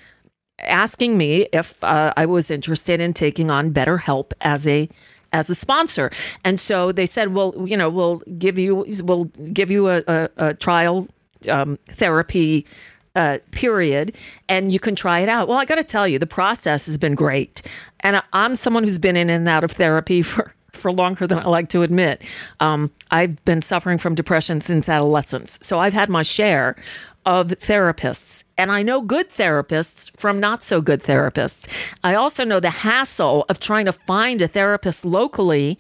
asking 0.61 1.19
me 1.19 1.49
if 1.53 1.83
uh, 1.85 2.15
I 2.17 2.25
was 2.25 2.51
interested 2.51 3.01
in 3.01 3.13
taking 3.13 3.51
on 3.51 3.73
BetterHelp 3.73 4.33
as 4.41 4.67
a 4.67 4.89
as 5.35 5.51
a 5.51 5.55
sponsor. 5.55 6.11
And 6.45 6.59
so 6.61 6.93
they 6.93 7.07
said, 7.07 7.35
well, 7.35 7.55
you 7.67 7.77
know, 7.77 7.91
we'll 7.91 8.23
give 8.39 8.59
you 8.59 8.87
we'll 9.03 9.25
give 9.53 9.71
you 9.71 9.89
a, 9.91 10.03
a, 10.07 10.29
a 10.39 10.55
trial 10.55 11.07
um, 11.49 11.79
therapy 11.87 12.67
uh, 13.15 13.39
period 13.51 14.17
and 14.49 14.73
you 14.73 14.81
can 14.81 14.95
try 14.95 15.21
it 15.21 15.29
out. 15.29 15.49
Well, 15.49 15.59
I 15.59 15.65
got 15.65 15.75
to 15.77 15.85
tell 15.85 16.09
you, 16.09 16.19
the 16.19 16.27
process 16.27 16.87
has 16.87 16.97
been 16.97 17.15
great. 17.15 17.63
And 18.01 18.23
I'm 18.33 18.57
someone 18.57 18.85
who's 18.85 18.99
been 18.99 19.17
in 19.17 19.31
and 19.31 19.49
out 19.49 19.65
of 19.65 19.73
therapy 19.73 20.23
for 20.23 20.55
for 20.73 20.91
longer 20.91 21.27
than 21.27 21.39
I 21.39 21.47
like 21.47 21.69
to 21.69 21.83
admit. 21.83 22.23
Um, 22.59 22.91
I've 23.11 23.45
been 23.45 23.61
suffering 23.63 23.99
from 23.99 24.15
depression 24.15 24.61
since 24.61 24.89
adolescence. 24.89 25.59
So 25.63 25.79
I've 25.79 25.93
had 25.93 26.09
my 26.09 26.23
share 26.23 26.77
of 27.25 27.49
therapists. 27.49 28.45
And 28.59 28.73
I 28.73 28.83
know 28.83 29.01
good 29.01 29.31
therapists 29.31 30.11
from 30.17 30.41
not 30.41 30.63
so 30.63 30.81
good 30.81 31.03
therapists. 31.03 31.69
I 32.03 32.15
also 32.15 32.45
know 32.45 32.59
the 32.59 32.71
hassle 32.71 33.45
of 33.49 33.61
trying 33.61 33.85
to 33.85 33.93
find 33.93 34.43
a 34.43 34.49
therapist 34.49 35.05
locally 35.05 35.79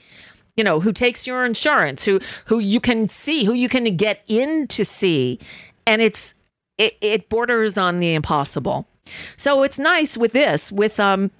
you 0.56 0.64
know 0.64 0.80
who 0.80 0.92
takes 0.92 1.26
your 1.26 1.44
insurance 1.44 2.04
who 2.04 2.20
who 2.46 2.58
you 2.58 2.80
can 2.80 3.08
see 3.08 3.44
who 3.44 3.52
you 3.52 3.68
can 3.68 3.96
get 3.96 4.22
in 4.26 4.66
to 4.68 4.84
see 4.84 5.38
and 5.86 6.02
it's 6.02 6.34
it, 6.78 6.96
it 7.00 7.28
borders 7.28 7.78
on 7.78 8.00
the 8.00 8.14
impossible 8.14 8.86
so 9.36 9.62
it's 9.62 9.78
nice 9.78 10.16
with 10.16 10.32
this 10.32 10.70
with 10.72 10.98
um 11.00 11.30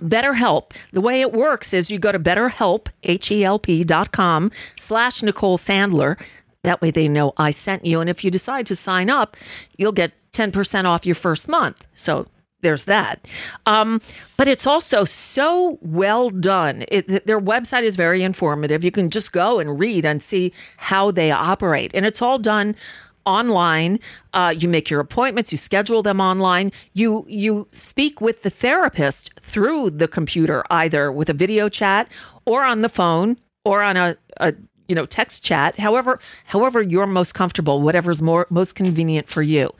BetterHelp. 0.00 0.72
The 0.92 1.00
way 1.00 1.20
it 1.20 1.32
works 1.32 1.74
is 1.74 1.90
you 1.90 1.98
go 1.98 2.12
to 2.12 2.18
BetterHelp, 2.18 2.86
H-E-L-P 3.02 3.84
dot 3.84 4.12
com 4.12 4.50
slash 4.76 5.22
Nicole 5.22 5.58
Sandler. 5.58 6.18
That 6.62 6.80
way 6.80 6.90
they 6.90 7.08
know 7.08 7.32
I 7.36 7.50
sent 7.50 7.84
you. 7.84 8.00
And 8.00 8.08
if 8.08 8.24
you 8.24 8.30
decide 8.30 8.66
to 8.66 8.76
sign 8.76 9.10
up, 9.10 9.36
you'll 9.76 9.92
get 9.92 10.12
10% 10.32 10.84
off 10.84 11.06
your 11.06 11.14
first 11.14 11.48
month. 11.48 11.84
So 11.94 12.26
there's 12.60 12.84
that. 12.84 13.26
Um, 13.66 14.00
but 14.36 14.48
it's 14.48 14.66
also 14.66 15.04
so 15.04 15.78
well 15.80 16.28
done. 16.30 16.84
It, 16.88 17.26
their 17.26 17.40
website 17.40 17.84
is 17.84 17.96
very 17.96 18.22
informative. 18.22 18.84
You 18.84 18.90
can 18.90 19.10
just 19.10 19.32
go 19.32 19.58
and 19.58 19.78
read 19.78 20.04
and 20.04 20.22
see 20.22 20.52
how 20.76 21.10
they 21.10 21.30
operate. 21.30 21.92
And 21.94 22.04
it's 22.04 22.20
all 22.20 22.38
done 22.38 22.74
online. 23.28 24.00
Uh, 24.32 24.54
you 24.56 24.68
make 24.68 24.90
your 24.90 25.00
appointments. 25.00 25.52
You 25.52 25.58
schedule 25.58 26.02
them 26.02 26.20
online. 26.20 26.72
You 26.94 27.26
you 27.28 27.68
speak 27.72 28.20
with 28.20 28.42
the 28.42 28.50
therapist 28.50 29.30
through 29.40 29.90
the 29.90 30.08
computer, 30.08 30.64
either 30.70 31.12
with 31.12 31.28
a 31.28 31.34
video 31.34 31.68
chat 31.68 32.08
or 32.46 32.64
on 32.64 32.80
the 32.80 32.88
phone 32.88 33.36
or 33.64 33.82
on 33.82 33.96
a, 33.96 34.16
a 34.40 34.54
you 34.88 34.94
know 34.94 35.06
text 35.06 35.44
chat. 35.44 35.78
However, 35.78 36.18
however 36.46 36.82
you're 36.82 37.06
most 37.06 37.34
comfortable, 37.34 37.80
whatever's 37.80 38.20
more 38.20 38.46
most 38.50 38.74
convenient 38.74 39.28
for 39.28 39.42
you. 39.42 39.70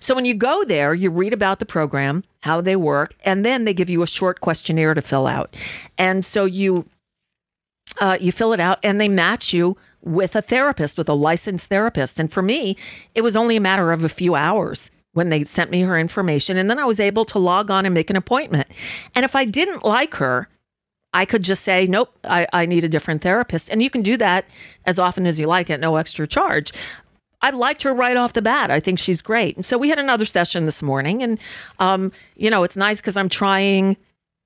So 0.00 0.14
when 0.14 0.24
you 0.24 0.34
go 0.34 0.64
there, 0.64 0.94
you 0.94 1.10
read 1.10 1.32
about 1.32 1.58
the 1.58 1.66
program, 1.66 2.24
how 2.42 2.60
they 2.60 2.76
work, 2.76 3.14
and 3.24 3.44
then 3.44 3.64
they 3.64 3.74
give 3.74 3.90
you 3.90 4.02
a 4.02 4.06
short 4.06 4.40
questionnaire 4.40 4.94
to 4.94 5.02
fill 5.02 5.26
out. 5.26 5.56
And 5.96 6.24
so 6.24 6.44
you 6.44 6.88
uh, 8.00 8.18
you 8.20 8.32
fill 8.32 8.52
it 8.52 8.60
out 8.60 8.78
and 8.82 9.00
they 9.00 9.08
match 9.08 9.52
you 9.52 9.76
with 10.02 10.36
a 10.36 10.42
therapist, 10.42 10.96
with 10.98 11.08
a 11.08 11.14
licensed 11.14 11.68
therapist. 11.68 12.20
And 12.20 12.32
for 12.32 12.42
me, 12.42 12.76
it 13.14 13.22
was 13.22 13.36
only 13.36 13.56
a 13.56 13.60
matter 13.60 13.92
of 13.92 14.04
a 14.04 14.08
few 14.08 14.34
hours 14.34 14.90
when 15.12 15.30
they 15.30 15.42
sent 15.44 15.70
me 15.70 15.82
her 15.82 15.98
information. 15.98 16.56
And 16.56 16.70
then 16.70 16.78
I 16.78 16.84
was 16.84 17.00
able 17.00 17.24
to 17.26 17.38
log 17.38 17.70
on 17.70 17.84
and 17.84 17.94
make 17.94 18.10
an 18.10 18.16
appointment. 18.16 18.68
And 19.14 19.24
if 19.24 19.34
I 19.34 19.44
didn't 19.44 19.84
like 19.84 20.14
her, 20.16 20.48
I 21.14 21.24
could 21.24 21.42
just 21.42 21.64
say, 21.64 21.86
nope, 21.86 22.10
I, 22.24 22.46
I 22.52 22.66
need 22.66 22.84
a 22.84 22.88
different 22.88 23.22
therapist. 23.22 23.70
And 23.70 23.82
you 23.82 23.90
can 23.90 24.02
do 24.02 24.16
that 24.18 24.44
as 24.84 24.98
often 24.98 25.26
as 25.26 25.40
you 25.40 25.46
like 25.46 25.70
at 25.70 25.80
no 25.80 25.96
extra 25.96 26.26
charge. 26.26 26.72
I 27.40 27.50
liked 27.50 27.82
her 27.82 27.94
right 27.94 28.16
off 28.16 28.32
the 28.32 28.42
bat. 28.42 28.70
I 28.70 28.80
think 28.80 28.98
she's 28.98 29.22
great. 29.22 29.56
And 29.56 29.64
so 29.64 29.78
we 29.78 29.88
had 29.88 29.98
another 29.98 30.24
session 30.24 30.64
this 30.64 30.82
morning. 30.82 31.22
And, 31.22 31.38
um, 31.78 32.12
you 32.36 32.50
know, 32.50 32.64
it's 32.64 32.76
nice 32.76 33.00
because 33.00 33.16
I'm 33.16 33.28
trying 33.28 33.96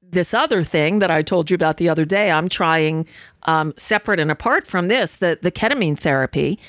this 0.02 0.34
other 0.34 0.62
thing 0.62 0.98
that 0.98 1.10
I 1.10 1.22
told 1.22 1.50
you 1.50 1.54
about 1.54 1.78
the 1.78 1.88
other 1.88 2.04
day. 2.04 2.30
I'm 2.30 2.48
trying 2.48 3.06
um, 3.44 3.72
separate 3.76 4.20
and 4.20 4.30
apart 4.30 4.66
from 4.66 4.88
this, 4.88 5.16
the, 5.16 5.38
the 5.40 5.50
ketamine 5.50 5.98
therapy. 5.98 6.60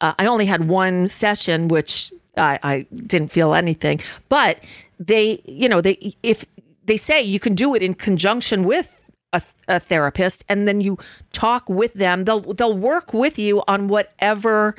Uh, 0.00 0.12
I 0.18 0.26
only 0.26 0.46
had 0.46 0.68
one 0.68 1.08
session, 1.08 1.68
which 1.68 2.12
I, 2.36 2.58
I 2.62 2.86
didn't 3.06 3.28
feel 3.28 3.54
anything. 3.54 4.00
But 4.28 4.62
they, 5.00 5.40
you 5.46 5.68
know, 5.68 5.80
they 5.80 6.14
if 6.22 6.44
they 6.84 6.96
say 6.96 7.22
you 7.22 7.40
can 7.40 7.54
do 7.54 7.74
it 7.74 7.82
in 7.82 7.94
conjunction 7.94 8.64
with 8.64 9.00
a, 9.68 9.80
therapist, 9.80 10.44
and 10.48 10.66
then 10.66 10.80
you 10.80 10.98
talk 11.32 11.68
with 11.68 11.94
them. 11.94 12.24
They'll 12.24 12.40
they'll 12.40 12.76
work 12.76 13.12
with 13.12 13.38
you 13.38 13.62
on 13.68 13.88
whatever 13.88 14.74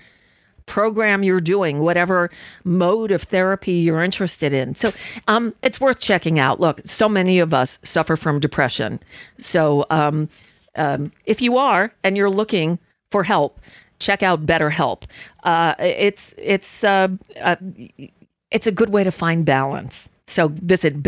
program 0.66 1.24
you're 1.24 1.40
doing, 1.40 1.80
whatever 1.80 2.30
mode 2.64 3.12
of 3.12 3.24
therapy 3.24 3.74
you're 3.74 4.04
interested 4.04 4.54
in. 4.54 4.76
So 4.76 4.94
um, 5.28 5.54
it's 5.62 5.80
worth 5.82 6.00
checking 6.00 6.40
out. 6.40 6.60
Look, 6.60 6.82
so 6.86 7.10
many 7.10 7.40
of 7.40 7.54
us 7.54 7.80
suffer 7.84 8.16
from 8.16 8.40
depression. 8.40 9.00
So 9.38 9.86
um, 9.90 10.30
um, 10.76 11.12
if 11.26 11.42
you 11.42 11.58
are 11.58 11.94
and 12.04 12.18
you're 12.18 12.30
looking 12.30 12.80
for 13.12 13.24
help, 13.24 13.60
check 14.00 14.24
out 14.24 14.46
BetterHelp. 14.46 15.04
Uh, 15.44 15.76
it's 15.80 16.34
it's 16.38 16.84
uh, 16.84 17.10
uh, 17.42 17.56
it's 18.52 18.68
a 18.68 18.72
good 18.72 18.90
way 18.90 19.04
to 19.04 19.12
find 19.12 19.46
balance. 19.46 20.10
So 20.28 20.48
visit 20.48 21.04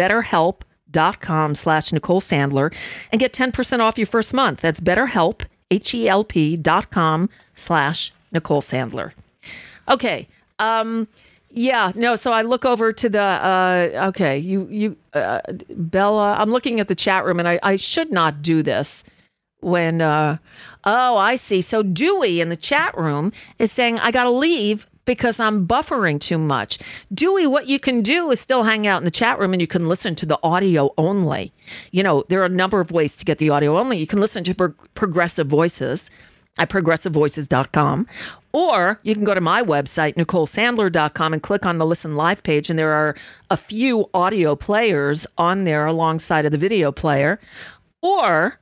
BetterHelp.com 0.95 1.55
slash 1.55 1.91
Nicole 1.91 2.21
Sandler 2.21 2.73
and 3.12 3.19
get 3.19 3.34
10% 3.34 3.79
off 3.79 3.97
your 3.97 4.08
first 4.08 4.34
month. 4.34 4.62
That's 4.62 4.79
BetterHelp, 4.79 5.43
H-E-L-P 5.71 6.58
dot 6.58 6.89
com 6.91 7.29
slash 7.53 8.13
Nicole 8.31 8.62
Sandler. 8.62 9.13
Okay. 9.89 10.27
Um, 10.60 11.08
yeah, 11.51 11.91
no. 11.95 12.15
So 12.15 12.31
I 12.31 12.41
look 12.41 12.65
over 12.65 12.91
to 12.91 13.10
the. 13.10 13.21
Uh, 13.21 14.08
okay, 14.10 14.38
you, 14.38 14.67
you, 14.69 14.97
uh, 15.13 15.39
Bella. 15.69 16.36
I'm 16.38 16.51
looking 16.51 16.79
at 16.79 16.88
the 16.88 16.95
chat 16.95 17.23
room, 17.25 17.39
and 17.39 17.47
I, 17.47 17.60
I 17.63 17.75
should 17.77 18.12
not 18.12 18.41
do 18.41 18.62
this. 18.62 19.03
When, 19.62 20.01
uh, 20.01 20.38
oh, 20.84 21.17
I 21.17 21.36
see. 21.36 21.62
So 21.62 21.81
Dewey 21.81 22.39
in 22.41 22.49
the 22.49 22.55
chat 22.55 22.95
room 22.97 23.31
is 23.58 23.71
saying 23.71 23.99
I 23.99 24.12
got 24.12 24.25
to 24.25 24.29
leave 24.29 24.86
because 25.06 25.39
I'm 25.39 25.68
buffering 25.68 26.20
too 26.20 26.38
much. 26.38 26.80
Dewey, 27.13 27.48
what 27.48 27.68
you 27.68 27.80
can 27.80 28.02
do 28.02 28.32
is 28.32 28.39
still 28.39 28.63
hang 28.63 28.86
out 28.86 28.98
in 28.98 29.06
the 29.06 29.12
chat 29.12 29.39
room, 29.39 29.54
and 29.54 29.62
you 29.62 29.68
can 29.68 29.88
listen 29.88 30.15
to 30.15 30.26
the 30.26 30.39
audio 30.44 30.94
only. 30.98 31.54
You 31.91 32.04
know, 32.04 32.24
there 32.30 32.41
are 32.41 32.46
a 32.46 32.50
number 32.50 32.80
of 32.80 32.91
ways 32.91 33.15
to 33.18 33.26
get 33.26 33.38
the 33.38 33.50
audio 33.50 33.78
only. 33.78 33.98
You 33.98 34.08
can 34.08 34.20
listen 34.20 34.44
to 34.44 34.54
pro- 34.54 34.74
progressive 34.94 35.48
voices 35.48 36.10
at 36.58 36.70
progressivevoices.com. 36.70 38.08
Or 38.54 39.02
you 39.04 39.13
can 39.13 39.26
go 39.26 39.34
to 39.34 39.41
my 39.41 39.62
website, 39.62 40.15
NicoleSandler.com, 40.15 41.34
and 41.34 41.44
click 41.44 41.65
on 41.65 41.78
the 41.78 41.86
Listen 41.86 42.15
Live 42.15 42.44
page. 42.44 42.70
And 42.70 42.80
there 42.80 42.94
are 42.94 43.13
a 43.50 43.58
few 43.58 44.10
audio 44.13 44.56
players 44.56 45.28
on 45.38 45.65
there 45.65 45.86
alongside 45.86 46.46
of 46.46 46.54
the 46.54 46.58
video 46.58 46.94
player. 46.94 47.41
Or 48.02 48.58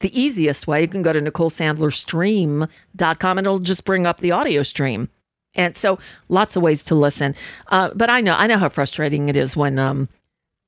the 0.00 0.20
easiest 0.20 0.66
way, 0.66 0.82
you 0.82 0.88
can 0.88 1.02
go 1.02 1.14
to 1.14 1.20
NicoleSandlerStream.com 1.20 3.38
and 3.38 3.46
it'll 3.46 3.58
just 3.58 3.86
bring 3.86 4.06
up 4.06 4.20
the 4.20 4.32
audio 4.32 4.62
stream. 4.62 5.08
And 5.54 5.76
so 5.76 5.98
lots 6.28 6.56
of 6.56 6.62
ways 6.62 6.84
to 6.86 6.94
listen. 6.94 7.34
Uh, 7.68 7.90
but 7.94 8.10
I 8.10 8.20
know 8.20 8.34
I 8.34 8.46
know 8.46 8.58
how 8.58 8.68
frustrating 8.68 9.28
it 9.28 9.36
is 9.36 9.56
when 9.56 9.78
um, 9.78 10.08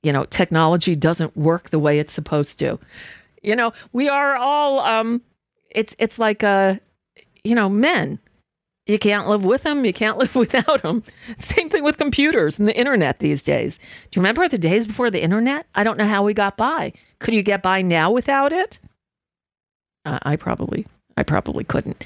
you 0.06 0.12
know, 0.12 0.24
technology 0.24 0.94
doesn't 0.94 1.36
work 1.36 1.70
the 1.70 1.80
way 1.80 1.98
it's 1.98 2.12
supposed 2.12 2.60
to. 2.60 2.78
You 3.42 3.56
know, 3.56 3.72
we 3.92 4.08
are 4.08 4.36
all 4.36 4.78
um 4.80 5.22
it's 5.70 5.96
it's 5.98 6.18
like 6.18 6.44
uh 6.44 6.76
you 7.42 7.54
know 7.56 7.68
men. 7.68 8.20
You 8.86 9.00
can't 9.00 9.28
live 9.28 9.44
with 9.44 9.64
them 9.64 9.84
you 9.84 9.92
can't 9.92 10.16
live 10.22 10.36
without 10.36 10.82
them 10.82 11.02
same 11.38 11.68
thing 11.68 11.82
with 11.82 11.98
computers 11.98 12.56
and 12.58 12.68
the 12.68 12.78
internet 12.78 13.18
these 13.18 13.42
days. 13.42 13.78
Do 14.10 14.18
you 14.18 14.22
remember 14.22 14.48
the 14.48 14.58
days 14.58 14.86
before 14.86 15.10
the 15.10 15.22
internet? 15.22 15.66
I 15.74 15.82
don't 15.82 15.98
know 15.98 16.06
how 16.06 16.22
we 16.22 16.34
got 16.34 16.56
by. 16.56 16.92
Could 17.18 17.34
you 17.34 17.42
get 17.42 17.62
by 17.62 17.82
now 17.82 18.12
without 18.12 18.52
it? 18.52 18.78
Uh, 20.04 20.20
i 20.22 20.36
probably 20.36 20.86
i 21.16 21.24
probably 21.24 21.64
couldn't 21.64 22.04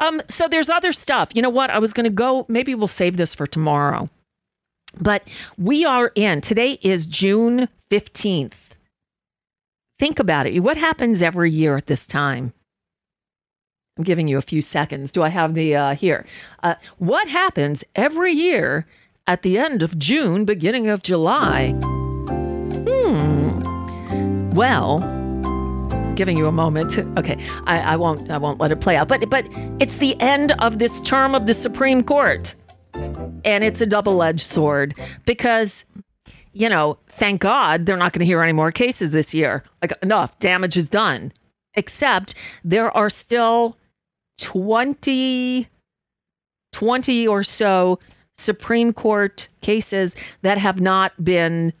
um 0.00 0.20
so 0.28 0.48
there's 0.48 0.68
other 0.68 0.92
stuff 0.92 1.30
you 1.34 1.42
know 1.42 1.50
what 1.50 1.70
i 1.70 1.78
was 1.78 1.92
going 1.92 2.04
to 2.04 2.10
go 2.10 2.44
maybe 2.48 2.74
we'll 2.74 2.88
save 2.88 3.16
this 3.16 3.34
for 3.34 3.46
tomorrow 3.46 4.08
but 5.00 5.22
we 5.56 5.84
are 5.84 6.12
in 6.14 6.40
today 6.40 6.78
is 6.82 7.06
june 7.06 7.68
15th 7.90 8.70
think 9.98 10.18
about 10.18 10.46
it 10.46 10.58
what 10.60 10.76
happens 10.76 11.22
every 11.22 11.50
year 11.50 11.76
at 11.76 11.86
this 11.86 12.06
time 12.06 12.52
I'm 14.00 14.04
giving 14.04 14.28
you 14.28 14.38
a 14.38 14.42
few 14.42 14.62
seconds. 14.62 15.12
Do 15.12 15.22
I 15.22 15.28
have 15.28 15.52
the 15.52 15.76
uh, 15.76 15.94
here? 15.94 16.24
Uh, 16.62 16.76
what 16.96 17.28
happens 17.28 17.84
every 17.94 18.32
year 18.32 18.86
at 19.26 19.42
the 19.42 19.58
end 19.58 19.82
of 19.82 19.98
June, 19.98 20.46
beginning 20.46 20.88
of 20.88 21.02
July? 21.02 21.72
Hmm. 22.88 23.60
Well, 24.52 25.19
giving 26.16 26.36
you 26.36 26.46
a 26.46 26.52
moment. 26.52 26.98
Okay, 27.18 27.38
I, 27.66 27.80
I 27.80 27.96
won't. 27.96 28.30
I 28.30 28.38
won't 28.38 28.60
let 28.60 28.72
it 28.72 28.80
play 28.80 28.96
out. 28.96 29.08
But 29.08 29.28
but 29.30 29.46
it's 29.80 29.96
the 29.96 30.20
end 30.20 30.52
of 30.58 30.78
this 30.78 31.00
term 31.00 31.34
of 31.34 31.46
the 31.46 31.54
Supreme 31.54 32.02
Court. 32.02 32.54
and 33.44 33.64
it's 33.64 33.80
a 33.80 33.86
double 33.86 34.22
edged 34.22 34.40
sword 34.40 34.94
because, 35.26 35.84
you 36.52 36.68
know, 36.68 36.98
thank 37.08 37.40
God 37.40 37.86
they're 37.86 37.96
not 37.96 38.12
going 38.12 38.20
to 38.20 38.26
hear 38.26 38.42
any 38.42 38.52
more 38.52 38.72
cases 38.72 39.12
this 39.12 39.34
year. 39.34 39.64
Like, 39.82 39.92
enough 40.02 40.38
damage 40.38 40.76
is 40.76 40.88
done. 40.88 41.32
Except 41.74 42.34
there 42.64 42.94
are 42.96 43.08
still 43.08 43.76
20, 44.38 45.68
20 46.72 47.28
or 47.28 47.44
so 47.44 47.98
Supreme 48.36 48.92
Court 48.92 49.48
cases 49.60 50.16
that 50.42 50.58
have 50.58 50.80
not 50.80 51.22
been, 51.22 51.72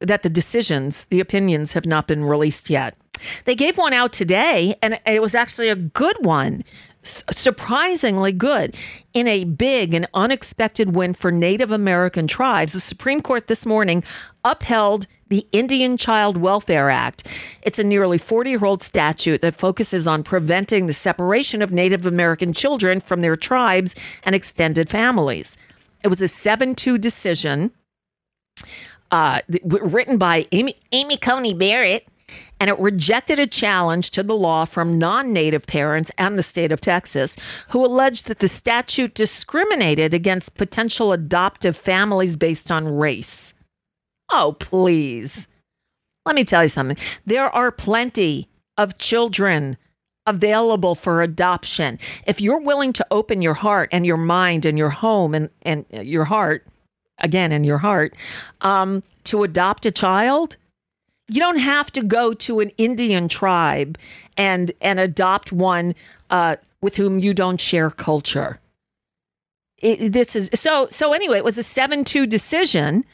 that 0.00 0.22
the 0.22 0.28
decisions, 0.28 1.04
the 1.04 1.20
opinions 1.20 1.72
have 1.72 1.86
not 1.86 2.06
been 2.06 2.24
released 2.24 2.68
yet. 2.68 2.96
They 3.44 3.54
gave 3.54 3.78
one 3.78 3.92
out 3.92 4.12
today, 4.12 4.74
and 4.82 5.00
it 5.06 5.22
was 5.22 5.34
actually 5.34 5.68
a 5.68 5.76
good 5.76 6.16
one, 6.20 6.64
surprisingly 7.02 8.32
good. 8.32 8.76
In 9.14 9.26
a 9.26 9.44
big 9.44 9.94
and 9.94 10.06
unexpected 10.14 10.94
win 10.94 11.14
for 11.14 11.30
Native 11.30 11.70
American 11.70 12.26
tribes, 12.26 12.72
the 12.72 12.80
Supreme 12.80 13.22
Court 13.22 13.46
this 13.46 13.66
morning 13.66 14.04
upheld 14.44 15.06
the 15.28 15.46
Indian 15.52 15.96
Child 15.96 16.36
Welfare 16.36 16.90
Act. 16.90 17.26
It's 17.62 17.78
a 17.78 17.84
nearly 17.84 18.18
40 18.18 18.50
year 18.50 18.64
old 18.64 18.82
statute 18.82 19.40
that 19.40 19.54
focuses 19.54 20.06
on 20.06 20.22
preventing 20.22 20.86
the 20.86 20.92
separation 20.92 21.62
of 21.62 21.72
Native 21.72 22.04
American 22.04 22.52
children 22.52 23.00
from 23.00 23.20
their 23.20 23.36
tribes 23.36 23.94
and 24.24 24.34
extended 24.34 24.90
families. 24.90 25.56
It 26.02 26.08
was 26.08 26.20
a 26.20 26.28
7 26.28 26.74
2 26.74 26.98
decision 26.98 27.70
uh, 29.10 29.40
written 29.64 30.18
by 30.18 30.46
Amy, 30.52 30.76
Amy 30.92 31.16
Coney 31.16 31.54
Barrett, 31.54 32.06
and 32.60 32.68
it 32.68 32.78
rejected 32.78 33.38
a 33.38 33.46
challenge 33.46 34.10
to 34.10 34.22
the 34.22 34.36
law 34.36 34.66
from 34.66 34.98
non 34.98 35.32
native 35.32 35.66
parents 35.66 36.10
and 36.18 36.38
the 36.38 36.42
state 36.42 36.70
of 36.70 36.80
Texas, 36.80 37.36
who 37.70 37.84
alleged 37.84 38.28
that 38.28 38.38
the 38.38 38.48
statute 38.48 39.14
discriminated 39.14 40.12
against 40.12 40.54
potential 40.54 41.12
adoptive 41.12 41.76
families 41.76 42.36
based 42.36 42.70
on 42.70 42.86
race. 42.86 43.54
Oh, 44.30 44.56
please. 44.60 45.48
Let 46.26 46.34
me 46.36 46.44
tell 46.44 46.62
you 46.62 46.68
something. 46.68 46.98
There 47.24 47.48
are 47.50 47.72
plenty 47.72 48.48
of 48.76 48.98
children 48.98 49.78
available 50.26 50.94
for 50.94 51.22
adoption. 51.22 51.98
If 52.26 52.40
you're 52.40 52.60
willing 52.60 52.92
to 52.92 53.06
open 53.10 53.42
your 53.42 53.54
heart 53.54 53.88
and 53.90 54.06
your 54.06 54.18
mind 54.18 54.66
and 54.66 54.76
your 54.76 54.90
home 54.90 55.34
and, 55.34 55.48
and 55.62 55.86
your 55.90 56.24
heart, 56.24 56.66
again, 57.18 57.52
in 57.52 57.64
your 57.64 57.78
heart, 57.78 58.14
um, 58.60 59.02
to 59.24 59.42
adopt 59.42 59.86
a 59.86 59.90
child, 59.90 60.56
you 61.30 61.40
don't 61.40 61.58
have 61.58 61.90
to 61.92 62.02
go 62.02 62.32
to 62.32 62.60
an 62.60 62.70
Indian 62.76 63.28
tribe 63.28 63.96
and 64.36 64.72
and 64.80 64.98
adopt 64.98 65.52
one 65.52 65.94
uh, 66.28 66.56
with 66.80 66.96
whom 66.96 67.18
you 67.18 67.32
don't 67.32 67.60
share 67.60 67.90
culture. 67.90 68.60
It, 69.78 70.12
this 70.12 70.34
is 70.34 70.50
so 70.54 70.88
so. 70.90 71.12
Anyway, 71.12 71.38
it 71.38 71.44
was 71.44 71.56
a 71.56 71.62
seven 71.62 72.04
two 72.04 72.26
decision, 72.26 73.04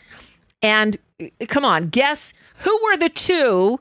and 0.63 0.97
uh, 1.21 1.27
come 1.47 1.65
on, 1.65 1.89
guess 1.89 2.33
who 2.59 2.79
were 2.85 2.97
the 2.97 3.09
two? 3.09 3.79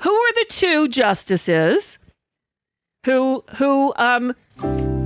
Who 0.00 0.12
were 0.12 0.32
the 0.34 0.46
two 0.48 0.88
justices 0.88 1.98
who 3.04 3.44
who 3.56 3.92
um 3.96 4.34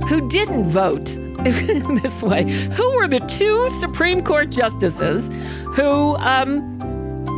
who 0.07 0.27
didn't 0.29 0.69
vote 0.69 1.05
this 2.01 2.23
way? 2.23 2.49
Who 2.71 2.95
were 2.95 3.07
the 3.07 3.19
two 3.27 3.69
Supreme 3.79 4.23
Court 4.23 4.49
justices 4.49 5.27
who 5.75 6.15
um 6.15 6.79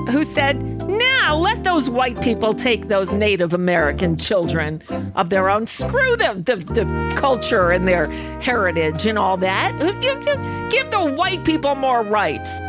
who 0.09 0.23
said, 0.23 0.61
now 0.87 1.35
let 1.35 1.63
those 1.63 1.89
white 1.89 2.21
people 2.21 2.53
take 2.53 2.87
those 2.87 3.11
Native 3.11 3.53
American 3.53 4.17
children 4.17 4.81
of 5.15 5.29
their 5.29 5.49
own. 5.49 5.67
Screw 5.67 6.15
the, 6.17 6.33
the, 6.33 6.55
the 6.57 7.13
culture 7.15 7.71
and 7.71 7.87
their 7.87 8.07
heritage 8.41 9.05
and 9.05 9.17
all 9.17 9.37
that. 9.37 9.77
Give 10.01 10.91
the 10.91 11.05
white 11.05 11.45
people 11.45 11.75
more 11.75 12.01
rights. 12.01 12.59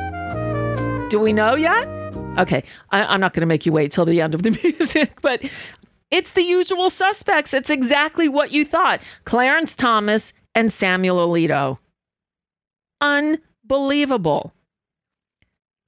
Do 1.11 1.19
we 1.19 1.33
know 1.33 1.55
yet? 1.55 1.89
Okay, 2.39 2.65
I, 2.91 3.05
I'm 3.05 3.21
not 3.21 3.35
going 3.35 3.43
to 3.43 3.47
make 3.47 3.67
you 3.67 3.73
wait 3.73 3.93
till 3.93 4.05
the 4.05 4.21
end 4.21 4.35
of 4.35 4.43
the 4.43 4.51
music, 4.79 5.21
but 5.21 5.43
it's 6.11 6.33
the 6.33 6.43
usual 6.43 6.91
suspects. 6.91 7.53
It's 7.53 7.71
exactly 7.71 8.29
what 8.29 8.53
you 8.53 8.65
thought 8.65 9.01
Clarence 9.25 9.77
Thomas 9.77 10.33
and 10.55 10.73
Samuel 10.73 11.27
Alito. 11.29 11.79
Unbelievable. 13.01 14.53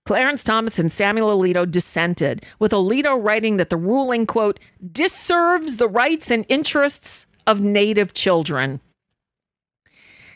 Clarence 0.06 0.44
Thomas 0.44 0.78
and 0.78 0.92
Samuel 0.92 1.34
Alito 1.34 1.70
dissented, 1.70 2.44
with 2.58 2.72
Alito 2.72 3.18
writing 3.18 3.56
that 3.56 3.70
the 3.70 3.76
ruling, 3.78 4.26
quote, 4.26 4.60
disserves 4.92 5.78
the 5.78 5.88
rights 5.88 6.30
and 6.30 6.44
interests 6.50 7.26
of 7.46 7.62
Native 7.62 8.12
children. 8.12 8.80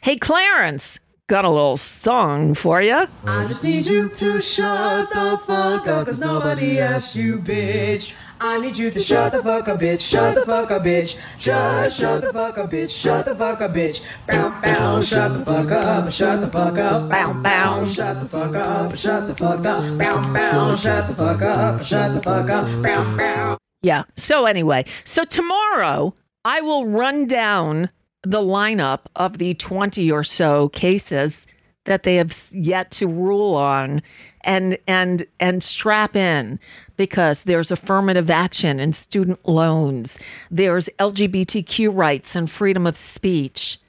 Hey, 0.01 0.17
Clarence, 0.17 1.01
got 1.27 1.45
a 1.45 1.51
little 1.51 1.77
song 1.77 2.55
for 2.55 2.81
you. 2.81 3.09
I 3.27 3.47
just 3.47 3.63
need 3.63 3.85
you 3.85 4.09
to 4.09 4.41
shut 4.41 5.11
the 5.11 5.39
fuck 5.47 5.87
up, 5.87 6.07
cause 6.07 6.19
nobody 6.19 6.79
asked 6.79 7.15
you, 7.15 7.39
bitch. 7.39 8.15
I 8.41 8.61
need 8.61 8.79
you 8.79 8.91
to 8.91 9.01
shut 9.01 9.33
the 9.33 9.43
fuck 9.43 9.69
up, 9.69 9.81
bitch. 9.81 10.01
Shut 10.01 10.35
the 10.35 10.47
fuck 10.47 10.71
up, 10.71 10.83
bitch. 10.83 11.19
Just 11.39 11.99
shut 11.99 12.23
the 12.23 12.33
fuck 12.33 12.57
up, 12.57 12.71
bitch. 12.71 12.91
Shut 12.91 13.25
the 13.25 13.35
fuck 13.35 13.61
up, 13.61 13.73
bitch. 13.73 14.01
Bow, 14.27 14.61
bow. 14.63 15.03
Shut 15.03 15.37
the 15.37 15.45
fuck 15.45 15.71
up. 15.71 16.13
Shut 16.13 16.41
the 16.41 16.51
fuck 16.51 16.79
up. 16.79 17.11
Bow, 17.11 17.33
bow. 17.43 17.87
Shut 17.89 18.21
the 18.21 18.29
fuck 18.29 18.55
up. 18.55 18.97
Shut 18.97 19.27
the 19.27 19.35
fuck 19.35 19.67
up. 19.67 19.99
Bow, 19.99 20.33
bow. 20.33 20.77
Shut 20.77 21.09
the 21.09 21.15
fuck 21.15 21.43
up. 21.43 21.83
Shut 21.83 22.15
the 22.15 22.23
fuck 22.23 22.51
up. 22.51 22.83
Bow, 22.83 23.17
bow. 23.17 23.59
Yeah. 23.83 24.05
So, 24.17 24.47
anyway, 24.47 24.85
so 25.05 25.25
tomorrow 25.25 26.15
I 26.45 26.61
will 26.61 26.87
run 26.87 27.27
down 27.27 27.91
the 28.23 28.41
lineup 28.41 29.01
of 29.17 29.39
the 29.39 29.55
20 29.55 30.11
or 30.11 30.23
so 30.23 30.69
cases 30.69 31.47
that 31.89 32.03
they 32.03 32.17
have 32.17 32.49
yet 32.53 32.91
to 32.91 33.09
rule 33.09 33.55
on 33.55 34.03
and 34.43 34.77
and 34.87 35.27
and 35.41 35.65
strap 35.65 36.15
in 36.15 36.61
because 36.99 37.45
there's 37.45 37.71
affirmative 37.71 38.29
action 38.29 38.79
and 38.79 38.95
student 38.95 39.41
loans. 39.49 40.19
There's 40.51 40.91
lgbtq 40.99 41.89
rights 41.91 42.37
and 42.37 42.51
freedom 42.51 42.87
of 42.87 42.97
speech. 42.97 43.81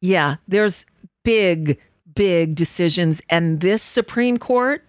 Yeah 0.00 0.36
there's 0.46 0.86
big 1.24 1.80
big 2.14 2.54
decisions. 2.54 3.20
And 3.28 3.60
this 3.60 3.82
supreme 3.82 4.38
court 4.38 4.84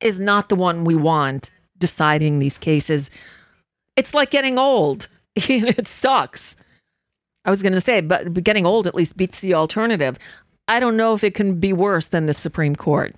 is 0.00 0.18
not 0.18 0.48
the 0.48 0.56
one 0.56 0.84
we 0.84 0.94
want 0.94 1.50
deciding 1.78 2.38
these 2.38 2.56
cases. 2.56 3.10
It's 3.96 4.14
like 4.14 4.30
getting 4.30 4.58
old. 4.58 5.08
It 5.36 5.86
sucks. 5.86 6.56
I 7.44 7.50
was 7.50 7.62
going 7.62 7.72
to 7.74 7.80
say, 7.80 8.00
but 8.00 8.32
but 8.32 8.44
getting 8.44 8.66
old 8.66 8.86
at 8.86 8.94
least 8.94 9.16
beats 9.16 9.40
the 9.40 9.54
alternative. 9.54 10.18
I 10.70 10.78
don't 10.78 10.96
know 10.96 11.14
if 11.14 11.24
it 11.24 11.34
can 11.34 11.58
be 11.58 11.72
worse 11.72 12.06
than 12.06 12.26
the 12.26 12.32
Supreme 12.32 12.76
Court. 12.76 13.16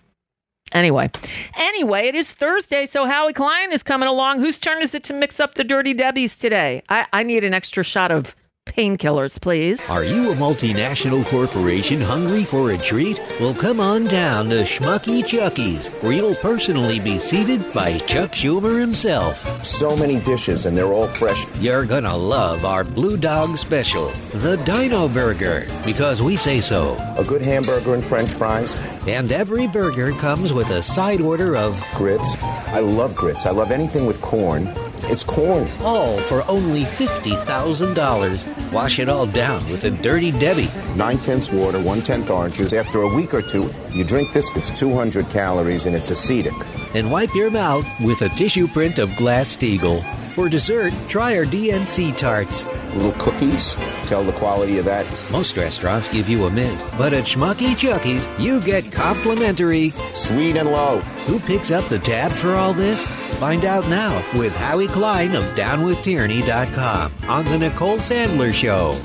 Anyway, 0.72 1.10
anyway, 1.54 2.08
it 2.08 2.14
is 2.14 2.32
Thursday, 2.32 2.86
so 2.86 3.04
Howie 3.04 3.34
Klein 3.34 3.72
is 3.72 3.82
coming 3.82 4.08
along. 4.08 4.40
Whose 4.40 4.58
turn 4.58 4.80
is 4.80 4.94
it 4.94 5.04
to 5.04 5.12
mix 5.12 5.38
up 5.38 5.54
the 5.54 5.62
Dirty 5.62 5.94
Debbies 5.94 6.38
today? 6.38 6.82
I, 6.88 7.06
I 7.12 7.22
need 7.24 7.44
an 7.44 7.52
extra 7.52 7.84
shot 7.84 8.10
of 8.10 8.34
painkillers, 8.76 9.40
please. 9.40 9.80
Are 9.90 10.04
you 10.04 10.32
a 10.32 10.34
multinational 10.34 11.26
corporation 11.26 12.00
hungry 12.00 12.44
for 12.44 12.70
a 12.70 12.78
treat? 12.78 13.20
Well, 13.38 13.54
come 13.54 13.80
on 13.80 14.04
down 14.04 14.48
to 14.48 14.64
Schmucky 14.64 15.24
Chucky's, 15.26 15.88
where 16.02 16.12
you'll 16.12 16.34
personally 16.36 16.98
be 16.98 17.18
seated 17.18 17.72
by 17.72 17.98
Chuck 18.00 18.32
Schumer 18.32 18.80
himself. 18.80 19.64
So 19.64 19.96
many 19.96 20.20
dishes, 20.20 20.66
and 20.66 20.76
they're 20.76 20.92
all 20.92 21.06
fresh. 21.08 21.46
You're 21.60 21.84
gonna 21.84 22.16
love 22.16 22.64
our 22.64 22.84
Blue 22.84 23.16
Dog 23.16 23.58
Special, 23.58 24.08
the 24.32 24.56
Dino 24.64 25.08
Burger, 25.08 25.66
because 25.84 26.22
we 26.22 26.36
say 26.36 26.60
so. 26.60 26.96
A 27.16 27.24
good 27.24 27.42
hamburger 27.42 27.94
and 27.94 28.04
french 28.04 28.30
fries, 28.30 28.76
And 29.06 29.32
every 29.32 29.66
burger 29.66 30.12
comes 30.12 30.52
with 30.52 30.70
a 30.70 30.80
side 30.80 31.20
order 31.20 31.56
of 31.56 31.76
grits. 31.94 32.36
I 32.68 32.78
love 32.78 33.16
grits. 33.16 33.46
I 33.46 33.50
love 33.50 33.72
anything 33.72 34.06
with 34.06 34.20
corn. 34.20 34.72
It's 35.04 35.24
corn. 35.24 35.68
all 35.80 36.18
for 36.22 36.42
only 36.48 36.84
$50,000. 36.84 38.72
Wash 38.72 38.98
it 38.98 39.08
all 39.08 39.26
down 39.26 39.68
with 39.70 39.84
a 39.84 39.90
Dirty 39.90 40.30
Debbie. 40.32 40.70
Nine 40.96 41.18
tenths 41.18 41.50
water, 41.50 41.80
one 41.80 42.02
tenth 42.02 42.30
orange 42.30 42.54
juice. 42.56 42.72
After 42.72 43.02
a 43.02 43.14
week 43.14 43.34
or 43.34 43.42
two, 43.42 43.72
you 43.90 44.04
drink 44.04 44.32
this. 44.32 44.50
It's 44.56 44.70
200 44.70 45.28
calories 45.30 45.86
and 45.86 45.96
it's 45.96 46.10
acetic. 46.10 46.54
And 46.94 47.10
wipe 47.10 47.34
your 47.34 47.50
mouth 47.50 47.86
with 48.00 48.22
a 48.22 48.28
tissue 48.30 48.66
print 48.68 48.98
of 48.98 49.14
Glass 49.16 49.56
Steagall. 49.56 50.02
For 50.34 50.48
dessert, 50.48 50.94
try 51.08 51.36
our 51.36 51.44
DNC 51.44 52.16
tarts. 52.16 52.64
Little 52.94 53.12
cookies. 53.12 53.74
Tell 54.06 54.24
the 54.24 54.32
quality 54.32 54.78
of 54.78 54.86
that. 54.86 55.06
Most 55.30 55.56
restaurants 55.58 56.08
give 56.08 56.26
you 56.28 56.46
a 56.46 56.50
mint, 56.50 56.82
but 56.96 57.12
at 57.12 57.24
Schmucky 57.24 57.76
Chucky's, 57.76 58.26
you 58.38 58.58
get 58.62 58.90
complimentary. 58.90 59.90
Sweet 60.14 60.56
and 60.56 60.70
low. 60.70 61.00
Who 61.26 61.38
picks 61.38 61.70
up 61.70 61.86
the 61.90 61.98
tab 61.98 62.32
for 62.32 62.52
all 62.54 62.72
this? 62.72 63.06
Find 63.38 63.66
out 63.66 63.86
now 63.88 64.24
with 64.38 64.56
Howie 64.56 64.86
Klein 64.88 65.34
of 65.34 65.44
DownWithTyranny.com 65.54 67.12
on 67.28 67.44
The 67.44 67.58
Nicole 67.58 67.98
Sandler 67.98 68.52
Show. 68.54 68.98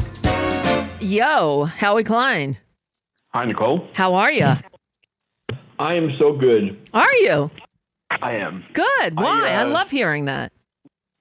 Yo, 1.02 1.66
Howie 1.66 2.04
Klein, 2.06 2.58
Hi, 3.34 3.46
Nicole. 3.46 3.88
how 3.94 4.16
are 4.16 4.32
you? 4.32 4.54
I 5.78 5.94
am 5.96 6.18
so 6.18 6.34
good. 6.34 6.90
Are 6.94 7.14
you? 7.18 7.52
I 8.10 8.36
am. 8.38 8.64
Good. 8.74 9.18
Why? 9.20 9.50
I, 9.52 9.64
uh, 9.64 9.68
love 9.70 9.92
hearing 9.92 10.26
that. 10.26 10.52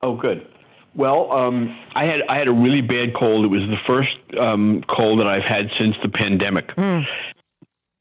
Oh, 0.02 0.14
good. 0.16 0.46
Well, 0.94 1.30
um, 1.32 1.76
I 1.94 2.04
had 2.06 2.22
I 2.28 2.36
had 2.38 2.48
a 2.48 2.52
really 2.52 2.80
bad 2.80 3.14
cold. 3.14 3.44
It 3.44 3.48
was 3.48 3.66
the 3.68 3.76
first 3.86 4.16
um, 4.38 4.82
cold 4.88 5.20
that 5.20 5.26
I've 5.26 5.44
had 5.44 5.70
since 5.72 5.96
the 6.02 6.08
pandemic, 6.08 6.72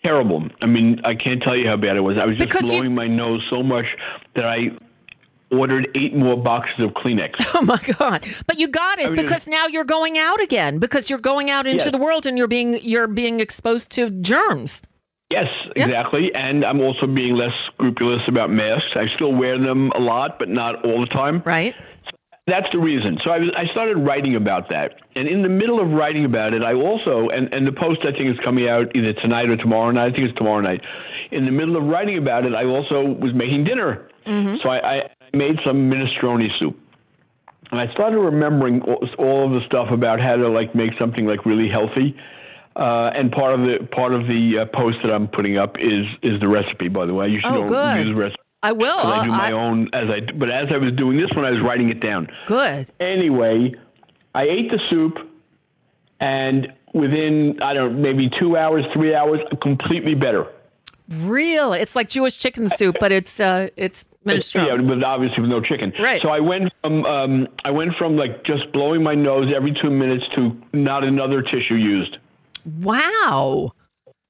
terrible. 0.03 0.47
I 0.61 0.65
mean, 0.65 1.01
I 1.03 1.15
can't 1.15 1.41
tell 1.41 1.55
you 1.55 1.67
how 1.67 1.75
bad 1.77 1.97
it 1.97 2.01
was. 2.01 2.17
I 2.17 2.25
was 2.25 2.37
just 2.37 2.49
Because 2.49 2.69
blowing 2.71 2.95
my 2.95 3.07
nose 3.07 3.45
so 3.49 3.61
much 3.63 3.97
that 4.35 4.45
I 4.45 4.71
ordered 5.51 5.89
eight 5.95 6.15
more 6.15 6.37
boxes 6.37 6.83
of 6.83 6.91
Kleenex. 6.91 7.35
Oh 7.55 7.61
my 7.61 7.79
God! 7.97 8.25
But 8.47 8.59
you 8.59 8.67
got 8.67 8.99
it 8.99 9.07
I 9.07 9.09
was 9.09 9.17
just- 9.19 9.27
because 9.27 9.47
now 9.47 9.67
you're 9.67 9.83
going 9.85 10.17
out 10.17 10.41
again 10.41 10.77
because 10.79 11.09
you're 11.09 11.19
going 11.19 11.49
out 11.49 11.65
into 11.67 11.83
Yes. 11.85 11.91
the 11.91 11.97
world 11.97 12.25
and 12.25 12.37
you're 12.37 12.47
being 12.47 12.79
you're 12.83 13.07
being 13.07 13.39
exposed 13.39 13.89
to 13.91 14.09
germs. 14.09 14.81
Yes, 15.31 15.51
exactly. 15.75 16.33
And 16.35 16.63
I'm 16.63 16.81
also 16.81 17.07
being 17.07 17.35
less 17.35 17.55
scrupulous 17.65 18.27
about 18.27 18.51
masks. 18.51 18.95
I 18.95 19.07
still 19.07 19.33
wear 19.33 19.57
them 19.57 19.91
a 19.95 19.99
lot, 19.99 20.37
but 20.37 20.49
not 20.49 20.85
all 20.85 21.01
the 21.01 21.07
time. 21.07 21.41
Right. 21.45 21.75
That's 22.47 22.71
the 22.71 22.77
reason. 22.77 23.19
So 23.19 23.31
I, 23.31 23.39
was, 23.39 23.49
I 23.57 23.65
started 23.65 23.97
writing 23.97 24.35
about 24.35 24.69
that. 24.69 25.01
And 25.15 25.27
in 25.27 25.41
the 25.41 25.49
middle 25.49 25.79
of 25.79 25.91
writing 25.91 26.25
about 26.25 26.53
it, 26.53 26.63
I 26.63 26.75
also, 26.75 27.29
and, 27.29 27.51
and 27.51 27.65
the 27.65 27.71
post 27.71 28.05
I 28.05 28.11
think 28.11 28.29
is 28.29 28.39
coming 28.39 28.69
out 28.69 28.95
either 28.95 29.13
tonight 29.13 29.49
or 29.49 29.57
tomorrow 29.57 29.89
night. 29.89 30.09
I 30.09 30.11
think 30.11 30.29
it's 30.29 30.37
tomorrow 30.37 30.61
night. 30.61 30.83
In 31.31 31.45
the 31.45 31.51
middle 31.51 31.75
of 31.75 31.85
writing 31.85 32.19
about 32.19 32.45
it, 32.45 32.53
I 32.53 32.65
also 32.65 33.03
was 33.03 33.33
making 33.33 33.63
dinner. 33.63 34.07
Mm-hmm. 34.27 34.57
So 34.61 34.69
I, 34.69 34.97
I 34.97 35.09
made 35.33 35.59
some 35.61 35.89
minestrone 35.89 36.51
soup. 36.55 36.79
And 37.71 37.79
I 37.79 37.91
started 37.91 38.19
remembering 38.19 38.83
all, 38.83 39.09
all 39.17 39.45
of 39.47 39.51
the 39.53 39.61
stuff 39.61 39.89
about 39.89 40.21
how 40.21 40.35
to 40.35 40.47
like 40.47 40.75
make 40.75 40.99
something 40.99 41.25
like 41.25 41.47
really 41.47 41.67
healthy. 41.67 42.15
Uh, 42.75 43.09
and 43.15 43.31
part 43.31 43.53
of 43.53 43.65
the 43.65 43.79
part 43.91 44.13
of 44.13 44.27
the 44.27 44.59
uh, 44.59 44.65
post 44.65 45.01
that 45.01 45.11
I'm 45.13 45.27
putting 45.27 45.57
up 45.57 45.79
is 45.79 46.05
is 46.21 46.39
the 46.41 46.47
recipe. 46.49 46.89
By 46.89 47.05
the 47.05 47.13
way, 47.13 47.29
you 47.29 47.39
should 47.39 47.51
Oh, 47.51 47.61
know, 47.63 47.67
good. 47.69 47.99
use 47.99 48.07
the 48.09 48.15
recipe. 48.15 48.41
I 48.63 48.71
will. 48.73 48.97
I 48.97 49.23
do 49.23 49.29
my 49.31 49.47
I- 49.49 49.51
own 49.51 49.89
as 49.93 50.09
I. 50.11 50.19
But 50.21 50.49
as 50.49 50.71
I 50.73 50.77
was 50.77 50.91
doing 50.91 51.17
this 51.17 51.31
one, 51.31 51.45
I 51.45 51.51
was 51.51 51.61
writing 51.61 51.89
it 51.89 51.99
down. 52.01 52.27
Good. 52.47 52.87
Anyway, 52.99 53.75
I 54.33 54.43
ate 54.43 54.71
the 54.71 54.79
soup, 54.79 55.19
and 56.19 56.73
within 56.93 57.61
I 57.61 57.73
don't 57.73 57.93
know, 57.95 57.99
maybe 58.01 58.27
two 58.29 58.57
hours, 58.57 58.85
three 58.91 59.15
hours, 59.15 59.39
completely 59.61 60.15
better. 60.15 60.47
Real. 61.07 61.71
It's 61.73 61.95
like 61.95 62.09
Jewish 62.09 62.37
chicken 62.39 62.67
soup, 62.67 62.97
but 62.99 63.11
it's 63.13 63.39
uh 63.39 63.69
it's 63.77 64.03
minestrone. 64.25 64.65
Yeah, 64.67 64.77
but 64.95 65.03
obviously 65.03 65.41
with 65.41 65.51
no 65.51 65.61
chicken. 65.61 65.93
Right. 65.99 66.21
So 66.21 66.29
I 66.29 66.39
went 66.39 66.73
from 66.83 67.05
um, 67.05 67.47
I 67.63 67.71
went 67.71 67.95
from 67.95 68.17
like 68.17 68.43
just 68.43 68.71
blowing 68.73 69.01
my 69.03 69.13
nose 69.15 69.51
every 69.53 69.71
two 69.71 69.91
minutes 69.91 70.27
to 70.29 70.59
not 70.73 71.05
another 71.05 71.41
tissue 71.41 71.75
used. 71.75 72.17
Wow. 72.65 73.71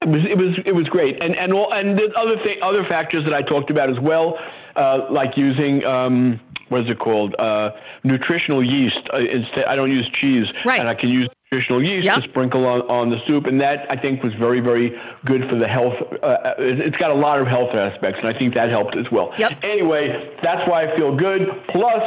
It 0.02 0.08
was 0.08 0.24
it 0.24 0.36
was 0.38 0.58
it 0.64 0.74
was 0.74 0.88
great, 0.88 1.22
and 1.22 1.34
and 1.36 1.52
all, 1.52 1.72
and 1.72 1.98
the 1.98 2.12
other 2.18 2.36
thing 2.44 2.58
other 2.62 2.84
factors 2.84 3.24
that 3.24 3.32
I 3.34 3.40
talked 3.42 3.70
about 3.70 3.88
as 3.90 3.98
well, 3.98 4.38
uh, 4.76 5.06
like 5.10 5.36
using 5.38 5.84
um, 5.86 6.38
what 6.68 6.82
is 6.84 6.90
it 6.90 6.98
called 6.98 7.34
uh, 7.38 7.70
nutritional 8.04 8.62
yeast. 8.62 9.08
Uh, 9.12 9.18
instead, 9.18 9.64
I 9.64 9.74
don't 9.74 9.90
use 9.90 10.08
cheese, 10.10 10.52
Right. 10.66 10.78
and 10.80 10.88
I 10.88 10.94
can 10.94 11.08
use 11.08 11.28
nutritional 11.50 11.82
yeast 11.82 12.04
Yep. 12.04 12.16
to 12.16 12.22
sprinkle 12.28 12.66
on, 12.66 12.82
on 12.82 13.08
the 13.08 13.18
soup, 13.26 13.46
and 13.46 13.58
that 13.62 13.86
I 13.90 13.96
think 13.96 14.22
was 14.22 14.34
very 14.34 14.60
very 14.60 15.00
good 15.24 15.48
for 15.48 15.54
the 15.56 15.66
health. 15.66 15.94
Uh, 16.22 16.54
it- 16.58 16.80
it's 16.80 16.98
got 16.98 17.10
a 17.10 17.14
lot 17.14 17.40
of 17.40 17.48
health 17.48 17.74
aspects, 17.74 18.20
and 18.20 18.28
I 18.28 18.34
think 18.38 18.52
that 18.54 18.68
helped 18.68 18.96
as 18.96 19.10
well. 19.10 19.32
Yep. 19.38 19.64
Anyway, 19.64 20.30
that's 20.42 20.68
why 20.68 20.82
I 20.82 20.94
feel 20.96 21.16
good. 21.16 21.50
Plus, 21.68 22.04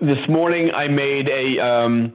this 0.00 0.28
morning 0.28 0.74
I 0.74 0.88
made 0.88 1.28
a. 1.28 1.58
Um, 1.60 2.12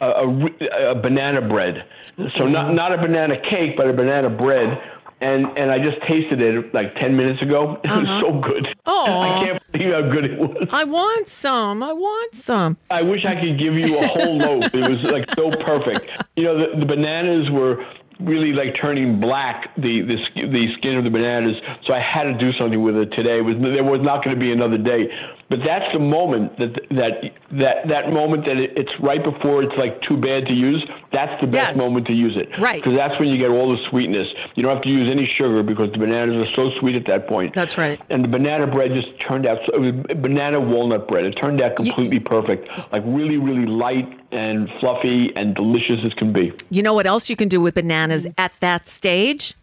a, 0.00 0.06
a 0.06 0.90
a 0.90 0.94
banana 0.94 1.40
bread. 1.40 1.86
So 2.34 2.46
not 2.46 2.72
not 2.74 2.92
a 2.92 2.98
banana 2.98 3.38
cake, 3.38 3.76
but 3.76 3.88
a 3.88 3.92
banana 3.92 4.30
bread. 4.30 4.82
And 5.20 5.46
and 5.58 5.70
I 5.70 5.78
just 5.78 6.00
tasted 6.02 6.42
it 6.42 6.74
like 6.74 6.94
ten 6.94 7.16
minutes 7.16 7.42
ago. 7.42 7.80
It 7.84 7.90
was 7.90 8.04
uh-huh. 8.04 8.20
so 8.20 8.38
good. 8.38 8.74
Aw. 8.86 9.22
I 9.22 9.44
can't 9.44 9.72
believe 9.72 9.92
how 9.92 10.02
good 10.02 10.26
it 10.26 10.38
was. 10.38 10.68
I 10.70 10.84
want 10.84 11.28
some. 11.28 11.82
I 11.82 11.92
want 11.92 12.34
some. 12.34 12.76
I 12.90 13.02
wish 13.02 13.24
I 13.24 13.34
could 13.40 13.58
give 13.58 13.78
you 13.78 13.98
a 13.98 14.06
whole 14.06 14.36
loaf. 14.44 14.74
It 14.74 14.90
was 14.90 15.02
like 15.02 15.28
so 15.34 15.50
perfect. 15.50 16.10
You 16.36 16.44
know, 16.44 16.58
the, 16.58 16.78
the 16.78 16.86
bananas 16.86 17.50
were 17.50 17.84
really 18.20 18.52
like 18.52 18.74
turning 18.74 19.18
black. 19.18 19.74
The 19.76 20.02
the 20.02 20.16
the 20.46 20.72
skin 20.74 20.98
of 20.98 21.04
the 21.04 21.10
bananas. 21.10 21.62
So 21.84 21.94
I 21.94 21.98
had 21.98 22.24
to 22.24 22.34
do 22.34 22.52
something 22.52 22.82
with 22.82 22.96
it 22.98 23.10
today. 23.12 23.38
It 23.38 23.44
was 23.44 23.56
there 23.58 23.84
was 23.84 24.02
not 24.02 24.22
going 24.22 24.36
to 24.36 24.40
be 24.40 24.52
another 24.52 24.78
day. 24.78 25.10
But 25.48 25.62
that's 25.62 25.92
the 25.92 26.00
moment 26.00 26.58
that 26.58 26.74
that 26.90 27.32
that 27.52 27.86
that 27.86 28.12
moment 28.12 28.46
that 28.46 28.56
it, 28.58 28.76
it's 28.76 28.98
right 28.98 29.22
before 29.22 29.62
it's 29.62 29.76
like 29.76 30.02
too 30.02 30.16
bad 30.16 30.46
to 30.46 30.54
use. 30.54 30.84
That's 31.12 31.40
the 31.40 31.46
best 31.46 31.68
Yes. 31.68 31.76
moment 31.76 32.06
to 32.08 32.12
use 32.14 32.36
it. 32.36 32.48
Right. 32.58 32.82
Because 32.82 32.96
that's 32.96 33.18
when 33.20 33.28
you 33.28 33.38
get 33.38 33.50
all 33.50 33.70
the 33.74 33.80
sweetness. 33.84 34.34
You 34.56 34.64
don't 34.64 34.72
have 34.74 34.82
to 34.82 34.88
use 34.88 35.08
any 35.08 35.24
sugar 35.24 35.62
because 35.62 35.92
the 35.92 35.98
bananas 35.98 36.36
are 36.48 36.52
so 36.52 36.70
sweet 36.70 36.96
at 36.96 37.04
that 37.06 37.28
point. 37.28 37.54
That's 37.54 37.78
right. 37.78 38.00
And 38.10 38.24
the 38.24 38.28
banana 38.28 38.66
bread 38.66 38.92
just 38.94 39.18
turned 39.20 39.46
out, 39.46 39.58
it 39.68 39.80
was 39.80 39.92
banana 40.16 40.58
walnut 40.60 41.06
bread. 41.06 41.24
It 41.24 41.36
turned 41.36 41.60
out 41.62 41.76
completely 41.76 42.18
perfect. 42.18 42.68
Like 42.92 43.04
really, 43.06 43.36
really 43.36 43.66
light 43.66 44.18
and 44.32 44.68
fluffy 44.80 45.34
and 45.36 45.54
delicious 45.54 46.04
as 46.04 46.12
can 46.12 46.32
be. 46.32 46.52
You 46.70 46.82
know 46.82 46.92
what 46.92 47.06
else 47.06 47.30
you 47.30 47.36
can 47.36 47.48
do 47.48 47.60
with 47.60 47.74
bananas 47.74 48.26
at 48.36 48.52
that 48.60 48.88
stage? 48.88 49.54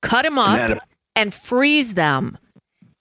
Cut 0.00 0.22
them 0.22 0.38
up 0.38 0.58
Banana- 0.58 0.80
and 1.14 1.34
freeze 1.34 1.92
them. 1.94 2.38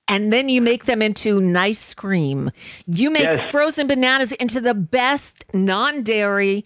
And 0.07 0.31
then 0.31 0.49
you 0.49 0.61
make 0.61 0.85
them 0.85 1.01
into 1.01 1.41
nice 1.41 1.93
cream. 1.95 2.51
You 2.85 3.09
make 3.09 3.23
Yes. 3.23 3.49
frozen 3.49 3.87
bananas 3.87 4.31
into 4.33 4.61
the 4.61 4.73
best 4.75 5.45
non-dairy 5.53 6.63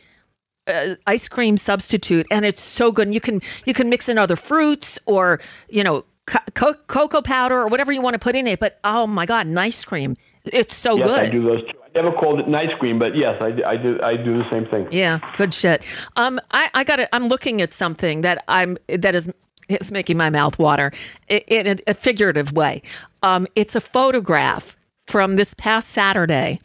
uh, 0.68 0.96
ice 1.08 1.28
cream 1.30 1.58
substitute, 1.58 2.28
and 2.30 2.46
it's 2.46 2.62
so 2.62 2.92
good. 2.92 3.08
And 3.08 3.14
you 3.14 3.22
can 3.22 3.42
you 3.66 3.74
can 3.74 3.90
mix 3.90 4.08
in 4.10 4.18
other 4.18 4.36
fruits 4.36 5.00
or 5.06 5.40
you 5.70 5.84
know 5.84 6.04
co- 6.28 6.40
co- 6.54 6.74
cocoa 6.88 7.22
powder 7.22 7.56
or 7.62 7.68
whatever 7.68 7.92
you 7.92 8.02
want 8.02 8.14
to 8.14 8.20
put 8.20 8.36
in 8.36 8.46
it. 8.46 8.60
But 8.60 8.80
oh 8.84 9.08
my 9.08 9.26
god, 9.26 9.48
nice 9.48 9.84
cream! 9.86 10.16
It's 10.46 10.76
so 10.76 10.98
yes, 10.98 11.08
good. 11.08 11.20
I 11.20 11.30
do 11.30 11.42
those 11.44 11.62
too. 11.64 11.78
I 11.84 11.88
never 11.96 12.12
called 12.16 12.40
it 12.42 12.48
nice 12.48 12.72
cream, 12.76 13.00
but 13.00 13.16
yes, 13.16 13.42
I, 13.42 13.50
do- 13.52 13.64
I 13.66 13.78
do. 13.78 14.00
I 14.04 14.16
do 14.16 14.38
the 14.38 14.48
same 14.52 14.66
thing. 14.68 14.88
Yeah, 14.92 15.18
good 15.38 15.54
shit. 15.56 15.82
Um, 16.18 16.40
I, 16.52 16.70
I 16.76 16.84
got 16.84 16.98
to 16.98 17.16
I'm 17.16 17.30
looking 17.30 17.62
at 17.64 17.74
something 17.74 18.22
that 18.22 18.44
I'm 18.48 18.78
that 18.90 19.16
is 19.16 19.32
is 19.70 19.92
making 19.92 20.18
my 20.18 20.30
mouth 20.30 20.58
water 20.60 20.92
in 21.28 21.80
a, 21.88 21.94
figurative 21.94 22.54
way. 22.54 22.82
Um, 23.24 23.48
it's 23.56 23.76
a 23.76 23.82
photograph 23.82 24.76
from 25.08 25.36
this 25.36 25.54
past 25.54 25.90
Saturday 25.90 26.60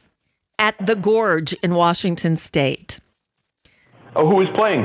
at 0.59 0.75
the 0.85 0.95
Gorge 0.95 1.53
in 1.55 1.75
Washington 1.75 2.37
State. 2.37 3.01
Oh, 4.17 4.29
who 4.29 4.41
is 4.41 4.51
playing? 4.51 4.85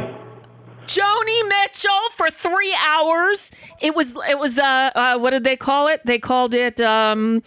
Joni 0.85 1.47
Mitchell 1.47 1.91
for 2.15 2.31
three 2.31 2.75
hours. 2.83 3.51
It 3.79 3.95
was 3.95 4.15
it 4.27 4.39
was 4.39 4.57
uh, 4.57 4.89
uh 4.95 5.19
what 5.19 5.29
did 5.29 5.43
they 5.43 5.55
call 5.55 5.87
it? 5.87 6.01
They 6.03 6.17
called 6.17 6.55
it 6.55 6.81
um 6.81 7.43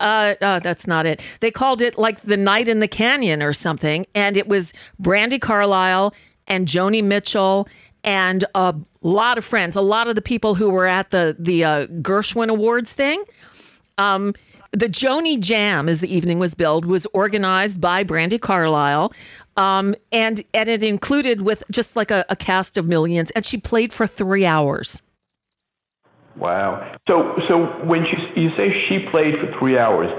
uh, 0.00 0.34
uh 0.40 0.60
that's 0.60 0.86
not 0.86 1.04
it. 1.04 1.20
They 1.40 1.50
called 1.50 1.82
it 1.82 1.98
like 1.98 2.22
the 2.22 2.38
night 2.38 2.68
in 2.68 2.80
the 2.80 2.88
canyon 2.88 3.42
or 3.42 3.52
something. 3.52 4.06
And 4.14 4.38
it 4.38 4.48
was 4.48 4.72
Brandi 5.00 5.38
Carlile 5.38 6.14
and 6.46 6.66
Joni 6.66 7.04
Mitchell 7.04 7.68
and 8.06 8.44
a 8.54 8.74
lot 9.02 9.36
of 9.36 9.44
friends, 9.44 9.76
a 9.76 9.82
lot 9.82 10.08
of 10.08 10.14
the 10.14 10.22
people 10.22 10.54
who 10.54 10.70
were 10.70 10.86
at 10.86 11.10
the 11.10 11.36
the 11.38 11.64
uh, 11.64 11.86
Gershwin 11.86 12.48
Awards 12.48 12.92
thing. 12.92 13.22
Um, 13.98 14.34
the 14.72 14.88
Joni 14.88 15.40
Jam, 15.40 15.88
as 15.88 16.00
the 16.00 16.14
evening 16.14 16.38
was 16.38 16.54
billed, 16.54 16.84
was 16.84 17.06
organized 17.12 17.80
by 17.80 18.04
Brandi 18.04 18.40
Carlile, 18.40 19.12
um, 19.56 19.94
and 20.12 20.42
and 20.54 20.68
it 20.68 20.82
included 20.82 21.42
with 21.42 21.62
just 21.70 21.96
like 21.96 22.10
a, 22.10 22.24
a 22.28 22.36
cast 22.36 22.78
of 22.78 22.86
millions, 22.86 23.30
and 23.32 23.44
she 23.44 23.58
played 23.58 23.92
for 23.92 24.06
three 24.06 24.46
hours. 24.46 25.02
Wow. 26.36 26.98
So, 27.08 27.34
so 27.48 27.64
when 27.84 28.04
she, 28.04 28.16
you 28.36 28.54
say 28.58 28.70
she 28.70 28.98
played 28.98 29.38
for 29.38 29.50
three 29.58 29.78
hours, 29.78 30.10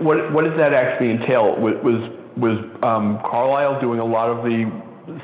what 0.00 0.32
what 0.32 0.44
does 0.44 0.58
that 0.58 0.74
actually 0.74 1.10
entail? 1.10 1.56
Was 1.58 1.74
was, 2.36 2.64
um, 2.82 3.18
Carlile 3.24 3.80
doing 3.80 4.00
a 4.00 4.04
lot 4.04 4.28
of 4.28 4.44
the 4.44 4.70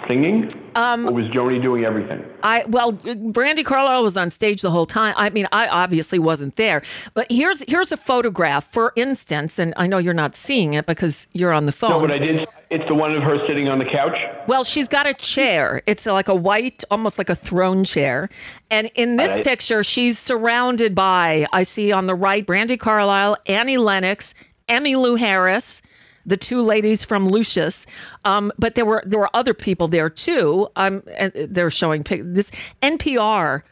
singing, 0.08 0.48
Um, 0.74 1.08
or 1.08 1.12
was 1.12 1.26
Joni 1.26 1.62
doing 1.62 1.84
everything? 1.84 2.24
I 2.42 2.64
well, 2.68 2.92
Brandi 2.92 3.64
Carlile 3.64 4.02
was 4.02 4.16
on 4.16 4.30
stage 4.30 4.62
the 4.62 4.70
whole 4.70 4.86
time. 4.86 5.14
I 5.16 5.30
mean, 5.30 5.48
I 5.52 5.66
obviously 5.68 6.18
wasn't 6.18 6.56
there, 6.56 6.82
but 7.14 7.26
here's 7.30 7.62
here's 7.68 7.92
a 7.92 7.96
photograph, 7.96 8.64
for 8.64 8.92
instance, 8.96 9.58
and 9.58 9.74
I 9.76 9.86
know 9.86 9.98
you're 9.98 10.14
not 10.14 10.36
seeing 10.36 10.74
it 10.74 10.86
because 10.86 11.28
you're 11.32 11.52
on 11.52 11.66
the 11.66 11.72
phone. 11.72 11.90
No, 11.90 12.00
but 12.00 12.10
I 12.12 12.18
did. 12.18 12.46
It's 12.68 12.86
the 12.88 12.94
one 12.94 13.14
of 13.14 13.22
her 13.22 13.38
sitting 13.46 13.68
on 13.68 13.78
the 13.78 13.84
couch. 13.84 14.18
Well, 14.48 14.64
she's 14.64 14.88
got 14.88 15.06
a 15.06 15.14
chair. 15.14 15.82
It's 15.86 16.04
like 16.04 16.26
a 16.28 16.34
white, 16.34 16.82
almost 16.90 17.16
like 17.16 17.30
a 17.30 17.36
throne 17.36 17.84
chair. 17.84 18.28
And 18.70 18.90
in 18.96 19.16
this 19.16 19.30
Right. 19.36 19.44
picture, 19.44 19.84
she's 19.84 20.18
surrounded 20.18 20.92
by, 20.94 21.46
I 21.52 21.62
see 21.62 21.92
on 21.92 22.06
the 22.06 22.14
right, 22.16 22.44
Brandi 22.44 22.76
Carlile, 22.78 23.36
Annie 23.46 23.76
Lennox, 23.78 24.34
Emmylou 24.68 25.16
Harris, 25.16 25.80
the 26.26 26.36
two 26.36 26.60
ladies 26.62 27.04
from 27.04 27.28
Lucius. 27.28 27.86
Um, 28.24 28.52
but 28.58 28.74
there 28.74 28.84
were 28.84 29.02
there 29.06 29.20
were 29.20 29.30
other 29.34 29.54
people 29.54 29.88
there 29.88 30.10
too. 30.10 30.68
Um, 30.76 31.02
and 31.16 31.32
they're 31.34 31.70
showing 31.70 32.02
this 32.02 32.50
NPR, 32.82 33.62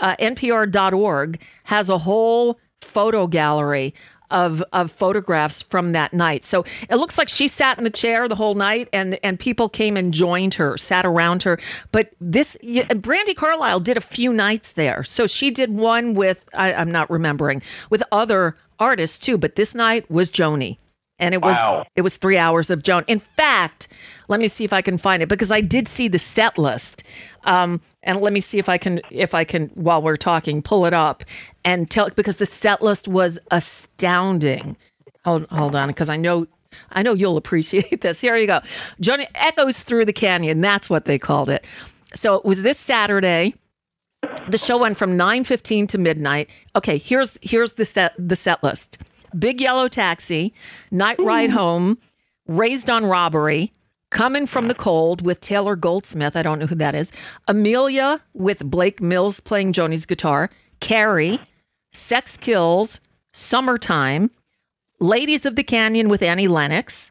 uh, 0.00 0.16
NPR.org 0.20 1.40
has 1.64 1.88
a 1.88 1.98
whole 1.98 2.58
photo 2.80 3.26
gallery 3.26 3.94
of 4.30 4.62
of 4.72 4.90
photographs 4.90 5.62
from 5.62 5.92
that 5.92 6.12
night. 6.12 6.44
So 6.44 6.64
it 6.90 6.96
looks 6.96 7.16
like 7.18 7.28
she 7.28 7.48
sat 7.48 7.78
in 7.78 7.84
the 7.84 7.90
chair 7.90 8.28
the 8.28 8.34
whole 8.34 8.54
night, 8.54 8.88
and 8.92 9.18
and 9.22 9.38
people 9.38 9.68
came 9.68 9.96
and 9.96 10.12
joined 10.12 10.54
her, 10.54 10.76
sat 10.76 11.06
around 11.06 11.42
her. 11.44 11.58
But 11.92 12.12
this 12.20 12.56
Brandi 12.62 13.36
Carlile 13.36 13.80
did 13.80 13.96
a 13.96 14.02
few 14.02 14.32
nights 14.32 14.72
there, 14.74 15.04
so 15.04 15.26
she 15.26 15.50
did 15.50 15.70
one 15.70 16.14
with 16.14 16.44
I, 16.54 16.74
I'm 16.74 16.90
not 16.90 17.10
remembering 17.10 17.62
with 17.90 18.02
other 18.12 18.56
artists 18.78 19.18
too. 19.18 19.38
But 19.38 19.54
this 19.54 19.74
night 19.74 20.10
was 20.10 20.30
Joni. 20.30 20.78
And 21.18 21.32
it 21.32 21.42
was 21.42 21.54
Wow. 21.54 21.86
it 21.94 22.02
was 22.02 22.16
three 22.16 22.36
hours 22.38 22.70
of 22.70 22.82
Joan. 22.82 23.04
In 23.06 23.20
fact, 23.20 23.88
let 24.28 24.40
me 24.40 24.48
see 24.48 24.64
if 24.64 24.72
I 24.72 24.82
can 24.82 24.98
find 24.98 25.22
it 25.22 25.28
because 25.28 25.52
I 25.52 25.60
did 25.60 25.86
see 25.86 26.08
the 26.08 26.18
set 26.18 26.58
list. 26.58 27.04
Um, 27.44 27.80
and 28.02 28.20
let 28.20 28.32
me 28.32 28.40
see 28.40 28.58
if 28.58 28.68
I 28.68 28.78
can 28.78 29.00
if 29.10 29.32
I 29.32 29.44
can 29.44 29.68
while 29.74 30.02
we're 30.02 30.16
talking 30.16 30.60
pull 30.60 30.86
it 30.86 30.92
up 30.92 31.24
and 31.64 31.88
tell 31.90 32.10
because 32.10 32.38
the 32.38 32.46
set 32.46 32.82
list 32.82 33.06
was 33.06 33.38
astounding. 33.50 34.76
Hold 35.24 35.46
hold 35.50 35.76
on 35.76 35.88
because 35.88 36.10
I 36.10 36.16
know 36.16 36.46
I 36.90 37.02
know 37.02 37.12
you'll 37.14 37.36
appreciate 37.36 38.00
this. 38.00 38.20
Here 38.20 38.36
you 38.36 38.46
go. 38.46 38.60
Joni 39.00 39.26
echoes 39.34 39.82
through 39.84 40.06
the 40.06 40.12
canyon. 40.12 40.60
That's 40.60 40.90
what 40.90 41.04
they 41.04 41.18
called 41.18 41.48
it. 41.48 41.64
So 42.14 42.34
it 42.34 42.44
was 42.44 42.62
this 42.62 42.78
Saturday. 42.78 43.54
The 44.48 44.58
show 44.58 44.78
went 44.78 44.96
from 44.96 45.16
9:15 45.16 45.86
to 45.88 45.98
midnight. 45.98 46.50
Okay, 46.74 46.98
here's 46.98 47.38
here's 47.42 47.74
the 47.74 47.84
set 47.84 48.14
the 48.18 48.36
set 48.36 48.62
list. 48.64 48.98
Big 49.38 49.60
Yellow 49.60 49.88
Taxi, 49.88 50.52
Night 50.90 51.18
Ride 51.18 51.50
Home, 51.50 51.98
Raised 52.46 52.90
on 52.90 53.06
Robbery, 53.06 53.72
Coming 54.10 54.46
from 54.46 54.68
the 54.68 54.74
Cold 54.74 55.22
with 55.22 55.40
Taylor 55.40 55.74
Goldsmith. 55.74 56.36
I 56.36 56.42
don't 56.42 56.60
know 56.60 56.66
who 56.66 56.76
that 56.76 56.94
is. 56.94 57.10
Amelia 57.48 58.20
with 58.32 58.64
Blake 58.64 59.02
Mills 59.02 59.40
playing 59.40 59.72
Joni's 59.72 60.06
guitar. 60.06 60.50
Carey, 60.78 61.40
Sex 61.90 62.36
Kills, 62.36 63.00
Summertime, 63.32 64.30
Ladies 65.00 65.44
of 65.44 65.56
the 65.56 65.64
Canyon 65.64 66.08
with 66.08 66.22
Annie 66.22 66.46
Lennox, 66.46 67.10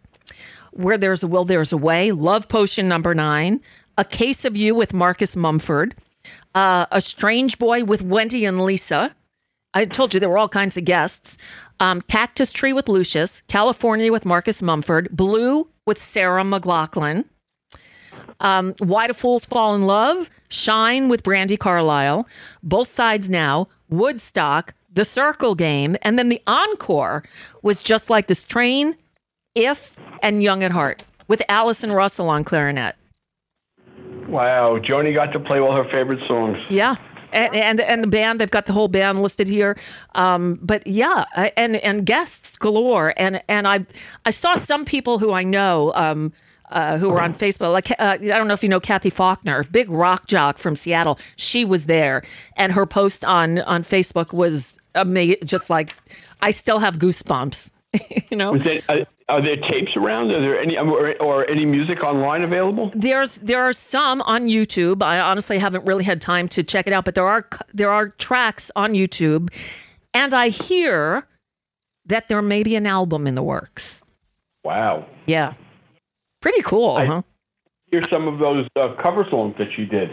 Where 0.71 0.97
There's 0.97 1.24
a 1.24 1.28
Will, 1.28 1.43
There's 1.43 1.74
a 1.74 1.78
Way, 1.78 2.11
Love 2.11 2.47
Potion 2.47 2.88
number 2.88 3.13
nine, 3.13 3.59
A 3.97 4.05
Case 4.05 4.45
of 4.45 4.55
You 4.55 4.74
with 4.74 4.93
Marcus 4.93 5.36
Mumford, 5.36 5.95
uh, 6.55 6.86
A 6.91 7.01
Strange 7.01 7.59
Boy 7.59 7.84
with 7.84 8.01
Wendy 8.01 8.45
and 8.45 8.63
Lisa. 8.63 9.13
I 9.74 9.86
told 9.86 10.13
you 10.13 10.19
there 10.19 10.30
were 10.30 10.38
all 10.38 10.47
kinds 10.47 10.78
of 10.78 10.86
guests. 10.86 11.38
Um, 11.80 12.01
Cactus 12.01 12.51
Tree 12.51 12.74
with 12.74 12.88
Lucius, 12.88 13.41
California 13.47 14.11
with 14.11 14.26
Marcus 14.26 14.61
Mumford, 14.61 15.09
Blue 15.11 15.67
with 15.86 15.97
Sarah 15.97 16.43
McLachlan, 16.43 17.26
um, 18.39 18.74
Why 18.80 19.07
Do 19.07 19.13
Fools 19.13 19.45
Fall 19.45 19.76
in 19.76 19.86
Love, 19.86 20.30
Shine 20.49 21.09
with 21.09 21.24
Brandi 21.24 21.57
Carlile, 21.57 22.28
Both 22.61 22.88
Sides 22.88 23.30
Now, 23.30 23.67
Woodstock, 23.89 24.74
The 24.93 25.05
Circle 25.05 25.55
Game, 25.55 25.97
and 26.01 26.17
then 26.17 26.30
the 26.30 26.41
encore 26.47 27.24
was 27.61 27.82
just 27.82 28.09
like 28.09 28.28
this 28.28 28.43
train, 28.43 28.95
If, 29.55 29.97
and 30.21 30.41
Young 30.41 30.63
at 30.63 30.71
Heart 30.71 31.03
with 31.28 31.41
Allison 31.49 31.91
Russell 31.91 32.30
on 32.30 32.43
clarinet. 32.43 32.95
Wow, 34.28 34.80
Joni 34.80 35.13
got 35.13 35.32
to 35.34 35.39
play 35.39 35.59
all 35.59 35.76
her 35.76 35.89
favorite 35.91 36.26
songs. 36.28 36.57
Yeah. 36.69 36.95
And, 37.34 37.56
and 37.56 37.82
and 37.82 38.04
the 38.04 38.08
band 38.08 38.40
they've 38.40 38.52
got 38.52 38.66
the 38.66 38.74
whole 38.74 38.88
band 38.88 39.22
listed 39.22 39.48
here, 39.48 39.76
um, 40.14 40.60
but 40.62 40.86
yeah, 40.86 41.26
and 41.58 41.78
and 41.78 42.06
guests 42.06 42.58
galore, 42.58 43.14
and 43.18 43.42
and 43.48 43.68
I 43.68 43.86
I 44.26 44.30
saw 44.30 44.56
some 44.56 44.86
people 44.86 45.18
who 45.18 45.32
I 45.32 45.44
know 45.44 45.92
um, 45.96 46.32
uh, 46.70 46.98
who 46.98 47.10
were 47.10 47.22
on 47.22 47.34
Facebook, 47.34 47.72
like 47.72 47.92
uh, 47.92 47.96
I 48.00 48.18
don't 48.18 48.48
know 48.48 48.54
if 48.54 48.64
you 48.64 48.70
know 48.70 48.80
Kathy 48.80 49.10
Faulkner, 49.10 49.64
big 49.66 49.90
rock 49.90 50.28
jock 50.28 50.58
from 50.58 50.76
Seattle. 50.76 51.20
She 51.36 51.66
was 51.66 51.86
there, 51.86 52.24
and 52.56 52.72
her 52.72 52.86
post 52.86 53.26
on 53.26 53.60
on 53.60 53.84
Facebook 53.84 54.34
was 54.34 54.78
amazing. 54.96 55.38
Just 55.46 55.70
like 55.70 55.96
I 56.42 56.52
still 56.52 56.80
have 56.80 56.98
goosebumps, 56.98 57.72
you 58.30 58.38
know. 58.38 58.54
Was 58.54 58.82
uh, 58.90 59.06
are 59.30 59.41
there 59.41 59.57
tapes 59.57 59.95
around? 59.95 60.32
Are 60.32 60.39
there 60.39 60.59
any 60.59 60.78
or, 60.78 61.15
or 61.21 61.49
any 61.49 61.65
music 61.65 62.03
online 62.03 62.43
available? 62.43 62.91
There's 62.93 63.38
there 63.38 63.63
are 63.63 63.74
some 63.74 64.21
on 64.24 64.47
YouTube. 64.47 65.01
I 65.01 65.19
honestly 65.19 65.59
haven't 65.59 65.86
really 65.86 66.03
had 66.03 66.21
time 66.21 66.47
to 66.49 66.63
check 66.63 66.88
it 66.88 66.93
out, 66.93 67.05
but 67.05 67.15
there 67.15 67.28
are 67.28 67.47
there 67.74 67.91
are 67.91 68.09
tracks 68.09 68.71
on 68.76 68.93
YouTube, 68.93 69.49
and 70.13 70.34
I 70.34 70.49
hear 70.49 71.28
that 72.05 72.28
there 72.28 72.41
may 72.41 72.63
be 72.63 72.76
an 72.76 72.86
album 72.86 73.28
in 73.28 73.36
the 73.36 73.43
works. 73.43 74.01
Wow. 74.63 75.07
Yeah, 75.26 75.53
pretty 76.41 76.61
cool, 76.61 76.97
huh? 76.97 77.21
Here's 77.91 78.09
some 78.09 78.28
of 78.28 78.39
those 78.39 78.67
uh, 78.76 78.93
cover 79.01 79.26
songs 79.30 79.55
that 79.57 79.78
you 79.78 79.86
did. 79.86 80.09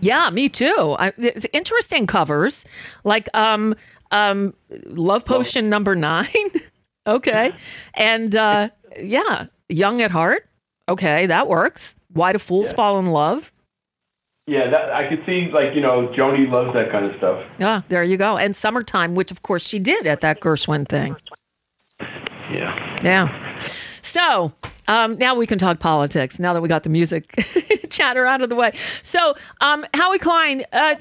Yeah, 0.00 0.28
me 0.30 0.48
too. 0.48 0.94
I, 0.98 1.12
it's 1.16 1.46
interesting 1.52 2.06
covers 2.06 2.64
like 3.02 3.28
um 3.34 3.74
um 4.10 4.54
Love 4.86 5.24
Potion 5.24 5.68
number 5.68 5.96
nine. 5.96 6.26
okay, 7.06 7.52
and 7.94 8.34
uh, 8.36 8.68
yeah, 9.00 9.46
Young 9.68 10.00
at 10.02 10.10
Heart. 10.10 10.48
Okay, 10.88 11.26
that 11.26 11.48
works. 11.48 11.96
Why 12.12 12.32
do 12.32 12.38
fools 12.38 12.68
Yeah. 12.68 12.74
fall 12.76 12.98
in 12.98 13.06
love? 13.06 13.50
Yeah, 14.46 14.68
that 14.68 14.92
I 14.92 15.08
could 15.08 15.22
see. 15.24 15.50
Like 15.50 15.74
you 15.74 15.80
know, 15.80 16.08
Joni 16.08 16.50
loves 16.50 16.74
that 16.74 16.90
kind 16.92 17.06
of 17.06 17.16
stuff. 17.16 17.42
Yeah, 17.58 17.80
there 17.88 18.04
you 18.04 18.18
go. 18.18 18.36
And 18.36 18.54
summertime, 18.54 19.14
which 19.14 19.30
of 19.30 19.42
course 19.42 19.66
she 19.66 19.78
did 19.78 20.06
at 20.06 20.20
that 20.20 20.40
Gershwin 20.40 20.86
thing. 20.88 21.16
Yeah. 22.52 22.98
Yeah. 23.02 23.58
So 24.02 24.52
um, 24.86 25.16
now 25.16 25.34
we 25.34 25.46
can 25.46 25.58
talk 25.58 25.78
politics. 25.80 26.38
Now 26.38 26.52
that 26.52 26.60
we 26.60 26.68
got 26.68 26.82
the 26.82 26.90
music 26.90 27.42
chatter 27.90 28.26
out 28.26 28.42
of 28.42 28.50
the 28.50 28.54
way. 28.54 28.72
So 29.02 29.34
um, 29.62 29.86
Howie 29.94 30.18
Klein, 30.18 30.62
uh, 30.74 30.96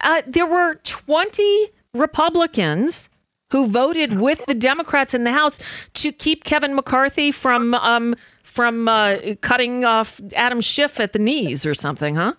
uh, 0.00 0.22
there 0.26 0.46
were 0.46 0.76
twenty 0.76 1.68
Republicans 1.92 3.09
who 3.50 3.66
voted 3.66 4.20
with 4.20 4.44
the 4.46 4.54
Democrats 4.54 5.14
in 5.14 5.24
the 5.24 5.32
House 5.32 5.58
to 5.94 6.12
keep 6.12 6.44
Kevin 6.44 6.74
McCarthy 6.74 7.32
from 7.32 7.74
um, 7.74 8.14
from 8.42 8.88
uh, 8.88 9.16
cutting 9.40 9.84
off 9.84 10.20
Adam 10.34 10.60
Schiff 10.60 10.98
at 10.98 11.12
the 11.12 11.18
knees 11.18 11.64
or 11.66 11.74
something, 11.74 12.16
huh? 12.16 12.34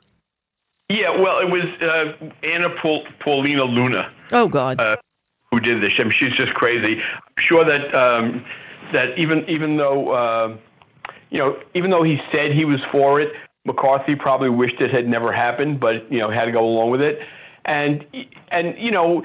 Yeah. 0.89 1.09
Well, 1.11 1.39
it 1.39 1.49
was 1.49 1.63
uh, 1.81 2.13
Anna 2.43 2.69
Paul- 2.69 3.05
Paulina 3.19 3.63
Luna. 3.63 4.11
Oh 4.31 4.47
God. 4.47 4.81
uh, 4.81 4.97
who 5.51 5.59
did 5.59 5.81
this. 5.81 5.93
I 5.99 6.03
mean, 6.03 6.11
she's 6.11 6.33
just 6.33 6.53
crazy. 6.53 7.01
I'm 7.01 7.33
sure 7.37 7.63
that 7.65 7.93
um, 7.93 8.45
that 8.93 9.17
even 9.17 9.47
even 9.49 9.77
though 9.77 10.09
uh, 10.09 10.57
you 11.29 11.39
know 11.39 11.59
even 11.73 11.91
though 11.91 12.03
he 12.03 12.21
said 12.31 12.53
he 12.53 12.65
was 12.65 12.81
for 12.91 13.19
it, 13.19 13.33
McCarthy 13.65 14.15
probably 14.15 14.49
wished 14.49 14.81
it 14.81 14.91
had 14.91 15.07
never 15.07 15.31
happened, 15.31 15.79
but 15.79 16.09
you 16.11 16.19
know 16.19 16.29
had 16.29 16.45
to 16.45 16.51
go 16.51 16.65
along 16.65 16.89
with 16.89 17.01
it. 17.01 17.19
And 17.65 18.05
and 18.49 18.77
you 18.77 18.91
know. 18.91 19.23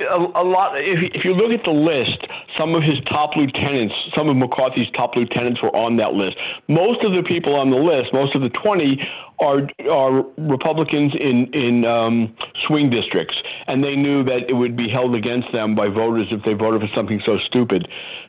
A, 0.00 0.16
a 0.16 0.42
lot. 0.42 0.76
If, 0.76 1.02
if 1.14 1.24
you 1.24 1.34
look 1.34 1.52
at 1.52 1.62
the 1.62 1.70
list, 1.70 2.26
some 2.56 2.74
of 2.74 2.82
his 2.82 3.00
top 3.02 3.36
lieutenants, 3.36 3.94
some 4.12 4.28
of 4.28 4.36
McCarthy's 4.36 4.90
top 4.90 5.14
lieutenants 5.14 5.62
were 5.62 5.74
on 5.74 5.96
that 5.98 6.14
list. 6.14 6.36
Most 6.66 7.04
of 7.04 7.14
the 7.14 7.22
people 7.22 7.54
on 7.54 7.70
the 7.70 7.76
list, 7.76 8.12
most 8.12 8.34
of 8.34 8.42
the 8.42 8.48
twenty, 8.48 9.08
are 9.38 9.68
are 9.88 10.26
Republicans 10.36 11.14
in 11.14 11.46
in 11.52 11.84
um, 11.84 12.34
swing 12.56 12.90
districts, 12.90 13.40
and 13.68 13.84
they 13.84 13.94
knew 13.94 14.24
that 14.24 14.50
it 14.50 14.54
would 14.54 14.76
be 14.76 14.88
held 14.88 15.14
against 15.14 15.52
them 15.52 15.76
by 15.76 15.86
voters 15.86 16.26
if 16.32 16.42
they 16.42 16.54
voted 16.54 16.80
for 16.80 16.92
something 16.92 17.20
so 17.20 17.38
stupid. 17.38 17.86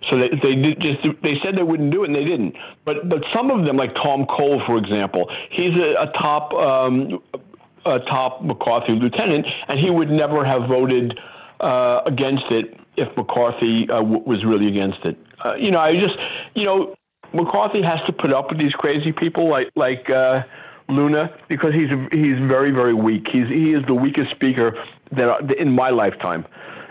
So 0.08 0.20
they 0.20 0.30
they 0.30 0.54
did 0.54 0.80
just 0.80 1.22
they 1.24 1.40
said 1.40 1.56
they 1.56 1.64
wouldn't 1.64 1.90
do 1.90 2.04
it, 2.04 2.08
and 2.08 2.16
they 2.16 2.26
didn't. 2.26 2.56
But 2.84 3.10
but 3.10 3.26
some 3.34 3.50
of 3.50 3.66
them, 3.66 3.76
like 3.76 3.96
Tom 3.96 4.28
Cole, 4.28 4.60
for 4.68 4.78
example, 4.78 5.32
he's 5.50 5.76
a, 5.80 5.96
a 5.96 6.12
top. 6.14 6.54
Um, 6.54 7.24
a 7.88 8.00
top 8.00 8.44
McCarthy 8.44 8.94
lieutenant, 8.94 9.46
and 9.68 9.80
he 9.80 9.92
would 9.92 10.10
never 10.10 10.44
have 10.44 10.68
voted 10.68 11.20
uh, 11.60 12.02
against 12.06 12.52
it 12.52 12.80
if 12.98 13.16
McCarthy 13.18 13.90
uh, 13.90 14.00
w- 14.00 14.24
was 14.26 14.46
really 14.46 14.68
against 14.68 15.06
it. 15.06 15.18
Uh, 15.44 15.56
you 15.56 15.72
know, 15.72 15.80
I 15.80 15.98
just, 15.98 16.18
you 16.54 16.66
know, 16.66 16.96
McCarthy 17.34 17.82
has 17.82 18.02
to 18.04 18.14
put 18.14 18.32
up 18.34 18.50
with 18.50 18.60
these 18.60 18.74
crazy 18.74 19.12
people 19.12 19.48
like 19.48 19.70
like 19.76 20.10
uh, 20.10 20.44
Luna 20.88 21.34
because 21.48 21.74
he's 21.74 21.90
he's 22.12 22.40
very 22.40 22.72
very 22.72 22.94
weak. 22.94 23.28
He's 23.28 23.48
he 23.48 23.74
is 23.74 23.86
the 23.86 23.94
weakest 23.94 24.32
speaker 24.32 24.82
that 25.12 25.52
in 25.54 25.72
my 25.72 25.90
lifetime, 25.90 26.46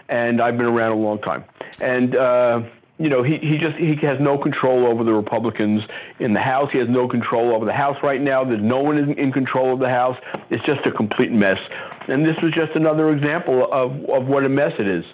and 0.09 0.41
I've 0.41 0.59
been 0.59 0.67
around 0.67 0.93
a 0.93 0.97
long 0.97 1.21
time. 1.21 1.45
And 1.81 2.17
uh, 2.17 2.63
you 2.99 3.09
know, 3.09 3.23
he, 3.23 3.39
he 3.39 3.59
just 3.59 3.77
he 3.77 3.97
has 4.07 4.21
no 4.21 4.39
control 4.39 4.87
over 4.87 5.03
the 5.03 5.13
Republicans 5.13 5.83
in 6.21 6.33
the 6.33 6.41
House. 6.41 6.71
He 6.71 6.79
has 6.79 6.89
no 6.89 7.09
control 7.09 7.53
over 7.53 7.65
the 7.65 7.73
House 7.73 7.97
right 8.03 8.21
now. 8.21 8.45
There's 8.45 8.63
no 8.63 8.81
one 8.81 8.99
in, 8.99 9.13
in 9.15 9.33
control 9.33 9.75
of 9.75 9.81
the 9.81 9.89
House. 9.89 10.17
It's 10.51 10.65
just 10.65 10.87
a 10.87 10.93
complete 10.93 11.33
mess. 11.33 11.59
And 12.07 12.25
this 12.25 12.37
was 12.43 12.53
just 12.53 12.73
another 12.77 13.11
example 13.11 13.65
of, 13.73 13.93
of 14.07 14.27
what 14.27 14.45
a 14.45 14.49
mess 14.49 14.73
it 14.79 14.89
is. 14.89 15.05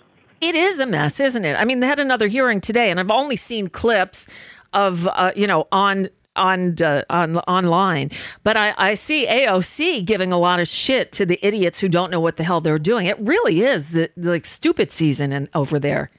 It 0.41 0.55
is 0.55 0.81
a 0.81 0.87
mess, 0.87 1.21
isn't 1.21 1.45
it? 1.45 1.55
I 1.59 1.65
mean, 1.65 1.81
they 1.81 1.87
had 1.87 1.99
another 1.99 2.27
hearing 2.27 2.61
today, 2.61 2.91
and 2.91 2.99
I've 2.99 3.11
only 3.11 3.37
seen 3.37 3.69
clips 3.69 4.27
of, 4.73 5.07
uh, 5.07 5.33
you 5.35 5.47
know, 5.47 5.67
on 5.73 6.09
on 6.37 6.81
uh, 6.81 7.03
on 7.11 7.37
online, 7.39 8.11
but 8.45 8.57
I, 8.57 8.73
I 8.79 8.95
see 8.95 9.27
AOC 9.27 10.05
giving 10.05 10.33
a 10.33 10.39
lot 10.39 10.61
of 10.61 10.69
shit 10.69 11.13
to 11.13 11.27
the 11.27 11.39
idiots 11.43 11.81
who 11.81 11.89
don't 11.89 12.11
know 12.11 12.21
what 12.21 12.37
the 12.37 12.45
hell 12.45 12.61
they're 12.61 12.79
doing. 12.79 13.07
It 13.07 13.19
really 13.19 13.63
is 13.63 13.91
the, 13.91 14.11
the 14.17 14.31
like 14.31 14.45
stupid 14.45 14.91
season 14.91 15.33
and 15.33 15.49
over 15.55 15.79
there. 15.79 16.11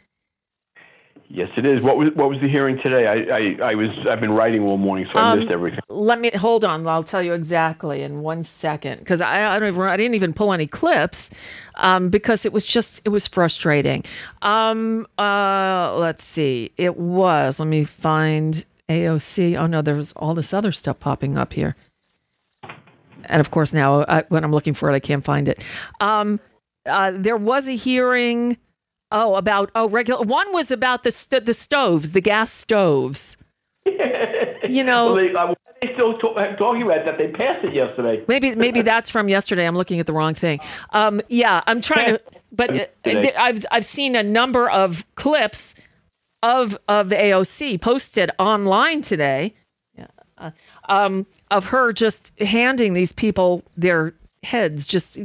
Yes, 1.34 1.50
it 1.56 1.66
is. 1.66 1.82
What 1.82 1.96
was 1.96 2.10
what 2.14 2.30
was 2.30 2.42
the 2.42 2.50
hearing 2.50 2.78
today? 2.78 3.08
I, 3.08 3.38
I, 3.38 3.72
I 3.72 3.76
was 3.76 3.88
I've 4.06 4.20
been 4.20 4.34
writing 4.34 4.64
all 4.64 4.78
morning, 4.78 5.08
so 5.14 5.18
I 5.18 5.32
Um, 5.32 5.40
missed 5.40 5.52
everything. 5.52 5.80
Let 5.88 6.20
me 6.20 6.30
hold 6.32 6.66
on. 6.66 6.86
I'll 6.86 7.06
tell 7.06 7.24
you 7.24 7.32
exactly 7.34 8.02
in 8.02 8.22
one 8.22 8.44
second 8.44 9.00
because 9.00 9.22
I, 9.22 9.56
I 9.56 9.58
don't 9.58 9.70
even 9.70 9.82
I 9.84 9.96
didn't 9.96 10.16
even 10.16 10.34
pull 10.34 10.52
any 10.52 10.68
clips 10.68 11.30
um, 11.76 12.10
because 12.10 12.46
it 12.46 12.52
was 12.52 12.66
just 12.66 13.02
it 13.06 13.10
was 13.10 13.28
frustrating. 13.28 14.04
Um, 14.42 15.08
uh, 15.18 15.96
let's 15.96 16.24
see. 16.24 16.74
It 16.76 16.98
was. 16.98 17.60
Let 17.62 17.68
me 17.70 17.86
find 17.86 18.66
AOC. 18.90 19.58
Oh 19.58 19.68
no, 19.68 19.82
there 19.82 19.96
was 19.96 20.12
all 20.18 20.34
this 20.34 20.54
other 20.54 20.74
stuff 20.74 21.00
popping 21.00 21.38
up 21.38 21.54
here, 21.54 21.78
and 23.24 23.40
of 23.40 23.52
course 23.52 23.72
now 23.72 24.04
I, 24.10 24.24
when 24.28 24.44
I'm 24.44 24.52
looking 24.52 24.74
for 24.74 24.92
it, 24.92 24.96
I 24.96 25.00
can't 25.00 25.24
find 25.24 25.48
it. 25.48 25.64
Um, 26.02 26.42
uh, 26.86 27.12
there 27.16 27.38
was 27.38 27.70
a 27.70 27.76
hearing 27.78 28.58
Oh, 29.12 29.36
about 29.36 29.72
oh 29.76 29.90
regular. 29.90 30.24
One 30.24 30.54
was 30.54 30.72
about 30.72 31.04
the 31.04 31.12
st- 31.12 31.46
the 31.46 31.54
stoves, 31.54 32.12
the 32.12 32.22
gas 32.22 32.52
stoves. 32.52 33.38
you 33.86 34.84
know, 34.84 35.14
Well, 35.14 35.16
they, 35.16 35.34
uh, 35.34 35.54
they 35.82 35.94
still 35.96 36.18
talk, 36.20 36.38
talking 36.58 36.84
about 36.84 37.06
that? 37.06 37.18
They 37.18 37.30
passed 37.30 37.66
it 37.66 37.74
yesterday. 37.74 38.24
Maybe 38.28 38.56
maybe 38.56 38.82
that's 38.82 39.10
from 39.10 39.28
yesterday. 39.28 39.66
I'm 39.66 39.76
looking 39.76 40.00
at 40.00 40.06
the 40.06 40.14
wrong 40.14 40.34
thing. 40.34 40.60
Um, 40.92 41.22
yeah, 41.30 41.62
I'm 41.68 41.82
trying 41.82 42.16
to. 42.16 42.22
But 42.54 42.76
uh. 43.06 43.32
I've 43.38 43.66
I've 43.72 43.86
seen 43.86 44.14
a 44.14 44.24
number 44.24 44.70
of 44.70 45.06
clips 45.16 45.74
of 46.44 46.78
of 46.90 47.08
AOC 47.08 47.80
posted 47.80 48.30
online 48.40 49.02
today, 49.02 49.54
yeah, 49.98 50.08
uh, 50.38 50.52
um, 50.90 51.26
of 51.50 51.68
her 51.68 51.94
just 51.94 52.34
handing 52.42 52.94
these 52.94 53.14
people 53.14 53.64
their 53.78 54.14
heads. 54.44 54.88
Just 54.88 55.18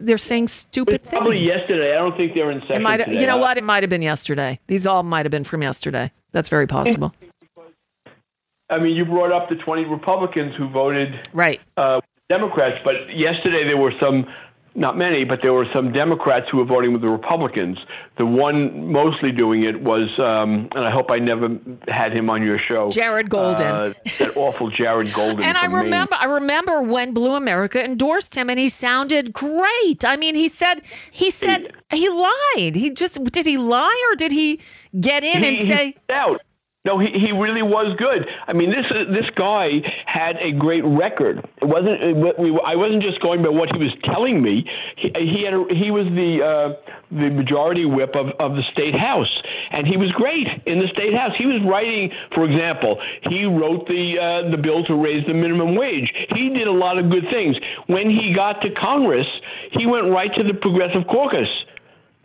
they're 0.00 0.18
saying 0.18 0.48
stupid 0.48 1.02
things. 1.02 1.10
Probably 1.10 1.38
yesterday. 1.44 1.94
I 1.94 1.98
don't 1.98 2.16
think 2.16 2.34
they're 2.34 2.50
in 2.50 2.58
It 2.58 2.66
session 2.68 2.82
might. 2.82 2.98
today. 2.98 3.20
You 3.20 3.26
know 3.26 3.36
I- 3.38 3.40
what? 3.40 3.56
It 3.58 3.64
might 3.64 3.82
have 3.82 3.90
been 3.90 4.02
yesterday. 4.02 4.58
These 4.66 4.86
all 4.86 5.02
might 5.02 5.24
have 5.24 5.30
been 5.30 5.44
from 5.44 5.62
yesterday. 5.62 6.10
That's 6.32 6.48
very 6.48 6.66
possible. 6.66 7.14
I 8.70 8.78
mean, 8.78 8.96
you 8.96 9.04
brought 9.04 9.30
up 9.30 9.48
the 9.50 9.56
20 9.56 9.84
Republicans 9.84 10.54
who 10.56 10.68
voted 10.68 11.28
Right. 11.34 11.60
uh, 11.76 12.00
Democrats, 12.30 12.80
but 12.82 13.14
yesterday 13.14 13.62
there 13.64 13.76
were 13.76 13.92
some, 14.00 14.26
not 14.74 14.98
many, 14.98 15.24
but 15.24 15.40
there 15.42 15.52
were 15.52 15.66
some 15.72 15.92
Democrats 15.92 16.50
who 16.50 16.58
were 16.58 16.64
voting 16.64 16.92
with 16.92 17.00
the 17.00 17.08
Republicans. 17.08 17.78
The 18.16 18.26
one 18.26 18.90
mostly 18.90 19.30
doing 19.30 19.62
it 19.62 19.80
was, 19.80 20.18
um, 20.18 20.68
and 20.74 20.84
I 20.84 20.90
hope 20.90 21.10
I 21.10 21.18
never 21.18 21.58
had 21.86 22.12
him 22.16 22.28
on 22.28 22.44
your 22.44 22.58
show, 22.58 22.90
Jared 22.90 23.30
Golden. 23.30 23.66
Uh, 23.66 23.92
that 24.18 24.36
awful 24.36 24.70
Jared 24.70 25.12
Golden. 25.12 25.44
And 25.44 25.56
I 25.56 25.64
from 25.64 25.72
Maine. 25.72 25.84
remember, 25.84 26.16
I 26.18 26.24
remember 26.24 26.82
when 26.82 27.12
Blue 27.12 27.34
America 27.34 27.82
endorsed 27.84 28.34
him, 28.34 28.50
and 28.50 28.58
he 28.58 28.68
sounded 28.68 29.32
great. 29.32 30.04
I 30.04 30.16
mean, 30.16 30.34
he 30.34 30.48
said, 30.48 30.82
he 31.10 31.30
said 31.30 31.72
he 31.90 32.08
lied. 32.08 32.74
He 32.74 32.90
just 32.90 33.22
did 33.24 33.46
he 33.46 33.58
lie 33.58 34.08
or 34.10 34.16
did 34.16 34.32
he 34.32 34.60
get 35.00 35.22
in 35.22 35.44
and 35.44 35.58
say? 35.58 35.94
he 36.08 36.14
out. 36.14 36.42
No, 36.84 36.98
he, 36.98 37.18
he 37.18 37.32
really 37.32 37.62
was 37.62 37.94
good. 37.96 38.28
I 38.46 38.52
mean, 38.52 38.68
this 38.68 38.86
this 38.90 39.30
guy 39.30 39.80
had 40.04 40.36
a 40.40 40.52
great 40.52 40.84
record. 40.84 41.42
It 41.62 41.64
wasn't. 41.64 42.02
It, 42.02 42.38
we, 42.38 42.60
I 42.60 42.74
wasn't 42.74 43.02
just 43.02 43.20
going 43.20 43.42
by 43.42 43.48
what 43.48 43.74
he 43.74 43.82
was 43.82 43.94
telling 44.02 44.42
me. 44.42 44.70
He, 44.96 45.10
he 45.16 45.44
had. 45.44 45.54
A, 45.54 45.74
he 45.74 45.90
was 45.90 46.06
the 46.08 46.42
uh, 46.42 46.74
the 47.10 47.30
majority 47.30 47.86
whip 47.86 48.14
of, 48.16 48.32
of 48.32 48.56
the 48.56 48.62
state 48.62 48.94
house, 48.94 49.42
and 49.70 49.86
he 49.86 49.96
was 49.96 50.12
great 50.12 50.62
in 50.66 50.78
the 50.78 50.88
state 50.88 51.14
house. 51.14 51.34
He 51.34 51.46
was 51.46 51.62
writing, 51.62 52.12
for 52.32 52.44
example, 52.44 53.00
he 53.22 53.46
wrote 53.46 53.88
the 53.88 54.18
uh, 54.18 54.50
the 54.50 54.58
bill 54.58 54.84
to 54.84 54.94
raise 54.94 55.26
the 55.26 55.32
minimum 55.34 55.76
wage. 55.76 56.12
He 56.34 56.50
did 56.50 56.68
a 56.68 56.72
lot 56.72 56.98
of 56.98 57.08
good 57.08 57.30
things. 57.30 57.58
When 57.86 58.10
he 58.10 58.34
got 58.34 58.60
to 58.60 58.68
Congress, 58.68 59.40
he 59.70 59.86
went 59.86 60.10
right 60.10 60.32
to 60.34 60.42
the 60.42 60.52
Progressive 60.52 61.06
Caucus 61.06 61.64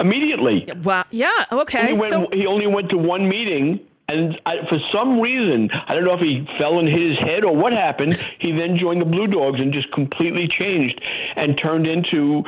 immediately. 0.02 0.70
Wow. 0.84 1.06
Yeah. 1.12 1.46
Okay. 1.52 1.94
He, 1.94 2.00
went, 2.00 2.12
so 2.12 2.28
he 2.34 2.46
only 2.46 2.68
went 2.68 2.90
to 2.90 2.98
one 2.98 3.28
meeting, 3.28 3.80
and 4.10 4.42
I, 4.46 4.66
for 4.66 4.80
some 4.80 5.20
reason, 5.20 5.70
I 5.72 5.94
don't 5.94 6.04
know 6.04 6.14
if 6.14 6.22
he 6.22 6.46
fell 6.58 6.80
and 6.80 6.88
hit 6.88 7.02
his 7.02 7.18
head 7.18 7.46
or 7.46 7.56
what 7.56 7.74
happened. 7.74 8.14
He 8.40 8.52
then 8.52 8.76
joined 8.76 9.02
the 9.02 9.06
Blue 9.06 9.28
Dogs 9.28 9.60
and 9.62 9.72
just 9.72 9.92
completely 9.92 10.48
changed 10.48 11.02
and 11.36 11.58
turned 11.58 11.88
into. 11.88 12.44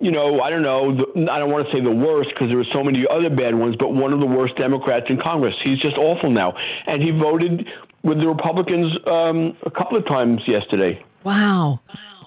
You 0.00 0.10
know, 0.10 0.40
I 0.40 0.50
don't 0.50 0.62
know. 0.62 0.96
The, 0.96 1.30
I 1.30 1.38
don't 1.38 1.50
want 1.50 1.66
to 1.66 1.72
say 1.72 1.80
the 1.80 1.90
worst 1.90 2.30
because 2.30 2.48
there 2.48 2.56
were 2.56 2.64
so 2.64 2.82
many 2.82 3.06
other 3.06 3.30
bad 3.30 3.54
ones, 3.54 3.76
but 3.76 3.92
one 3.92 4.12
of 4.12 4.18
the 4.18 4.26
worst 4.26 4.56
Democrats 4.56 5.10
in 5.10 5.18
Congress. 5.18 5.60
He's 5.60 5.78
just 5.78 5.96
awful 5.96 6.30
now, 6.30 6.56
and 6.86 7.02
he 7.02 7.12
voted 7.12 7.70
with 8.02 8.20
the 8.20 8.26
Republicans 8.26 8.98
um, 9.06 9.56
a 9.62 9.70
couple 9.70 9.96
of 9.96 10.04
times 10.06 10.48
yesterday. 10.48 11.04
wow. 11.22 11.80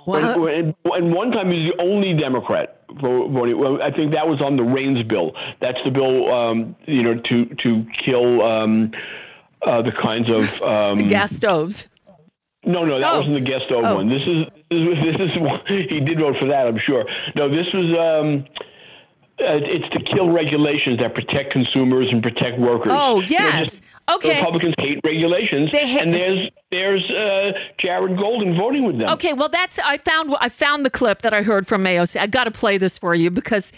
Wow. 0.05 0.45
And, 0.45 0.75
and 0.93 1.13
one 1.13 1.31
time 1.31 1.51
he 1.51 1.67
was 1.67 1.75
the 1.75 1.81
only 1.83 2.13
Democrat 2.13 2.83
voting. 2.89 3.57
Well, 3.57 3.81
I 3.81 3.91
think 3.91 4.11
that 4.13 4.27
was 4.27 4.41
on 4.41 4.55
the 4.55 4.63
REINS 4.63 5.03
bill. 5.03 5.35
That's 5.59 5.81
the 5.83 5.91
bill, 5.91 6.31
um, 6.33 6.75
you 6.85 7.03
know, 7.03 7.15
to 7.15 7.45
to 7.45 7.85
kill 7.93 8.41
um, 8.43 8.91
uh, 9.63 9.81
the 9.81 9.91
kinds 9.91 10.29
of 10.29 10.61
um, 10.61 11.07
Gas 11.07 11.35
stoves. 11.35 11.87
No, 12.63 12.83
no, 12.83 12.99
that 12.99 13.11
Oh. 13.13 13.17
wasn't 13.17 13.35
the 13.35 13.41
guest 13.41 13.65
stove 13.65 13.83
Oh. 13.85 13.95
one. 13.95 14.09
This 14.09 14.23
is 14.27 14.45
this 14.69 14.97
is, 14.97 15.17
this 15.17 15.31
is 15.33 15.37
one- 15.39 15.61
he 15.67 15.99
did 15.99 16.19
vote 16.19 16.37
for 16.37 16.45
that. 16.45 16.67
I'm 16.67 16.77
sure. 16.77 17.05
No, 17.35 17.47
this 17.47 17.71
was. 17.73 17.91
Uh, 19.37 19.59
it's 19.61 19.89
to 19.89 19.99
kill 19.99 20.29
regulations 20.29 20.99
that 20.99 21.13
protect 21.13 21.51
consumers 21.51 22.09
and 22.11 22.23
protect 22.23 22.57
workers. 22.57 22.91
Oh, 22.95 23.19
yes. 23.21 23.65
just- 23.71 23.83
Okay. 24.07 24.37
Republicans 24.37 24.75
hate 24.77 24.99
regulations, 25.03 25.71
They 25.71 25.87
hate- 25.87 26.03
and 26.03 26.13
there's 26.13 26.49
there's 26.71 27.09
uh, 27.09 27.53
Jared 27.79 28.17
Golden 28.17 28.55
voting 28.55 28.83
with 28.85 28.99
them. 28.99 29.09
Okay, 29.09 29.33
well 29.33 29.49
that's 29.49 29.79
I 29.79 29.97
found 29.97 30.33
I 30.39 30.47
found 30.49 30.85
the 30.85 30.91
clip 30.91 31.23
that 31.23 31.33
I 31.33 31.41
heard 31.41 31.65
from 31.65 31.83
AOC. 31.83 32.19
I 32.19 32.27
got 32.27 32.43
to 32.43 32.51
play 32.51 32.77
this 32.77 32.97
for 32.99 33.15
you 33.15 33.31
because 33.31 33.71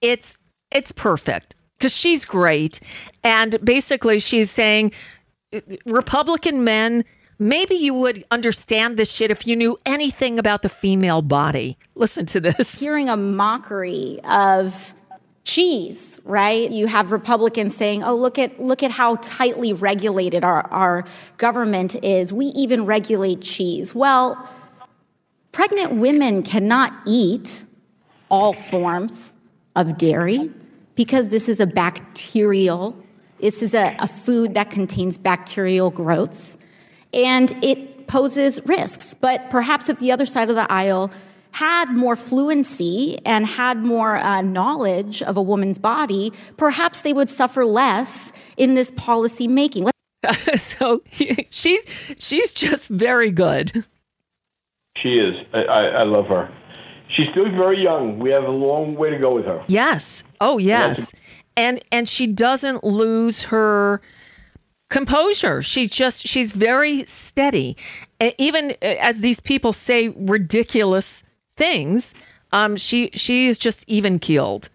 it's 0.00 0.36
it's 0.72 0.90
perfect 0.90 1.54
because 1.78 1.96
she's 1.96 2.24
great 2.24 2.80
and 3.22 3.56
basically 3.64 4.18
she's 4.18 4.50
saying 4.50 4.90
Republican 5.86 6.64
men 6.64 7.04
maybe 7.38 7.76
you 7.76 7.94
would 7.94 8.24
understand 8.32 8.96
this 8.96 9.12
shit 9.12 9.30
if 9.30 9.46
you 9.46 9.54
knew 9.54 9.78
anything 9.86 10.40
about 10.40 10.62
the 10.62 10.68
female 10.68 11.22
body. 11.22 11.78
Listen 11.94 12.26
to 12.26 12.40
this. 12.40 12.74
hearing 12.80 13.08
a 13.08 13.16
mockery 13.16 14.18
of 14.24 14.92
cheese, 15.48 16.20
right? 16.24 16.70
You 16.70 16.86
have 16.88 17.10
Republicans 17.10 17.74
saying, 17.74 18.04
"Oh, 18.04 18.14
look 18.14 18.38
at 18.38 18.60
look 18.62 18.82
at 18.82 18.90
how 18.90 19.16
tightly 19.16 19.72
regulated 19.72 20.44
our 20.44 20.66
our 20.70 21.04
government 21.38 21.94
is. 22.04 22.32
We 22.32 22.46
even 22.46 22.84
regulate 22.84 23.40
cheese." 23.40 23.94
Well, 23.94 24.36
pregnant 25.52 25.94
women 25.94 26.42
cannot 26.42 27.00
eat 27.06 27.64
all 28.30 28.52
forms 28.52 29.32
of 29.74 29.96
dairy 29.96 30.50
because 30.94 31.30
this 31.30 31.48
is 31.48 31.60
a 31.60 31.66
bacterial 31.66 32.94
this 33.40 33.62
is 33.62 33.72
a, 33.72 33.96
a 34.00 34.08
food 34.08 34.54
that 34.54 34.68
contains 34.68 35.16
bacterial 35.16 35.90
growths 35.90 36.58
and 37.14 37.52
it 37.62 38.08
poses 38.08 38.60
risks. 38.66 39.14
But 39.14 39.48
perhaps 39.48 39.88
if 39.88 40.00
the 40.00 40.10
other 40.10 40.26
side 40.26 40.50
of 40.50 40.56
the 40.56 40.70
aisle 40.70 41.10
had 41.52 41.96
more 41.96 42.16
fluency 42.16 43.18
and 43.24 43.46
had 43.46 43.78
more 43.78 44.16
uh, 44.16 44.42
knowledge 44.42 45.22
of 45.22 45.36
a 45.36 45.42
woman's 45.42 45.78
body, 45.78 46.32
perhaps 46.56 47.00
they 47.02 47.12
would 47.12 47.28
suffer 47.28 47.64
less 47.64 48.32
in 48.56 48.74
this 48.74 48.90
policy 48.92 49.48
making. 49.48 49.90
so 50.56 51.02
she's 51.50 51.80
she's 52.18 52.52
just 52.52 52.88
very 52.88 53.30
good. 53.30 53.84
She 54.96 55.18
is. 55.18 55.46
I, 55.52 55.62
I, 55.62 55.84
I 55.86 56.02
love 56.02 56.26
her. 56.26 56.52
She's 57.08 57.28
still 57.30 57.50
very 57.50 57.80
young. 57.80 58.18
We 58.18 58.30
have 58.30 58.44
a 58.44 58.50
long 58.50 58.94
way 58.94 59.10
to 59.10 59.18
go 59.18 59.34
with 59.34 59.46
her. 59.46 59.64
Yes. 59.68 60.24
Oh, 60.40 60.58
yes. 60.58 61.12
And 61.56 61.80
and 61.90 62.08
she 62.08 62.26
doesn't 62.26 62.84
lose 62.84 63.44
her 63.44 64.00
composure. 64.90 65.62
She 65.62 65.86
just 65.86 66.26
she's 66.26 66.52
very 66.52 67.04
steady. 67.06 67.76
Even 68.38 68.72
uh, 68.82 68.96
as 69.00 69.20
these 69.20 69.40
people 69.40 69.72
say 69.72 70.08
ridiculous 70.08 71.24
things, 71.58 72.14
um 72.52 72.76
she 72.76 73.10
she 73.14 73.48
is 73.48 73.58
just 73.58 73.84
even 73.86 74.18
keeled. 74.18 74.70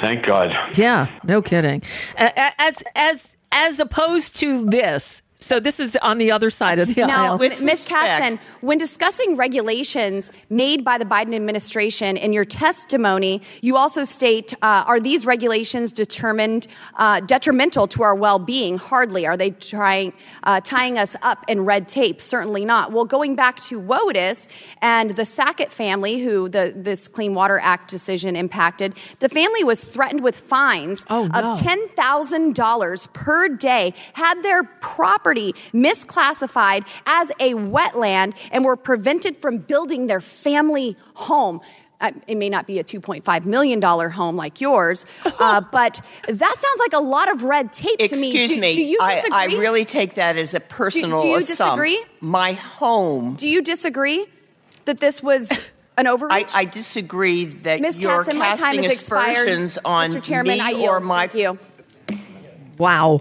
Thank 0.00 0.24
God. 0.24 0.56
Yeah, 0.78 1.08
no 1.24 1.42
kidding. 1.42 1.82
As 2.16 2.82
as 2.94 3.36
as 3.52 3.80
opposed 3.80 4.36
to 4.40 4.64
this. 4.64 5.22
So 5.42 5.58
this 5.58 5.80
is 5.80 5.96
on 6.02 6.18
the 6.18 6.30
other 6.30 6.50
side 6.50 6.78
of 6.78 6.94
the 6.94 7.06
Now, 7.06 7.32
aisle. 7.32 7.38
Ms. 7.38 7.88
Katzen, 7.88 8.38
when 8.60 8.76
discussing 8.76 9.36
regulations 9.36 10.30
made 10.50 10.84
by 10.84 10.98
the 10.98 11.06
Biden 11.06 11.34
administration 11.34 12.18
in 12.18 12.34
your 12.34 12.44
testimony, 12.44 13.40
you 13.62 13.76
also 13.78 14.04
state, 14.04 14.52
uh, 14.60 14.84
are 14.86 15.00
these 15.00 15.24
regulations 15.24 15.92
determined 15.92 16.66
uh, 16.96 17.20
detrimental 17.20 17.88
to 17.88 18.02
our 18.02 18.14
well-being? 18.14 18.76
Hardly. 18.76 19.26
Are 19.26 19.36
they 19.36 19.52
trying 19.52 20.12
uh, 20.42 20.60
tying 20.60 20.98
us 20.98 21.16
up 21.22 21.42
in 21.48 21.64
red 21.64 21.88
tape? 21.88 22.20
Certainly 22.20 22.66
not. 22.66 22.92
Well, 22.92 23.06
going 23.06 23.34
back 23.34 23.60
to 23.60 23.80
WOTUS 23.80 24.46
and 24.82 25.10
the 25.12 25.24
Sackett 25.24 25.72
family, 25.72 26.20
who 26.20 26.50
the 26.50 26.74
this 26.76 27.08
Clean 27.08 27.34
Water 27.34 27.58
Act 27.62 27.90
decision 27.90 28.36
impacted, 28.36 28.94
the 29.20 29.28
family 29.30 29.64
was 29.64 29.82
threatened 29.84 30.22
with 30.22 30.36
fines 30.36 31.06
Oh, 31.08 31.26
no. 31.26 31.40
of 31.52 31.58
ten 31.58 31.88
thousand 31.90 32.54
dollars 32.54 33.06
per 33.14 33.48
day, 33.48 33.94
had 34.12 34.42
their 34.42 34.64
property 34.64 35.29
misclassified 35.72 36.86
as 37.06 37.30
a 37.40 37.54
wetland, 37.54 38.34
and 38.52 38.64
were 38.64 38.76
prevented 38.76 39.36
from 39.36 39.58
building 39.58 40.06
their 40.06 40.20
family 40.20 40.96
home. 41.14 41.60
Uh, 42.00 42.12
It 42.26 42.36
may 42.36 42.48
not 42.48 42.66
be 42.66 42.78
a 42.78 42.84
$2.5 42.84 43.44
million 43.44 43.82
home 43.82 44.34
like 44.36 44.60
yours, 44.60 45.04
uh, 45.24 45.60
but 45.70 46.00
that 46.28 46.54
sounds 46.58 46.78
like 46.78 46.92
a 46.94 47.00
lot 47.04 47.30
of 47.30 47.44
red 47.44 47.72
tape 47.72 47.98
to 47.98 48.16
me. 48.16 48.28
Excuse 48.30 48.56
me. 48.56 48.74
Do 48.74 48.82
you 48.82 48.98
I, 49.02 49.14
disagree? 49.16 49.36
I 49.38 49.44
really 49.60 49.84
take 49.84 50.14
that 50.14 50.38
as 50.38 50.54
a 50.54 50.60
personal 50.60 51.20
do 51.22 51.28
you 51.28 51.36
assumption. 51.36 51.66
disagree? 51.66 52.04
My 52.20 52.52
home. 52.54 53.34
Do 53.34 53.46
you 53.48 53.60
disagree 53.60 54.26
that 54.86 54.98
this 54.98 55.22
was 55.22 55.50
an 55.98 56.06
overreach? 56.06 56.50
I 56.54 56.64
disagree 56.64 57.44
that 57.44 57.80
Ms. 57.82 58.00
you're 58.00 58.24
Katzen, 58.24 58.38
my 58.38 58.48
time 58.54 58.56
casting 58.56 58.82
has 58.84 58.92
expired. 58.92 59.48
on 59.84 60.10
Mr. 60.12 60.22
Chairman, 60.22 60.54
me 60.56 60.60
I 60.60 60.70
yield. 60.70 60.88
or 60.88 61.00
my. 61.00 61.26
Thank 61.26 61.42
you. 61.42 61.58
wow. 62.78 63.20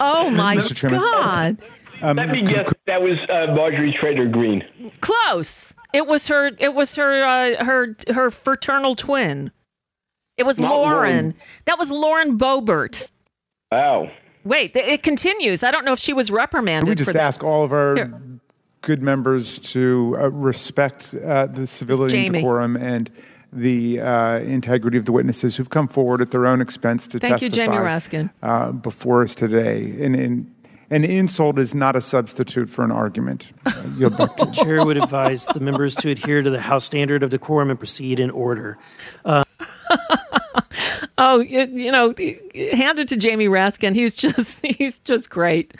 Oh 0.00 0.30
my 0.30 0.56
Mr. 0.56 0.74
Chairman. 0.74 0.98
god. 1.00 1.58
Let 2.02 2.30
me 2.30 2.42
guess. 2.42 2.72
That 2.86 3.02
was 3.02 3.18
uh, 3.28 3.52
Marjorie 3.54 3.92
Traitor 3.92 4.26
Greene. 4.26 4.64
Close. 5.00 5.74
It 5.92 6.06
was 6.06 6.26
her. 6.28 6.50
It 6.58 6.74
was 6.74 6.96
her. 6.96 7.22
Uh, 7.24 7.64
her. 7.64 7.96
Her 8.12 8.30
fraternal 8.30 8.94
twin. 8.96 9.50
It 10.38 10.46
was 10.46 10.58
Lauren. 10.58 10.80
Lauren. 10.80 11.34
That 11.66 11.78
was 11.78 11.90
Lauren 11.90 12.38
Boebert. 12.38 13.10
Wow. 13.70 14.10
Wait, 14.44 14.72
th- 14.72 14.86
it 14.86 15.02
continues. 15.02 15.62
I 15.62 15.70
don't 15.70 15.84
know 15.84 15.92
if 15.92 15.98
she 15.98 16.14
was 16.14 16.30
reprimanded. 16.30 16.88
we 16.88 16.94
just 16.94 17.08
for 17.10 17.12
that. 17.12 17.22
ask 17.22 17.44
all 17.44 17.62
of 17.62 17.72
our 17.72 17.94
Here. 17.94 18.20
good 18.80 19.02
members 19.02 19.58
to 19.58 20.16
uh, 20.18 20.30
respect 20.30 21.14
uh, 21.14 21.46
the 21.46 21.66
civility 21.66 22.24
and 22.24 22.32
decorum 22.34 22.76
and 22.76 23.10
the 23.52 24.00
uh, 24.00 24.38
integrity 24.40 24.96
of 24.96 25.04
the 25.04 25.12
witnesses 25.12 25.56
who've 25.56 25.70
come 25.70 25.88
forward 25.88 26.20
at 26.20 26.30
their 26.30 26.46
own 26.46 26.60
expense 26.60 27.06
to 27.08 27.18
Thank 27.18 27.42
you, 27.42 27.48
testify 27.48 27.66
Jamie 27.66 27.84
Raskin. 27.84 28.30
Uh, 28.42 28.72
before 28.72 29.22
us 29.22 29.34
today. 29.34 29.96
And, 30.00 30.14
and 30.14 30.54
an 30.90 31.04
insult 31.04 31.58
is 31.58 31.74
not 31.74 31.96
a 31.96 32.00
substitute 32.00 32.68
for 32.68 32.84
an 32.84 32.92
argument. 32.92 33.52
Uh, 33.66 34.08
back 34.10 34.36
to 34.36 34.44
The 34.44 34.52
chair 34.52 34.84
would 34.84 34.96
advise 34.96 35.46
the 35.46 35.60
members 35.60 35.94
to 35.96 36.10
adhere 36.10 36.42
to 36.42 36.50
the 36.50 36.60
House 36.60 36.84
standard 36.84 37.22
of 37.22 37.30
decorum 37.30 37.70
and 37.70 37.78
proceed 37.78 38.20
in 38.20 38.30
order. 38.30 38.78
Uh, 39.24 39.44
Oh, 41.22 41.40
you, 41.40 41.66
you 41.66 41.92
know, 41.92 42.14
hand 42.72 42.98
it 42.98 43.08
to 43.08 43.16
Jamie 43.16 43.46
Raskin. 43.46 43.94
He's 43.94 44.16
just 44.16 44.64
he's 44.66 44.98
just 45.00 45.28
great. 45.28 45.74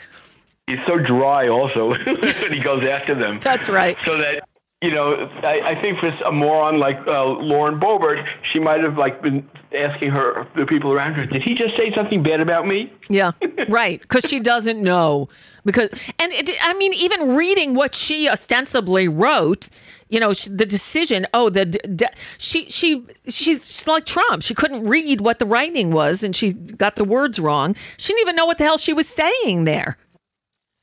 He's 0.67 0.79
so 0.85 0.99
dry 0.99 1.47
also 1.47 1.89
when 2.05 2.53
he 2.53 2.59
goes 2.59 2.85
after 2.85 3.15
them. 3.15 3.39
That's 3.41 3.67
right. 3.67 3.97
So 4.05 4.17
that 4.17 4.47
you 4.81 4.89
know, 4.89 5.29
I, 5.43 5.61
I 5.61 5.81
think 5.81 5.99
for 5.99 6.07
a 6.25 6.31
moron 6.31 6.79
like 6.79 6.97
uh, 7.07 7.23
Lauren 7.25 7.79
Boebert, 7.79 8.27
she 8.41 8.59
might 8.59 8.83
have 8.83 8.97
like 8.97 9.21
been 9.21 9.47
asking 9.75 10.09
her 10.11 10.47
the 10.55 10.65
people 10.65 10.91
around 10.91 11.13
her, 11.13 11.25
"Did 11.25 11.43
he 11.43 11.53
just 11.53 11.75
say 11.75 11.93
something 11.93 12.23
bad 12.23 12.41
about 12.41 12.65
me?" 12.67 12.91
Yeah, 13.07 13.31
right. 13.69 14.01
Because 14.01 14.27
she 14.27 14.39
doesn't 14.39 14.81
know. 14.81 15.29
Because, 15.63 15.91
and 16.17 16.31
it, 16.33 16.49
I 16.63 16.73
mean, 16.73 16.93
even 16.95 17.35
reading 17.35 17.75
what 17.75 17.93
she 17.93 18.27
ostensibly 18.27 19.07
wrote, 19.07 19.69
you 20.09 20.19
know, 20.19 20.33
sh- 20.33 20.45
the 20.45 20.65
decision. 20.65 21.27
Oh, 21.31 21.51
the 21.51 21.65
d- 21.65 21.79
d- 21.95 22.05
she 22.39 22.65
she 22.69 23.05
she's, 23.27 23.67
she's 23.67 23.87
like 23.87 24.07
Trump. 24.07 24.41
She 24.41 24.55
couldn't 24.55 24.87
read 24.87 25.21
what 25.21 25.37
the 25.37 25.45
writing 25.45 25.93
was, 25.93 26.23
and 26.23 26.35
she 26.35 26.53
got 26.53 26.95
the 26.95 27.05
words 27.05 27.39
wrong. 27.39 27.75
She 27.97 28.13
didn't 28.13 28.21
even 28.21 28.35
know 28.35 28.47
what 28.47 28.57
the 28.57 28.63
hell 28.63 28.79
she 28.79 28.93
was 28.93 29.07
saying 29.07 29.65
there. 29.65 29.97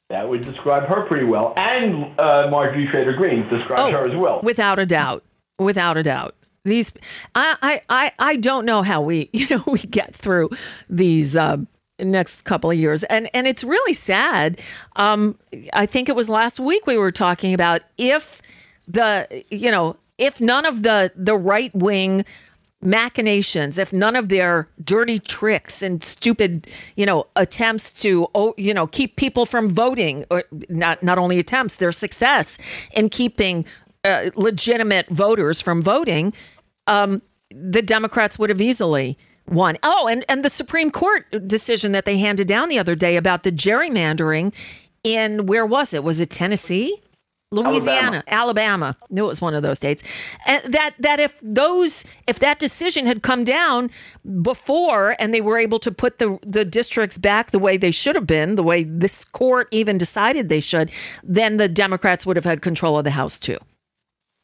That 0.09 0.27
would 0.29 0.45
describe 0.45 0.85
her 0.85 1.03
pretty 1.07 1.27
well, 1.27 1.53
and 1.57 2.19
uh, 2.19 2.49
Marjorie 2.51 2.87
Traitor 2.87 3.13
Greene 3.13 3.47
describes 3.49 3.95
her 3.95 4.09
as 4.09 4.17
well. 4.17 4.41
Without 4.43 4.79
a 4.79 4.87
doubt. 4.87 5.23
Without 5.59 5.99
a 5.99 6.03
doubt. 6.03 6.35
These, 6.65 6.93
I, 7.35 7.57
I, 7.63 7.81
I, 7.89 8.13
I 8.19 8.37
don't 8.37 8.65
know 8.65 8.83
how 8.83 9.03
we, 9.03 9.29
you 9.35 9.47
know, 9.51 9.63
we 9.67 9.81
get 9.81 10.15
through 10.15 10.51
these 10.89 11.37
uh, 11.37 11.59
next 11.99 12.43
couple 12.43 12.71
of 12.71 12.79
years, 12.79 13.05
and 13.05 13.29
and 13.35 13.47
it's 13.47 13.65
really 13.65 13.93
sad. 13.93 14.61
Um, 14.97 15.39
I 15.73 15.87
think 15.87 16.09
it 16.09 16.17
was 16.17 16.29
last 16.29 16.59
week 16.59 16.87
we 16.87 16.97
were 16.97 17.13
talking 17.13 17.53
about 17.53 17.83
if 17.99 18.41
the, 18.87 19.45
you 19.51 19.71
know, 19.71 19.97
if 20.17 20.41
none 20.41 20.65
of 20.65 20.83
the 20.83 21.13
the 21.17 21.37
right 21.37 21.75
wing 21.75 22.25
machinations 22.81 23.77
if 23.77 23.93
none 23.93 24.15
of 24.15 24.29
their 24.29 24.69
dirty 24.85 25.19
tricks 25.19 25.83
and 25.83 26.05
stupid 26.05 26.69
you 26.95 27.05
know 27.05 27.27
attempts 27.35 27.93
to 27.93 28.29
you 28.57 28.73
know 28.73 28.87
keep 28.87 29.17
people 29.17 29.45
from 29.45 29.69
voting 29.69 30.25
or 30.31 30.45
not 30.69 31.03
not 31.03 31.19
only 31.19 31.41
attempts 31.41 31.77
their 31.77 31.91
success 31.91 32.57
in 32.93 33.09
keeping 33.09 33.65
uh, 34.05 34.31
legitimate 34.37 35.09
voters 35.09 35.61
from 35.61 35.83
voting 35.83 36.33
um 36.87 37.21
the 37.51 37.83
democrats 37.83 38.39
would 38.39 38.49
have 38.49 38.61
easily 38.61 39.19
won. 39.49 39.77
Oh 39.83 40.09
and 40.09 40.25
and 40.29 40.45
the 40.45 40.51
supreme 40.51 40.91
court 40.91 41.49
decision 41.49 41.93
that 41.93 42.05
they 42.05 42.19
handed 42.19 42.47
down 42.47 42.69
the 42.69 42.79
other 42.79 42.95
day 42.95 43.17
about 43.17 43.43
the 43.43 43.53
gerrymandering 43.53 44.55
in 45.05 45.47
where 45.47 45.67
was 45.67 45.95
it? 45.95 46.05
Was 46.05 46.21
it 46.21 46.31
tennessee 46.31 46.97
Louisiana, 47.51 48.23
Alabama. 48.27 48.97
Knew 49.09 49.25
it 49.25 49.29
was 49.29 49.41
one 49.41 49.55
of 49.55 49.63
those 49.63 49.79
states. 49.79 50.03
And 50.47 50.63
that 50.73 50.95
that 50.99 51.19
if 51.19 51.33
those 51.41 52.05
if 52.27 52.39
that 52.41 52.59
decision 52.59 53.07
had 53.07 53.23
come 53.23 53.45
down 53.45 53.91
before 54.43 55.17
and 55.19 55.33
they 55.33 55.41
were 55.41 55.59
able 55.59 55.79
to 55.79 55.91
put 55.91 56.19
the 56.19 56.39
the 56.43 56.65
districts 56.65 57.17
back 57.17 57.51
the 57.51 57.59
way 57.59 57.77
they 57.77 57.91
should 57.91 58.17
have 58.17 58.27
been, 58.27 58.57
the 58.57 58.63
way 58.63 58.83
this 58.83 59.25
court 59.25 59.69
even 59.71 59.97
decided 59.97 60.49
they 60.49 60.61
should, 60.61 60.91
then 61.23 61.57
the 61.57 61.69
Democrats 61.69 62.27
would 62.27 62.37
have 62.37 62.45
had 62.45 62.61
control 62.61 62.99
of 62.99 63.05
the 63.05 63.13
House 63.13 63.39
too. 63.39 63.59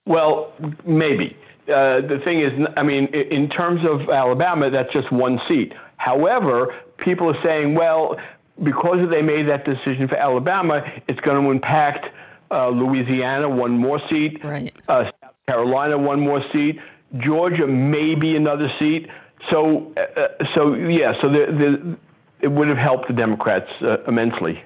Well, 0.07 0.53
maybe. 0.85 1.37
Uh, 1.69 2.01
the 2.01 2.21
thing 2.25 2.41
is, 2.41 2.53
I 2.77 2.83
mean, 2.83 3.07
in 3.07 3.49
terms 3.49 3.87
of 3.87 4.11
Alabama, 4.11 4.69
that's 4.69 4.93
just 4.93 5.11
one 5.11 5.41
seat. 5.49 5.73
However, 5.97 6.75
people 6.99 7.35
are 7.35 7.43
saying, 7.43 7.75
well, 7.75 8.19
because 8.63 9.09
they 9.11 9.23
made 9.23 9.49
that 9.49 9.65
decision 9.65 10.07
for 10.07 10.17
Alabama, 10.17 10.85
it's 11.09 11.21
going 11.21 11.43
to 11.43 11.51
impact 11.51 12.11
uh, 12.55 12.69
Louisiana 12.69 13.49
one 13.49 13.77
more 13.77 14.01
seat, 14.09 14.43
right. 14.45 14.73
uh, 14.89 15.11
South 15.21 15.35
Carolina 15.49 15.99
one 15.99 16.21
more 16.21 16.43
seat, 16.53 16.81
Georgia 17.19 17.67
maybe 17.67 18.37
another 18.37 18.73
seat. 18.79 19.09
So, 19.51 19.93
uh, 19.97 20.01
uh, 20.21 20.55
so 20.55 20.75
yeah, 20.75 21.21
so 21.21 21.29
the, 21.29 21.47
the, 21.47 21.97
it 22.41 22.51
would 22.51 22.69
have 22.69 22.79
helped 22.79 23.09
the 23.09 23.15
Democrats 23.15 23.71
uh, 23.83 23.99
immensely. 24.07 24.63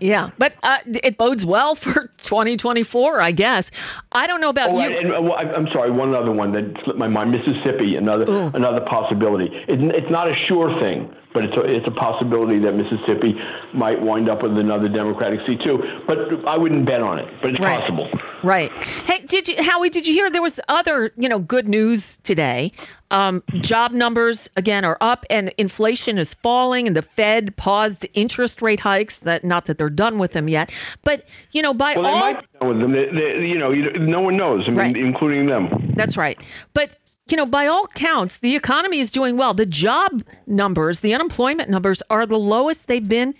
Yeah, 0.00 0.30
but 0.38 0.54
uh, 0.62 0.78
it 0.86 1.18
bodes 1.18 1.44
well 1.44 1.74
for 1.74 2.12
2024, 2.22 3.20
I 3.20 3.32
guess. 3.32 3.70
I 4.12 4.26
don't 4.26 4.40
know 4.40 4.50
about 4.50 4.70
Oh, 4.70 4.80
you. 4.80 4.96
and, 4.96 5.28
well, 5.28 5.34
I'm 5.38 5.66
sorry. 5.68 5.90
One 5.90 6.14
other 6.14 6.30
one 6.30 6.52
that 6.52 6.84
slipped 6.84 6.98
my 6.98 7.08
mind. 7.08 7.32
Mississippi, 7.32 7.96
another 7.96 8.24
another 8.54 8.80
possibility. 8.80 9.46
It, 9.66 9.80
it's 9.82 10.10
not 10.10 10.28
a 10.28 10.34
sure 10.34 10.78
thing, 10.80 11.12
but 11.38 11.44
it's 11.44 11.56
a, 11.56 11.60
it's 11.62 11.86
a 11.86 11.90
possibility 11.92 12.58
that 12.58 12.74
Mississippi 12.74 13.40
might 13.72 14.00
wind 14.02 14.28
up 14.28 14.42
with 14.42 14.58
another 14.58 14.88
Democratic 14.88 15.46
seat 15.46 15.60
too. 15.60 15.78
But 16.04 16.44
I 16.48 16.56
wouldn't 16.58 16.84
bet 16.84 17.00
on 17.00 17.20
it. 17.20 17.32
But 17.40 17.50
it's 17.52 17.60
Right. 17.60 17.78
possible. 17.80 18.10
Right. 18.42 18.72
Hey, 18.72 19.24
did 19.24 19.46
you, 19.46 19.54
Howie? 19.62 19.88
Did 19.88 20.04
you 20.06 20.14
hear 20.14 20.30
there 20.30 20.42
was 20.42 20.58
other, 20.68 21.12
you 21.16 21.28
know, 21.28 21.38
good 21.38 21.68
news 21.68 22.18
today? 22.24 22.72
Um, 23.12 23.42
job 23.60 23.92
numbers 23.92 24.48
again 24.56 24.84
are 24.84 24.98
up, 25.00 25.24
and 25.30 25.52
inflation 25.58 26.18
is 26.18 26.34
falling, 26.34 26.86
and 26.88 26.96
the 26.96 27.02
Fed 27.02 27.56
paused 27.56 28.04
interest 28.14 28.60
rate 28.60 28.80
hikes. 28.80 29.18
That 29.18 29.44
not 29.44 29.66
that 29.66 29.78
they're 29.78 29.88
done 29.90 30.18
with 30.18 30.32
them 30.32 30.48
yet, 30.48 30.72
but 31.04 31.24
you 31.52 31.62
know, 31.62 31.72
by 31.72 31.94
Well, 31.94 32.02
they 32.04 32.10
all 32.10 32.18
might 32.32 32.40
be 32.52 32.58
done 32.58 32.68
with 32.68 32.80
them. 32.80 32.92
They, 32.92 33.08
they, 33.38 33.46
you 33.46 33.58
know, 33.58 33.70
you, 33.70 33.90
no 33.92 34.20
one 34.20 34.36
knows. 34.36 34.64
I 34.66 34.70
mean, 34.70 34.78
Right. 34.78 34.96
including 34.96 35.46
them. 35.46 35.92
That's 35.96 36.16
right. 36.16 36.38
But 36.74 36.90
you 37.30 37.36
know, 37.36 37.46
by 37.46 37.66
all 37.66 37.86
counts, 37.88 38.38
the 38.38 38.56
economy 38.56 39.00
is 39.00 39.10
doing 39.10 39.36
well. 39.36 39.54
The 39.54 39.66
job 39.66 40.22
numbers, 40.46 41.00
the 41.00 41.14
unemployment 41.14 41.68
numbers 41.68 42.02
are 42.10 42.26
the 42.26 42.38
lowest 42.38 42.86
they've 42.86 43.06
been 43.06 43.34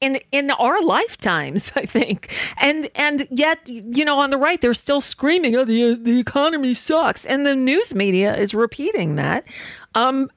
in 0.00 0.18
in 0.32 0.50
our 0.50 0.80
lifetimes, 0.82 1.72
I 1.76 1.86
think. 1.86 2.32
And 2.60 2.88
and 2.94 3.26
yet, 3.30 3.68
you 3.68 4.04
know, 4.04 4.18
on 4.18 4.30
the 4.30 4.38
right, 4.38 4.60
they're 4.60 4.74
still 4.74 5.00
screaming, 5.00 5.56
"Oh, 5.56 5.64
the 5.64 5.94
the 5.94 6.18
economy 6.18 6.74
sucks," 6.74 7.24
and 7.24 7.46
the 7.46 7.54
news 7.54 7.94
media 7.94 8.36
is 8.36 8.54
repeating 8.54 9.16
that. 9.16 9.44
Um, 9.94 10.30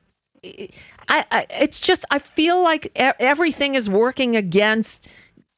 I, 0.44 1.26
I 1.32 1.46
it's 1.50 1.80
just 1.80 2.06
I 2.12 2.20
feel 2.20 2.62
like 2.62 2.92
everything 2.96 3.76
is 3.76 3.90
working 3.90 4.36
against 4.36 5.08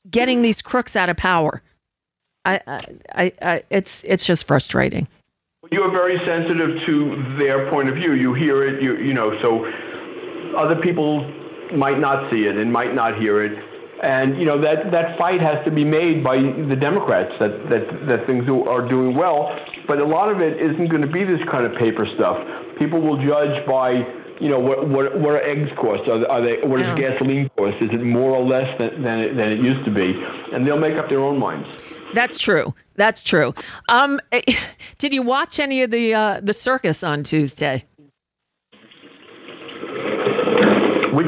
getting 0.10 0.42
these 0.42 0.62
crooks 0.62 0.96
out 0.96 1.10
of 1.10 1.18
power. 1.18 1.62
I, 2.46 2.62
I, 3.14 3.32
I 3.42 3.64
it's 3.70 4.04
it's 4.04 4.26
just 4.26 4.46
frustrating. 4.46 5.08
You're 5.72 5.92
very 5.92 6.18
sensitive 6.26 6.82
to 6.86 7.36
their 7.38 7.70
point 7.70 7.90
of 7.90 7.96
view. 7.96 8.14
You 8.14 8.34
hear 8.34 8.64
it. 8.64 8.82
You 8.82 8.98
you 8.98 9.14
know. 9.14 9.40
So 9.42 9.66
other 10.56 10.76
people 10.76 11.30
might 11.74 12.00
not 12.00 12.32
see 12.32 12.46
it 12.46 12.58
and 12.58 12.72
might 12.72 12.94
not 12.94 13.18
hear 13.20 13.42
it. 13.42 13.64
And 14.04 14.38
you 14.38 14.46
know 14.46 14.60
that 14.62 14.92
that 14.92 15.18
fight 15.18 15.42
has 15.42 15.64
to 15.66 15.72
be 15.72 15.84
made 15.86 16.24
by 16.24 16.38
the 16.38 16.76
Democrats 16.76 17.34
that 17.40 17.70
that 17.70 18.08
that 18.08 18.28
things 18.28 18.48
are 18.50 18.88
doing 18.88 19.16
well. 19.16 19.58
But 19.88 20.00
a 20.00 20.06
lot 20.06 20.30
of 20.30 20.42
it 20.42 20.60
isn't 20.60 20.88
going 20.88 21.02
to 21.02 21.08
be 21.08 21.24
this 21.24 21.44
kind 21.46 21.66
of 21.66 21.76
paper 21.76 22.06
stuff. 22.06 22.38
People 22.78 23.00
will 23.02 23.18
judge 23.24 23.66
by 23.66 24.06
you 24.40 24.50
know 24.50 24.60
what 24.60 24.88
what 24.88 25.18
what 25.18 25.34
are 25.34 25.42
eggs 25.42 25.72
cost? 25.78 26.08
Are, 26.10 26.28
are 26.30 26.42
they 26.42 26.58
what 26.62 26.80
does 26.80 26.88
Yeah. 26.88 26.96
gasoline 27.10 27.50
cost? 27.58 27.78
Is 27.82 27.92
it 27.92 28.04
more 28.04 28.32
or 28.32 28.44
less 28.44 28.78
than 28.78 29.02
than 29.02 29.20
it, 29.20 29.38
than 29.38 29.52
it 29.54 29.60
used 29.60 29.86
to 29.86 29.92
be? 29.92 30.22
And 30.54 30.68
they'll 30.68 30.78
make 30.78 30.98
up 30.98 31.10
their 31.10 31.22
own 31.22 31.40
minds. 31.40 31.68
That's 32.14 32.38
true. 32.38 32.74
That's 32.96 33.24
true. 33.24 33.54
Um, 33.90 34.20
did 34.98 35.14
you 35.14 35.22
watch 35.22 35.60
any 35.60 35.84
of 35.84 35.92
the 35.92 36.14
uh, 36.14 36.40
the 36.42 36.54
circus 36.54 37.04
on 37.04 37.24
Tuesday? 37.24 37.86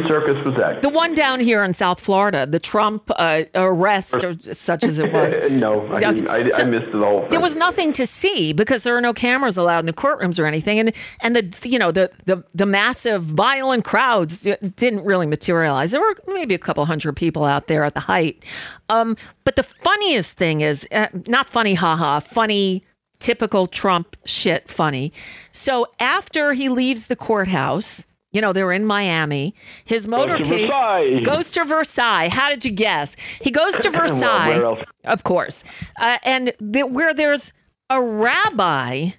Circus 0.07 0.43
was 0.45 0.55
that? 0.57 0.81
The 0.81 0.89
one 0.89 1.15
down 1.15 1.39
here 1.39 1.63
in 1.63 1.73
South 1.73 1.99
Florida, 1.99 2.45
the 2.45 2.59
Trump 2.59 3.09
uh, 3.15 3.43
arrest, 3.55 4.23
or 4.23 4.35
such 4.53 4.83
as 4.83 4.99
it 4.99 5.13
was. 5.13 5.35
no, 5.51 5.91
I, 5.93 5.99
didn't, 5.99 6.27
I, 6.27 6.37
I 6.37 6.63
missed 6.63 6.91
the 6.91 6.99
whole 6.99 7.21
thing. 7.21 7.29
There 7.29 7.39
was 7.39 7.55
nothing 7.55 7.93
to 7.93 8.05
see 8.05 8.53
because 8.53 8.83
there 8.83 8.95
are 8.95 9.01
no 9.01 9.13
cameras 9.13 9.57
allowed 9.57 9.79
in 9.79 9.85
the 9.85 9.93
courtrooms 9.93 10.39
or 10.39 10.45
anything, 10.45 10.79
and 10.79 10.93
and 11.21 11.35
the 11.35 11.69
you 11.69 11.79
know 11.79 11.91
the 11.91 12.11
the 12.25 12.43
the 12.53 12.65
massive 12.65 13.23
violent 13.23 13.85
crowds 13.85 14.39
didn't 14.75 15.05
really 15.05 15.25
materialize. 15.25 15.91
There 15.91 16.01
were 16.01 16.15
maybe 16.27 16.55
a 16.55 16.59
couple 16.59 16.85
hundred 16.85 17.15
people 17.15 17.45
out 17.45 17.67
there 17.67 17.83
at 17.83 17.93
the 17.93 18.01
height. 18.01 18.43
Um, 18.89 19.15
but 19.43 19.55
the 19.55 19.63
funniest 19.63 20.37
thing 20.37 20.61
is 20.61 20.87
uh, 20.91 21.07
not 21.27 21.47
funny, 21.47 21.75
haha, 21.75 22.19
funny. 22.19 22.83
Typical 23.19 23.65
Trump 23.65 24.15
shit, 24.25 24.69
funny. 24.69 25.11
So 25.51 25.87
after 25.99 26.53
he 26.53 26.69
leaves 26.69 27.07
the 27.07 27.15
courthouse, 27.15 28.05
you 28.37 28.41
know 28.41 28.53
they're 28.53 28.71
in 28.71 28.85
Miami. 28.85 29.55
His 29.83 30.05
motorcade 30.05 31.25
goes 31.25 31.49
to 31.51 31.65
Versailles. 31.65 32.29
How 32.29 32.49
did 32.49 32.63
you 32.63 32.69
guess? 32.69 33.15
He 33.41 33.49
goes 33.49 33.73
to 33.77 33.89
Versailles, 34.01 34.61
else? 34.61 34.79
of 35.05 35.23
course, 35.23 35.63
uh, 35.99 36.19
and 36.21 36.53
the, 36.59 36.83
where 36.83 37.15
there's 37.15 37.51
a 37.89 37.99
rabbi 37.99 39.09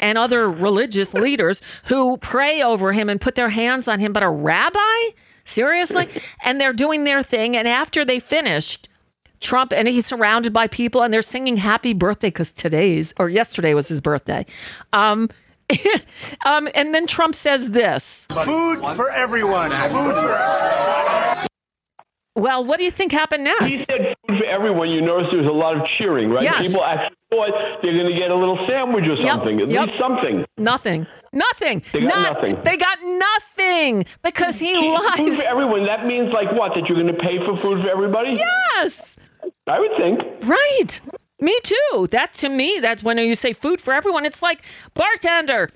and 0.00 0.18
other 0.18 0.50
religious 0.50 1.14
leaders 1.14 1.62
who 1.84 2.16
pray 2.18 2.60
over 2.60 2.92
him 2.92 3.08
and 3.08 3.20
put 3.20 3.36
their 3.36 3.50
hands 3.50 3.86
on 3.86 4.00
him. 4.00 4.12
But 4.12 4.24
a 4.24 4.28
rabbi? 4.28 5.14
Seriously? 5.44 6.08
And 6.42 6.60
they're 6.60 6.72
doing 6.72 7.04
their 7.04 7.22
thing. 7.22 7.56
And 7.56 7.68
after 7.68 8.04
they 8.04 8.18
finished, 8.18 8.88
Trump, 9.40 9.72
and 9.72 9.86
he's 9.86 10.06
surrounded 10.06 10.52
by 10.52 10.66
people 10.66 11.02
and 11.02 11.14
they're 11.14 11.22
singing 11.22 11.56
happy 11.56 11.92
birthday 11.92 12.28
because 12.28 12.52
today's 12.52 13.14
or 13.18 13.28
yesterday 13.28 13.74
was 13.74 13.88
his 13.88 14.00
birthday. 14.00 14.44
Um, 14.92 15.28
um, 16.44 16.68
and 16.74 16.94
then 16.94 17.06
Trump 17.06 17.34
says 17.34 17.70
this 17.70 18.26
Food 18.30 18.80
for 18.96 19.10
everyone. 19.10 19.70
Food 19.90 20.14
for 20.14 21.46
Well, 22.36 22.64
what 22.64 22.78
do 22.78 22.84
you 22.84 22.90
think 22.90 23.12
happened 23.12 23.44
next? 23.44 23.64
He 23.64 23.76
said 23.76 24.14
food 24.28 24.38
for 24.38 24.44
everyone. 24.44 24.90
You 24.90 25.00
notice 25.00 25.28
there 25.30 25.38
was 25.38 25.48
a 25.48 25.52
lot 25.52 25.76
of 25.76 25.86
cheering, 25.86 26.30
right? 26.30 26.42
Yes. 26.42 26.66
People 26.66 26.84
actually 26.84 27.16
thought 27.30 27.82
they're 27.82 27.94
going 27.94 28.06
to 28.06 28.14
get 28.14 28.30
a 28.30 28.34
little 28.34 28.58
sandwich 28.66 29.04
or 29.06 29.14
Yep, 29.14 29.26
something, 29.26 29.60
at 29.60 29.70
yep. 29.70 29.86
least 29.88 29.98
something. 29.98 30.44
Nothing. 30.58 31.06
Nothing. 31.32 31.82
They 31.92 32.00
got 32.00 32.08
Not- 32.08 32.32
nothing. 32.34 32.62
They 32.62 32.76
got 32.76 32.98
nothing 33.02 34.04
because 34.22 34.58
he 34.58 34.74
lied. 34.76 35.16
Food 35.18 35.36
for 35.36 35.44
everyone. 35.44 35.84
That 35.84 36.06
means 36.06 36.32
like 36.32 36.52
what? 36.52 36.74
That 36.74 36.88
you're 36.88 36.96
going 36.96 37.08
to 37.08 37.12
pay 37.14 37.38
for 37.44 37.56
food 37.56 37.82
for 37.82 37.88
everybody? 37.90 38.30
Yes. 38.34 39.16
I 39.66 39.80
would 39.80 39.96
think. 39.96 40.22
Right. 40.42 41.00
Me 41.40 41.56
too. 41.62 42.08
That 42.10 42.32
to 42.34 42.48
me, 42.48 42.78
that's 42.80 43.02
when 43.02 43.18
you 43.18 43.34
say 43.34 43.52
food 43.52 43.80
for 43.80 43.92
everyone. 43.92 44.24
It's 44.24 44.42
like 44.42 44.64
bartender, 44.94 45.70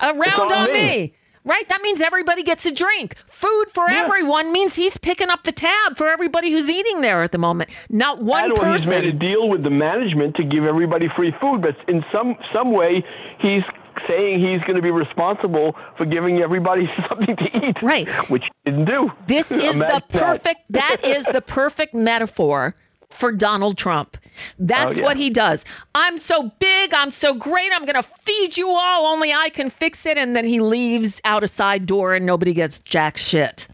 uh, 0.00 0.12
a 0.14 0.14
round 0.14 0.52
on 0.52 0.52
on 0.52 0.72
me. 0.72 0.72
me. 0.72 1.14
Right? 1.42 1.66
That 1.68 1.80
means 1.82 2.02
everybody 2.02 2.42
gets 2.42 2.66
a 2.66 2.70
drink. 2.70 3.16
Food 3.26 3.66
for 3.72 3.88
everyone 3.88 4.52
means 4.52 4.76
he's 4.76 4.98
picking 4.98 5.30
up 5.30 5.44
the 5.44 5.52
tab 5.52 5.96
for 5.96 6.06
everybody 6.06 6.50
who's 6.52 6.68
eating 6.68 7.00
there 7.00 7.22
at 7.22 7.32
the 7.32 7.38
moment. 7.38 7.70
Not 7.88 8.18
one 8.20 8.44
And 8.44 8.58
or 8.58 8.72
he's 8.72 8.86
made 8.86 9.06
a 9.06 9.12
deal 9.12 9.48
with 9.48 9.62
the 9.64 9.70
management 9.70 10.36
to 10.36 10.44
give 10.44 10.66
everybody 10.66 11.08
free 11.16 11.34
food, 11.40 11.62
but 11.62 11.76
in 11.88 12.04
some 12.12 12.36
some 12.52 12.72
way 12.72 13.02
he's 13.38 13.62
saying 14.06 14.40
he's 14.40 14.60
going 14.60 14.76
to 14.76 14.82
be 14.82 14.90
responsible 14.90 15.74
for 15.96 16.04
giving 16.04 16.40
everybody 16.40 16.90
something 17.08 17.36
to 17.36 17.66
eat. 17.68 17.80
Right. 17.82 18.10
Which 18.30 18.44
he 18.44 18.70
didn't 18.70 18.84
do. 18.84 19.10
This 19.26 19.50
is 19.50 19.58
the 19.62 19.70
Imagine 19.70 19.78
that. 19.80 20.08
perfect 20.10 20.60
that 20.70 20.98
is 21.04 21.24
the 21.24 21.40
perfect 21.40 21.94
metaphor 21.94 22.74
for 23.10 23.32
Donald 23.32 23.76
Trump. 23.76 24.16
That's 24.58 24.94
Oh, 24.94 25.00
yeah. 25.00 25.04
what 25.04 25.16
he 25.16 25.30
does. 25.30 25.64
I'm 25.94 26.18
so 26.18 26.52
big, 26.58 26.94
I'm 26.94 27.10
so 27.10 27.34
great, 27.34 27.70
I'm 27.74 27.84
going 27.84 28.00
to 28.00 28.08
feed 28.22 28.56
you 28.56 28.70
all, 28.70 29.06
only 29.06 29.32
I 29.32 29.50
can 29.50 29.68
fix 29.70 30.06
it 30.06 30.16
and 30.16 30.34
then 30.34 30.44
he 30.44 30.60
leaves 30.60 31.20
out 31.24 31.44
a 31.44 31.48
side 31.48 31.86
door 31.86 32.14
and 32.14 32.24
nobody 32.24 32.54
gets 32.54 32.78
jack 32.78 33.16
shit. 33.16 33.68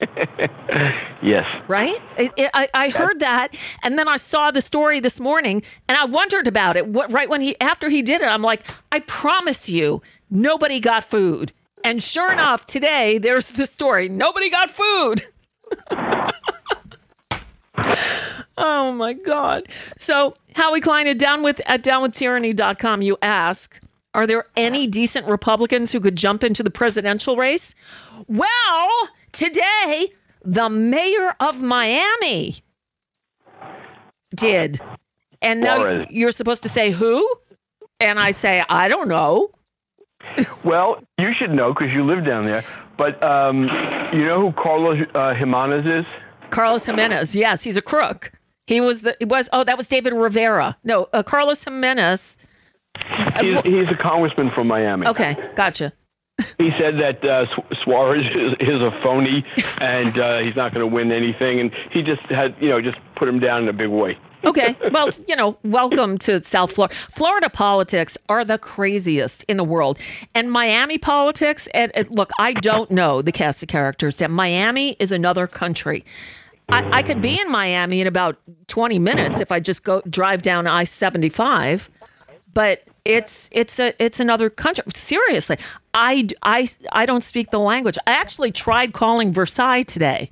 Yes. 1.20 1.46
Right? 1.66 2.00
It, 2.16 2.32
it, 2.36 2.50
I, 2.54 2.68
I 2.72 2.88
heard 2.90 3.18
that, 3.18 3.48
and 3.82 3.98
then 3.98 4.06
I 4.06 4.16
saw 4.18 4.52
the 4.52 4.62
story 4.62 5.00
this 5.00 5.18
morning, 5.18 5.64
and 5.88 5.98
I 5.98 6.04
wondered 6.04 6.46
about 6.46 6.76
it. 6.76 6.86
What, 6.86 7.10
right 7.12 7.28
when 7.28 7.40
he 7.40 7.58
after 7.60 7.88
he 7.88 8.02
did 8.02 8.22
it, 8.22 8.26
I'm 8.26 8.42
like, 8.42 8.64
I 8.92 9.00
promise 9.00 9.68
you, 9.68 10.00
nobody 10.30 10.78
got 10.78 11.02
food. 11.02 11.52
And 11.82 12.00
sure 12.00 12.26
uh-huh. 12.26 12.34
enough, 12.34 12.66
today 12.66 13.18
there's 13.18 13.48
the 13.48 13.66
story. 13.66 14.08
Nobody 14.08 14.48
got 14.48 14.70
food. 14.70 15.22
oh 18.56 18.92
my 18.92 19.12
God. 19.12 19.68
So 19.98 20.34
Howie 20.54 20.80
Klein 20.80 21.06
at 21.06 21.18
down 21.18 21.42
with 21.42 21.60
at 21.66 21.82
downwithtyranny.com, 21.82 23.02
you 23.02 23.16
ask, 23.22 23.80
are 24.14 24.26
there 24.26 24.44
any 24.56 24.86
decent 24.86 25.26
Republicans 25.26 25.92
who 25.92 26.00
could 26.00 26.16
jump 26.16 26.42
into 26.42 26.62
the 26.62 26.70
presidential 26.70 27.36
race? 27.36 27.74
Well, 28.26 28.88
today, 29.32 30.12
the 30.44 30.68
mayor 30.68 31.34
of 31.40 31.60
Miami 31.60 32.56
did. 34.34 34.80
And 35.40 35.60
now 35.60 35.76
Flores. 35.76 36.06
you're 36.10 36.32
supposed 36.32 36.62
to 36.64 36.68
say 36.68 36.90
who? 36.90 37.28
And 38.00 38.18
I 38.18 38.32
say, 38.32 38.64
I 38.68 38.88
don't 38.88 39.08
know. 39.08 39.50
Well, 40.64 41.02
you 41.18 41.32
should 41.32 41.52
know 41.52 41.72
because 41.72 41.92
you 41.92 42.04
live 42.04 42.24
down 42.24 42.44
there. 42.44 42.64
But 42.96 43.22
um, 43.22 43.62
you 44.12 44.24
know 44.24 44.40
who 44.40 44.52
Carlos 44.52 45.06
uh, 45.14 45.34
Gimenez 45.34 45.86
is? 45.86 46.06
Carlos 46.50 46.84
Gimenez. 46.84 47.34
Yes, 47.34 47.64
he's 47.64 47.76
a 47.76 47.82
crook. 47.82 48.32
He 48.66 48.80
was 48.80 49.02
the 49.02 49.16
it 49.20 49.28
was 49.28 49.48
oh 49.52 49.64
that 49.64 49.78
was 49.78 49.88
David 49.88 50.12
Rivera. 50.12 50.76
No, 50.84 51.08
uh, 51.12 51.22
Carlos 51.22 51.64
Gimenez. 51.64 52.36
He's, 53.40 53.60
he's 53.60 53.88
a 53.88 53.96
congressman 53.96 54.50
from 54.50 54.66
Miami. 54.66 55.06
Okay, 55.06 55.36
gotcha. 55.54 55.92
He 56.58 56.70
said 56.72 56.98
that 56.98 57.24
uh, 57.26 57.46
Su- 57.54 57.64
Suarez 57.82 58.26
is, 58.28 58.54
is 58.60 58.80
a 58.80 58.92
phony 59.02 59.44
and 59.80 60.18
uh, 60.18 60.38
he's 60.38 60.54
not 60.54 60.72
going 60.72 60.88
to 60.88 60.92
win 60.92 61.10
anything, 61.10 61.60
and 61.60 61.72
he 61.90 62.02
just 62.02 62.22
had 62.22 62.54
you 62.60 62.68
know 62.68 62.80
just 62.80 62.98
put 63.16 63.28
him 63.28 63.38
down 63.40 63.62
in 63.62 63.68
a 63.68 63.72
big 63.72 63.88
way. 63.88 64.18
Okay. 64.44 64.76
Well, 64.92 65.10
you 65.26 65.36
know, 65.36 65.58
welcome 65.64 66.18
to 66.18 66.42
South 66.44 66.72
Florida. 66.72 66.94
Florida 66.94 67.50
politics 67.50 68.16
are 68.28 68.44
the 68.44 68.58
craziest 68.58 69.44
in 69.44 69.56
the 69.56 69.64
world. 69.64 69.98
And 70.34 70.50
Miami 70.50 70.98
politics, 70.98 71.68
and, 71.74 71.90
and 71.94 72.08
look, 72.10 72.30
I 72.38 72.52
don't 72.52 72.90
know 72.90 73.20
the 73.20 73.32
cast 73.32 73.62
of 73.62 73.68
characters. 73.68 74.20
Miami 74.28 74.96
is 74.98 75.12
another 75.12 75.46
country. 75.46 76.04
I, 76.68 76.98
I 76.98 77.02
could 77.02 77.20
be 77.20 77.40
in 77.40 77.50
Miami 77.50 78.00
in 78.00 78.06
about 78.06 78.38
20 78.68 78.98
minutes 78.98 79.40
if 79.40 79.50
I 79.50 79.58
just 79.58 79.82
go 79.82 80.02
drive 80.02 80.42
down 80.42 80.66
I 80.66 80.84
75, 80.84 81.88
but 82.52 82.82
it's 83.04 83.48
it's 83.52 83.80
a 83.80 83.94
it's 84.02 84.20
another 84.20 84.50
country. 84.50 84.84
Seriously, 84.94 85.56
I, 85.94 86.28
I, 86.42 86.68
I 86.92 87.06
don't 87.06 87.24
speak 87.24 87.50
the 87.50 87.58
language. 87.58 87.96
I 88.06 88.12
actually 88.12 88.52
tried 88.52 88.92
calling 88.92 89.32
Versailles 89.32 89.82
today 89.82 90.30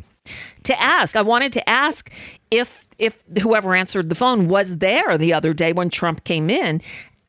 to 0.65 0.81
ask. 0.81 1.17
I 1.17 1.23
wanted 1.23 1.53
to 1.55 1.69
ask 1.69 2.11
if 2.51 2.87
if 2.99 3.25
whoever 3.43 3.75
answered 3.75 4.09
the 4.09 4.15
phone 4.15 4.49
was 4.49 4.79
there 4.79 5.19
the 5.19 5.33
other 5.33 5.53
day 5.53 5.73
when 5.73 5.91
Trump 5.91 6.25
came 6.25 6.49
in, 6.51 6.81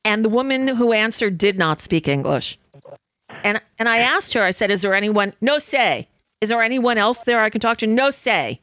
and 0.05 0.23
the 0.23 0.29
woman 0.29 0.67
who 0.67 0.93
answered 0.93 1.37
did 1.37 1.57
not 1.57 1.81
speak 1.81 2.07
English. 2.07 2.57
And 3.43 3.61
and 3.79 3.89
I 3.89 3.97
asked 3.97 4.33
her. 4.33 4.43
I 4.43 4.51
said, 4.51 4.71
"Is 4.71 4.81
there 4.81 4.93
anyone? 4.93 5.33
No 5.41 5.59
say. 5.59 6.07
Is 6.41 6.49
there 6.49 6.61
anyone 6.61 6.97
else 6.97 7.23
there 7.23 7.39
I 7.41 7.49
can 7.49 7.61
talk 7.61 7.77
to? 7.79 7.87
No 7.87 8.11
say." 8.11 8.61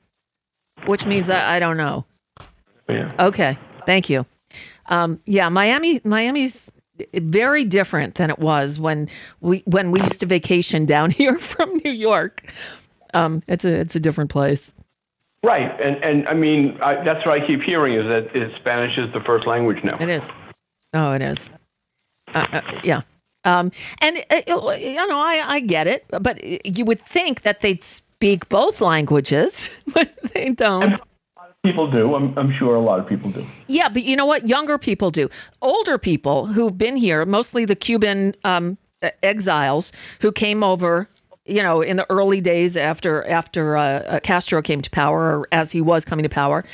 Which 0.87 1.07
means 1.07 1.30
I, 1.30 1.57
I 1.57 1.59
don't 1.59 1.76
know. 1.76 2.05
Yeah. 2.89 3.12
Okay. 3.18 3.57
Thank 3.87 4.11
you. 4.11 4.26
Um, 4.87 5.20
yeah, 5.24 5.49
Miami. 5.49 6.01
Miami's 6.05 6.70
very 7.14 7.64
different 7.64 8.16
than 8.16 8.30
it 8.30 8.39
was 8.39 8.78
when 8.78 9.09
we 9.41 9.62
when 9.66 9.91
we 9.91 10.01
used 10.01 10.20
to 10.20 10.26
vacation 10.26 10.87
down 10.87 11.11
here 11.20 11.39
from 11.39 11.76
New 11.85 11.93
York. 11.93 12.53
Um, 13.14 13.42
it's 13.46 13.64
a 13.64 13.74
it's 13.80 13.96
a 13.96 14.00
different 14.00 14.30
place. 14.30 14.72
Right, 15.42 15.78
and 15.80 16.02
and 16.02 16.28
I 16.28 16.34
mean 16.34 16.78
I, 16.80 17.02
that's 17.04 17.24
what 17.24 17.40
I 17.40 17.46
keep 17.46 17.62
hearing 17.62 17.94
is 17.94 18.06
that 18.08 18.34
is 18.34 18.54
Spanish 18.56 18.98
is 18.98 19.12
the 19.12 19.20
first 19.20 19.46
language 19.46 19.82
now. 19.84 19.96
It 20.00 20.08
is. 20.08 20.30
Oh, 20.92 21.12
it 21.12 21.22
is. 21.22 21.50
Uh, 22.34 22.46
uh, 22.52 22.80
yeah. 22.82 23.02
Um, 23.44 23.70
and 24.00 24.24
uh, 24.30 24.40
you 24.46 24.94
know, 24.94 25.18
I 25.18 25.42
I 25.46 25.60
get 25.60 25.86
it, 25.86 26.06
but 26.08 26.42
you 26.66 26.84
would 26.84 27.00
think 27.00 27.42
that 27.42 27.60
they'd 27.60 27.84
speak 27.84 28.48
both 28.48 28.80
languages, 28.80 29.70
but 29.94 30.16
they 30.32 30.50
don't. 30.50 31.00
People 31.62 31.90
do. 31.90 32.14
I'm 32.14 32.36
I'm 32.38 32.52
sure 32.52 32.74
a 32.74 32.80
lot 32.80 32.98
of 32.98 33.06
people 33.06 33.30
do. 33.30 33.44
Yeah, 33.68 33.88
but 33.88 34.02
you 34.02 34.16
know 34.16 34.26
what? 34.26 34.46
Younger 34.46 34.78
people 34.78 35.10
do. 35.10 35.28
Older 35.62 35.98
people 35.98 36.46
who've 36.46 36.76
been 36.76 36.96
here, 36.96 37.24
mostly 37.24 37.64
the 37.64 37.76
Cuban 37.76 38.34
um, 38.44 38.78
exiles 39.22 39.92
who 40.20 40.32
came 40.32 40.62
over, 40.62 41.08
you 41.47 41.62
know, 41.62 41.82
in 41.82 41.97
the 41.97 42.11
early 42.11 42.40
days 42.40 42.76
after 42.76 43.26
after 43.26 43.76
uh, 43.76 43.82
uh, 43.82 44.20
Castro 44.20 44.62
came 44.62 44.80
to 44.80 44.90
power, 44.90 45.38
or 45.38 45.49
as 45.53 45.72
he 45.72 45.80
was 45.80 46.05
coming 46.05 46.22
to 46.22 46.28
power, 46.28 46.64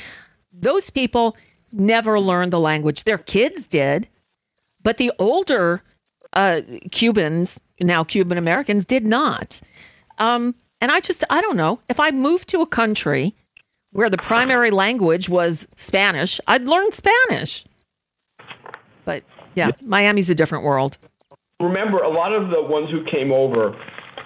those 0.53 0.89
people 0.89 1.35
never 1.71 2.19
learned 2.19 2.53
the 2.53 2.59
language. 2.59 3.03
Their 3.03 3.17
kids 3.17 3.67
did, 3.67 4.07
but 4.83 4.97
the 4.97 5.11
older 5.19 5.81
uh, 6.33 6.61
Cubans, 6.91 7.59
now 7.79 8.03
Cuban 8.03 8.37
Americans, 8.37 8.85
did 8.85 9.05
not. 9.05 9.61
Um, 10.17 10.55
and 10.79 10.91
I 10.91 10.99
just, 10.99 11.23
I 11.29 11.41
don't 11.41 11.57
know. 11.57 11.79
If 11.89 11.99
I 11.99 12.11
moved 12.11 12.47
to 12.49 12.61
a 12.61 12.67
country 12.67 13.35
where 13.91 14.09
the 14.09 14.17
primary 14.17 14.71
language 14.71 15.29
was 15.29 15.67
Spanish, 15.75 16.39
I'd 16.47 16.63
learn 16.63 16.91
Spanish. 16.91 17.65
But 19.05 19.23
yeah, 19.55 19.71
Miami's 19.81 20.29
a 20.29 20.35
different 20.35 20.63
world. 20.63 20.97
Remember, 21.59 21.99
a 21.99 22.09
lot 22.09 22.33
of 22.33 22.49
the 22.49 22.61
ones 22.61 22.89
who 22.89 23.03
came 23.03 23.31
over 23.31 23.77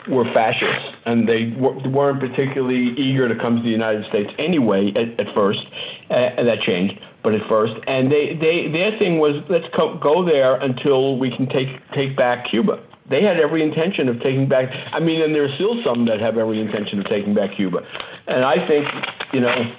were 0.08 0.26
fascists, 0.34 0.90
and 1.06 1.28
they 1.28 1.46
w- 1.52 1.90
weren't 1.90 2.20
particularly 2.20 2.90
eager 2.98 3.28
to 3.28 3.36
come 3.36 3.58
to 3.58 3.62
the 3.64 3.70
United 3.70 4.06
States 4.06 4.34
anyway. 4.38 4.92
At, 4.94 5.20
at 5.20 5.34
first, 5.36 5.66
uh, 6.10 6.14
and 6.14 6.48
that 6.48 6.62
changed. 6.62 7.00
But 7.24 7.36
at 7.36 7.48
first, 7.50 7.76
and 7.88 8.12
they, 8.12 8.36
they 8.36 8.68
their 8.68 8.98
thing 9.00 9.18
was 9.18 9.44
let's 9.50 9.68
co- 9.74 9.96
go 9.96 10.24
there 10.24 10.56
until 10.56 11.18
we 11.18 11.32
can 11.32 11.48
take 11.48 11.80
take 11.92 12.16
back 12.16 12.46
Cuba. 12.46 12.82
They 13.08 13.22
had 13.22 13.40
every 13.40 13.62
intention 13.62 14.10
of 14.10 14.20
taking 14.22 14.48
back. 14.48 14.76
I 14.92 15.00
mean, 15.00 15.22
and 15.22 15.36
there's 15.36 15.54
still 15.54 15.84
some 15.84 16.06
that 16.06 16.20
have 16.22 16.38
every 16.38 16.60
intention 16.60 17.00
of 17.00 17.06
taking 17.06 17.34
back 17.34 17.54
Cuba. 17.54 17.86
And 18.28 18.44
I 18.44 18.66
think, 18.68 18.90
you 19.32 19.42
know, 19.42 19.72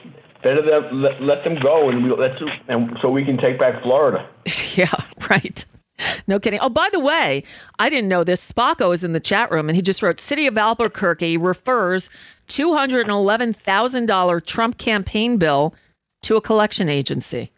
better 0.43 0.63
them, 0.63 1.03
let, 1.03 1.21
let 1.21 1.45
them 1.45 1.57
go, 1.57 1.89
and 1.89 2.05
we, 2.05 2.11
let's 2.15 2.41
and 2.69 2.97
so 3.03 3.11
we 3.11 3.25
can 3.25 3.37
take 3.37 3.59
back 3.59 3.83
Florida. 3.83 4.29
yeah, 4.77 4.91
right. 5.29 5.65
No 6.29 6.41
kidding. 6.41 6.59
Oh, 6.61 6.69
by 6.69 6.89
the 6.93 6.99
way, 7.01 7.45
I 7.79 7.89
didn't 7.89 8.09
know 8.09 8.25
this. 8.25 8.53
Spacco 8.53 8.93
is 8.93 9.05
in 9.05 9.13
the 9.13 9.21
chat 9.21 9.51
room, 9.51 9.69
and 9.69 9.77
he 9.77 9.83
just 9.83 10.03
wrote: 10.03 10.19
"City 10.21 10.47
of 10.47 10.59
Albuquerque 10.59 11.37
refers 11.37 12.11
two 12.49 12.75
hundred 12.75 13.03
and 13.03 13.11
eleven 13.11 13.53
thousand 13.53 14.07
dollar 14.07 14.41
Trump 14.41 14.77
campaign 14.77 15.37
bill 15.39 15.75
to 16.23 16.37
a 16.37 16.41
collection 16.41 16.89
agency." 16.89 17.53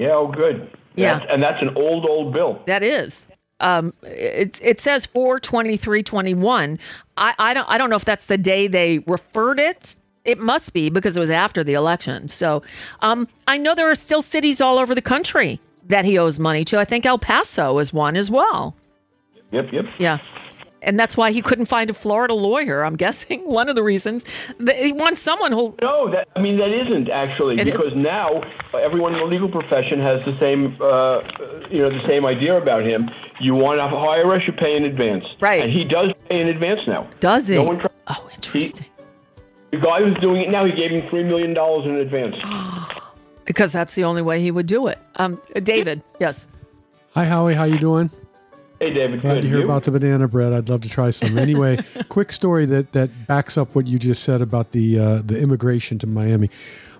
Yeah, 0.00 0.10
oh, 0.14 0.26
good. 0.28 0.70
Yeah. 0.96 1.14
That's- 1.20 1.32
and 1.32 1.42
that's 1.42 1.62
an 1.62 1.70
old, 1.76 2.04
old 2.06 2.34
bill. 2.34 2.60
That 2.66 2.82
is. 2.82 3.28
um, 3.60 3.94
it, 4.02 4.58
it 4.62 4.80
says 4.80 5.06
42321. 5.06 6.78
I, 7.16 7.34
I 7.38 7.54
don't 7.54 7.68
I 7.68 7.78
don't 7.78 7.90
know 7.90 7.96
if 7.96 8.04
that's 8.04 8.26
the 8.26 8.38
day 8.38 8.66
they 8.66 8.98
referred 9.00 9.60
it. 9.60 9.96
It 10.24 10.38
must 10.38 10.72
be 10.72 10.88
because 10.90 11.16
it 11.16 11.20
was 11.20 11.30
after 11.30 11.62
the 11.62 11.74
election. 11.74 12.28
So 12.28 12.62
um, 13.00 13.28
I 13.46 13.58
know 13.58 13.74
there 13.74 13.90
are 13.90 13.94
still 13.94 14.22
cities 14.22 14.60
all 14.60 14.78
over 14.78 14.94
the 14.94 15.02
country 15.02 15.60
that 15.88 16.04
he 16.04 16.18
owes 16.18 16.38
money 16.38 16.64
to. 16.64 16.78
I 16.78 16.84
think 16.84 17.06
El 17.06 17.18
Paso 17.18 17.78
is 17.78 17.92
one 17.92 18.16
as 18.16 18.30
well. 18.30 18.74
Yep, 19.52 19.72
yep. 19.72 19.84
Yeah. 19.98 20.18
And 20.82 20.98
that's 21.00 21.16
why 21.16 21.30
he 21.32 21.40
couldn't 21.40 21.64
find 21.64 21.88
a 21.88 21.94
Florida 21.94 22.34
lawyer. 22.34 22.84
I'm 22.84 22.96
guessing 23.04 23.40
one 23.48 23.68
of 23.68 23.74
the 23.74 23.82
reasons 23.82 24.24
that 24.58 24.76
he 24.76 24.92
wants 24.92 25.20
someone 25.20 25.52
who. 25.52 25.74
No, 25.82 26.10
that 26.10 26.28
I 26.36 26.40
mean 26.40 26.56
that 26.58 26.70
isn't 26.70 27.08
actually 27.08 27.58
It 27.58 27.68
is. 27.68 27.72
because 27.76 27.94
now 27.94 28.42
everyone 28.74 29.14
in 29.14 29.20
the 29.20 29.26
legal 29.26 29.48
profession 29.48 29.98
has 30.00 30.22
the 30.24 30.38
same, 30.38 30.76
uh, 30.80 31.22
you 31.70 31.78
know, 31.78 31.90
the 31.90 32.06
same 32.06 32.26
idea 32.26 32.56
about 32.56 32.84
him. 32.84 33.10
You 33.40 33.54
want 33.54 33.78
to 33.78 33.88
hire 33.88 34.32
us, 34.32 34.46
you 34.46 34.52
pay 34.52 34.76
in 34.76 34.84
advance, 34.84 35.24
right? 35.40 35.62
And 35.62 35.72
he 35.72 35.84
does 35.84 36.12
pay 36.28 36.40
in 36.40 36.48
advance 36.48 36.86
now. 36.86 37.08
Does 37.20 37.48
he? 37.48 37.56
No 37.56 37.64
one 37.64 37.78
tries. 37.78 37.92
Oh, 38.06 38.28
interesting. 38.34 38.86
the 39.70 39.78
guy 39.78 40.02
who's 40.04 40.18
doing 40.18 40.42
it 40.42 40.50
now, 40.50 40.64
he 40.64 40.72
gave 40.72 40.90
him 40.90 41.08
three 41.08 41.24
million 41.24 41.54
dollars 41.54 41.86
in 41.86 41.96
advance. 41.96 42.36
Because 43.44 43.72
that's 43.72 43.94
the 43.94 44.04
only 44.04 44.22
way 44.22 44.40
he 44.40 44.50
would 44.50 44.66
do 44.66 44.86
it. 44.86 44.98
Um, 45.16 45.40
David, 45.62 46.02
yes. 46.18 46.46
Hi, 47.14 47.24
Howie. 47.24 47.54
How 47.54 47.64
you 47.64 47.78
doing? 47.78 48.10
Hey, 48.80 48.92
David. 48.92 49.20
Glad 49.20 49.34
good. 49.34 49.42
to 49.42 49.48
hear 49.48 49.58
You? 49.58 49.64
about 49.64 49.84
the 49.84 49.90
banana 49.90 50.26
bread. 50.28 50.52
I'd 50.52 50.68
love 50.68 50.80
to 50.82 50.88
try 50.88 51.10
some. 51.10 51.38
Anyway, 51.38 51.78
quick 52.08 52.32
story 52.32 52.66
that 52.66 52.92
that 52.92 53.26
backs 53.26 53.56
up 53.56 53.74
what 53.74 53.86
you 53.86 53.98
just 53.98 54.22
said 54.24 54.40
about 54.42 54.72
the 54.72 54.98
uh, 54.98 55.22
the 55.24 55.38
immigration 55.38 55.98
to 56.00 56.06
Miami. 56.06 56.50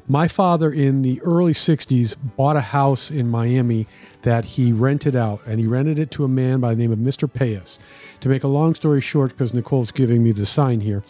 My 0.07 0.28
father 0.28 0.70
in 0.70 1.01
the 1.03 1.20
early 1.22 1.53
'60s 1.55 2.14
bought 2.36 2.57
a 2.57 2.61
house 2.61 3.11
in 3.11 3.28
Miami 3.30 3.86
that 4.22 4.45
he 4.45 4.72
rented 4.72 5.16
out, 5.16 5.40
and 5.47 5.59
he 5.59 5.66
rented 5.66 5.99
it 5.99 6.11
to 6.12 6.24
a 6.24 6.28
man 6.28 6.61
by 6.61 6.74
the 6.74 6.80
name 6.80 6.92
of 6.92 6.99
Mr. 6.99 7.28
Payas. 7.30 7.78
To 8.20 8.28
make 8.28 8.45
a 8.45 8.49
long 8.49 8.74
story 8.74 9.01
short, 9.01 9.30
because 9.30 9.53
Nicole's 9.55 9.90
giving 9.90 10.22
me 10.22 10.32
the 10.32 10.47
sign 10.47 10.80
here, 10.80 11.03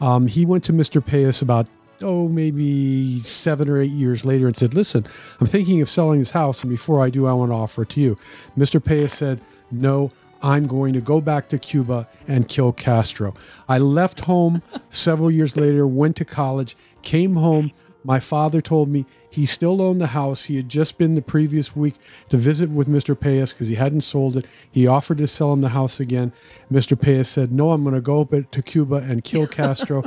um, 0.00 0.26
he 0.26 0.46
went 0.46 0.64
to 0.64 0.72
Mr. 0.72 1.02
Payas 1.04 1.42
about 1.42 1.66
oh, 2.02 2.28
maybe 2.28 3.20
seven 3.20 3.68
or 3.68 3.80
eight 3.80 3.90
years 3.90 4.24
later 4.24 4.46
and 4.46 4.56
said, 4.56 4.74
Listen, 4.74 5.04
I'm 5.40 5.46
thinking 5.46 5.80
of 5.80 5.88
selling 5.88 6.18
this 6.18 6.32
house, 6.32 6.62
and 6.62 6.70
before 6.70 7.02
I 7.02 7.10
do, 7.10 7.26
I 7.26 7.32
want 7.32 7.50
to 7.50 7.56
offer 7.56 7.82
it 7.82 7.90
to 7.90 8.00
you. 8.00 8.16
Mr. 8.56 8.80
Payas 8.80 9.10
said, 9.10 9.40
No, 9.70 10.10
I'm 10.42 10.66
going 10.66 10.92
to 10.94 11.00
go 11.00 11.20
back 11.20 11.48
to 11.50 11.58
Cuba 11.58 12.08
and 12.26 12.48
kill 12.48 12.72
Castro. 12.72 13.34
I 13.68 13.78
left 13.78 14.24
home 14.24 14.62
several 14.90 15.30
years 15.30 15.56
later, 15.56 15.86
went 15.86 16.16
to 16.16 16.24
college, 16.24 16.76
came 17.02 17.34
home. 17.34 17.72
My 18.04 18.18
father 18.18 18.60
told 18.60 18.88
me 18.88 19.06
he 19.30 19.46
still 19.46 19.80
owned 19.80 20.00
the 20.00 20.08
house. 20.08 20.44
He 20.44 20.56
had 20.56 20.68
just 20.68 20.98
been 20.98 21.14
the 21.14 21.22
previous 21.22 21.74
week 21.74 21.94
to 22.28 22.36
visit 22.36 22.68
with 22.68 22.86
Mr. 22.86 23.14
Payas 23.14 23.54
because 23.54 23.68
he 23.68 23.76
hadn't 23.76 24.02
sold 24.02 24.36
it. 24.36 24.46
He 24.70 24.86
offered 24.86 25.18
to 25.18 25.26
sell 25.26 25.54
him 25.54 25.62
the 25.62 25.70
house 25.70 26.00
again. 26.00 26.34
Mr. 26.70 26.98
Payas 26.98 27.26
said, 27.26 27.50
No, 27.50 27.70
I'm 27.70 27.82
going 27.82 27.94
to 27.94 28.02
go 28.02 28.24
to 28.24 28.62
Cuba 28.62 28.96
and 28.96 29.24
kill 29.24 29.46
Castro. 29.58 30.04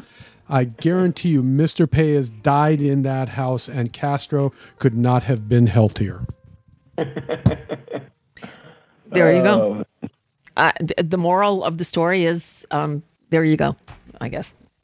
I 0.47 0.65
guarantee 0.65 1.29
you, 1.29 1.41
Mr. 1.43 1.87
Payas 1.87 2.31
died 2.43 2.81
in 2.81 3.01
that 3.01 3.29
house, 3.29 3.67
and 3.67 3.91
Castro 3.91 4.51
could 4.79 4.93
not 4.93 5.23
have 5.23 5.49
been 5.49 5.67
healthier. 5.67 6.25
There 9.07 9.33
you 9.33 9.43
go. 9.43 9.85
Uh, 10.57 10.71
d- 10.83 10.95
the 10.97 11.17
moral 11.17 11.63
of 11.63 11.77
the 11.77 11.85
story 11.85 12.25
is 12.25 12.65
um, 12.71 13.03
there 13.29 13.43
you 13.43 13.55
go, 13.55 13.75
I 14.19 14.29
guess. 14.29 14.53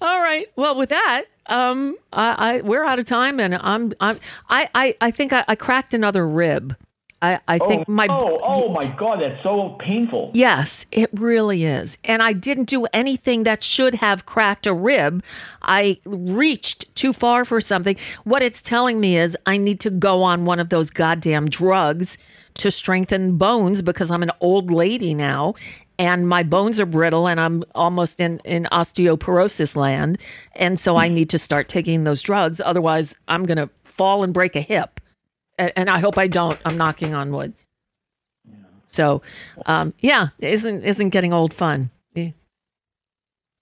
All 0.00 0.20
right. 0.20 0.46
Well, 0.56 0.76
with 0.76 0.90
that, 0.90 1.24
um, 1.46 1.96
I, 2.12 2.56
I 2.56 2.60
we're 2.60 2.84
out 2.84 2.98
of 2.98 3.06
time, 3.06 3.40
and 3.40 3.54
I'm 3.56 3.92
I'm 4.00 4.20
I 4.48 4.68
I, 4.74 4.96
I 5.00 5.10
think 5.10 5.32
I, 5.32 5.44
I 5.48 5.54
cracked 5.54 5.94
another 5.94 6.26
rib. 6.26 6.76
I 7.20 7.40
I 7.48 7.58
oh, 7.60 7.68
think 7.68 7.84
oh, 7.88 7.92
my 7.92 8.06
oh, 8.08 8.40
oh 8.42 8.72
my 8.72 8.86
God, 8.86 9.20
that's 9.20 9.42
so 9.42 9.76
painful. 9.80 10.30
Yes, 10.34 10.86
it 10.92 11.10
really 11.12 11.64
is. 11.64 11.98
And 12.04 12.22
I 12.22 12.32
didn't 12.32 12.68
do 12.68 12.86
anything 12.92 13.44
that 13.44 13.62
should 13.62 13.96
have 13.96 14.26
cracked 14.26 14.66
a 14.66 14.72
rib. 14.72 15.24
I 15.62 15.98
reached 16.04 16.94
too 16.94 17.12
far 17.12 17.44
for 17.44 17.60
something. 17.60 17.96
What 18.24 18.42
it's 18.42 18.62
telling 18.62 19.00
me 19.00 19.16
is 19.18 19.36
I 19.46 19.56
need 19.56 19.80
to 19.80 19.90
go 19.90 20.22
on 20.22 20.44
one 20.44 20.60
of 20.60 20.68
those 20.68 20.90
goddamn 20.90 21.48
drugs 21.48 22.18
to 22.54 22.70
strengthen 22.70 23.36
bones 23.36 23.82
because 23.82 24.10
I'm 24.10 24.22
an 24.22 24.32
old 24.40 24.70
lady 24.70 25.14
now 25.14 25.54
and 25.98 26.28
my 26.28 26.42
bones 26.42 26.78
are 26.78 26.86
brittle 26.86 27.28
and 27.28 27.40
I'm 27.40 27.64
almost 27.74 28.20
in, 28.20 28.38
in 28.44 28.68
osteoporosis 28.70 29.74
land. 29.74 30.18
And 30.54 30.78
so 30.78 30.96
I 30.96 31.08
hmm. 31.08 31.14
need 31.14 31.30
to 31.30 31.38
start 31.38 31.68
taking 31.68 32.04
those 32.04 32.22
drugs. 32.22 32.60
Otherwise, 32.64 33.14
I'm 33.26 33.44
going 33.44 33.58
to 33.58 33.68
fall 33.84 34.22
and 34.22 34.32
break 34.32 34.54
a 34.54 34.60
hip. 34.60 34.97
And 35.58 35.90
I 35.90 35.98
hope 35.98 36.18
I 36.18 36.28
don't. 36.28 36.58
I'm 36.64 36.76
knocking 36.76 37.14
on 37.14 37.32
wood. 37.32 37.52
So, 38.90 39.22
um, 39.66 39.92
yeah, 40.00 40.28
isn't 40.38 40.84
isn't 40.84 41.10
getting 41.10 41.32
old 41.32 41.52
fun? 41.52 41.90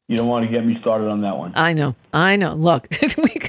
You 0.08 0.16
don't 0.16 0.28
want 0.28 0.46
to 0.46 0.52
get 0.52 0.64
me 0.64 0.78
started 0.80 1.08
on 1.08 1.22
that 1.22 1.36
one. 1.36 1.52
I 1.56 1.72
know, 1.72 1.96
I 2.12 2.36
know. 2.36 2.54
Look, 2.54 2.86
we, 3.18 3.40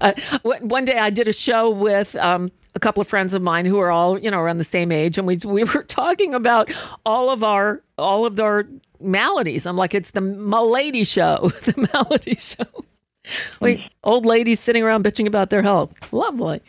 uh, 0.00 0.14
one 0.42 0.68
one 0.68 0.84
day 0.86 0.98
I 0.98 1.10
did 1.10 1.28
a 1.28 1.34
show 1.34 1.68
with 1.68 2.16
um, 2.16 2.50
a 2.74 2.80
couple 2.80 3.02
of 3.02 3.08
friends 3.08 3.34
of 3.34 3.42
mine 3.42 3.66
who 3.66 3.78
are 3.78 3.90
all 3.90 4.18
you 4.18 4.30
know 4.30 4.38
around 4.38 4.56
the 4.56 4.64
same 4.64 4.90
age, 4.90 5.18
and 5.18 5.26
we 5.26 5.36
we 5.44 5.64
were 5.64 5.82
talking 5.88 6.34
about 6.34 6.72
all 7.04 7.28
of 7.28 7.44
our 7.44 7.82
all 7.98 8.24
of 8.24 8.40
our 8.40 8.66
maladies. 9.00 9.66
I'm 9.66 9.76
like, 9.76 9.94
it's 9.94 10.12
the 10.12 10.22
malady 10.22 11.04
show, 11.04 11.52
the 11.64 11.88
malady 11.92 12.36
show. 12.36 12.64
Like 13.60 13.80
old 14.04 14.26
ladies 14.26 14.60
sitting 14.60 14.82
around 14.82 15.04
bitching 15.04 15.26
about 15.26 15.50
their 15.50 15.62
health. 15.62 15.94
Lovely. 16.12 16.60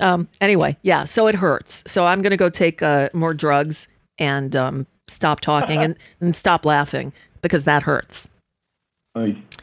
Um, 0.00 0.28
anyway, 0.40 0.76
yeah. 0.82 1.04
So 1.04 1.26
it 1.26 1.34
hurts. 1.34 1.82
So 1.86 2.06
I'm 2.06 2.22
gonna 2.22 2.36
go 2.36 2.48
take 2.48 2.82
uh, 2.82 3.10
more 3.12 3.34
drugs 3.34 3.88
and 4.18 4.54
um, 4.56 4.86
stop 5.08 5.40
talking 5.40 5.82
and, 5.82 5.96
and 6.20 6.34
stop 6.34 6.64
laughing 6.64 7.12
because 7.42 7.64
that 7.64 7.82
hurts. 7.82 8.28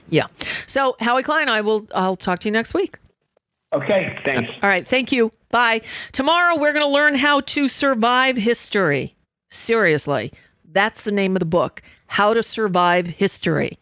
Yeah. 0.10 0.28
So 0.66 0.96
Howie 1.00 1.24
Klein, 1.24 1.50
I 1.50 1.62
will. 1.62 1.88
I'll 1.96 2.16
talk 2.16 2.40
to 2.40 2.48
you 2.48 2.52
next 2.52 2.74
week. 2.74 2.98
Okay, 3.74 4.18
thanks. 4.24 4.50
All 4.64 4.70
right. 4.70 4.88
Thank 4.88 5.12
you. 5.12 5.32
Bye. 5.50 5.82
Tomorrow 6.14 6.58
we're 6.58 6.74
going 6.74 6.86
to 6.86 6.94
learn 6.94 7.16
how 7.16 7.42
to 7.42 7.68
survive 7.68 8.38
history. 8.38 9.16
Seriously, 9.52 10.32
that's 10.72 11.04
the 11.04 11.12
name 11.12 11.36
of 11.36 11.40
the 11.40 11.46
book. 11.46 11.82
How 12.08 12.34
to 12.34 12.44
survive 12.44 13.08
history. 13.08 13.78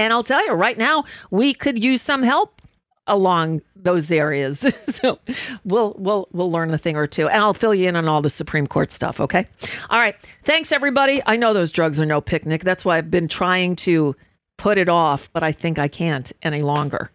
And 0.00 0.14
I'll 0.14 0.22
tell 0.22 0.42
you 0.46 0.52
right 0.52 0.78
now, 0.78 1.04
we 1.30 1.52
could 1.52 1.78
use 1.78 2.00
some 2.00 2.22
help 2.22 2.62
along 3.06 3.60
those 3.76 4.10
areas. 4.10 4.60
so 4.88 5.18
we'll 5.62 5.94
we'll 5.98 6.26
we'll 6.32 6.50
learn 6.50 6.72
a 6.72 6.78
thing 6.78 6.96
or 6.96 7.06
two, 7.06 7.28
and 7.28 7.42
I'll 7.42 7.52
fill 7.52 7.74
you 7.74 7.86
in 7.86 7.96
on 7.96 8.08
all 8.08 8.22
the 8.22 8.30
Supreme 8.30 8.66
Court 8.66 8.92
stuff. 8.92 9.20
Okay. 9.20 9.46
All 9.90 9.98
right. 9.98 10.16
Thanks, 10.44 10.72
everybody. 10.72 11.20
I 11.26 11.36
know 11.36 11.52
those 11.52 11.70
drugs 11.70 12.00
are 12.00 12.06
no 12.06 12.22
picnic. 12.22 12.64
That's 12.64 12.82
why 12.82 12.96
I've 12.96 13.10
been 13.10 13.28
trying 13.28 13.76
to 13.76 14.16
put 14.56 14.78
it 14.78 14.88
off, 14.88 15.30
but 15.34 15.42
I 15.42 15.52
think 15.52 15.78
I 15.78 15.88
can't 15.88 16.32
any 16.42 16.62
longer. 16.62 17.10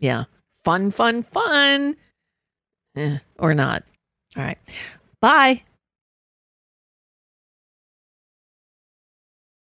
Yeah. 0.00 0.24
Fun, 0.64 0.90
fun, 0.92 1.24
fun. 1.24 1.94
Eh, 2.96 3.18
or 3.38 3.52
not. 3.52 3.84
All 4.34 4.42
right. 4.42 4.58
Bye. 5.20 5.62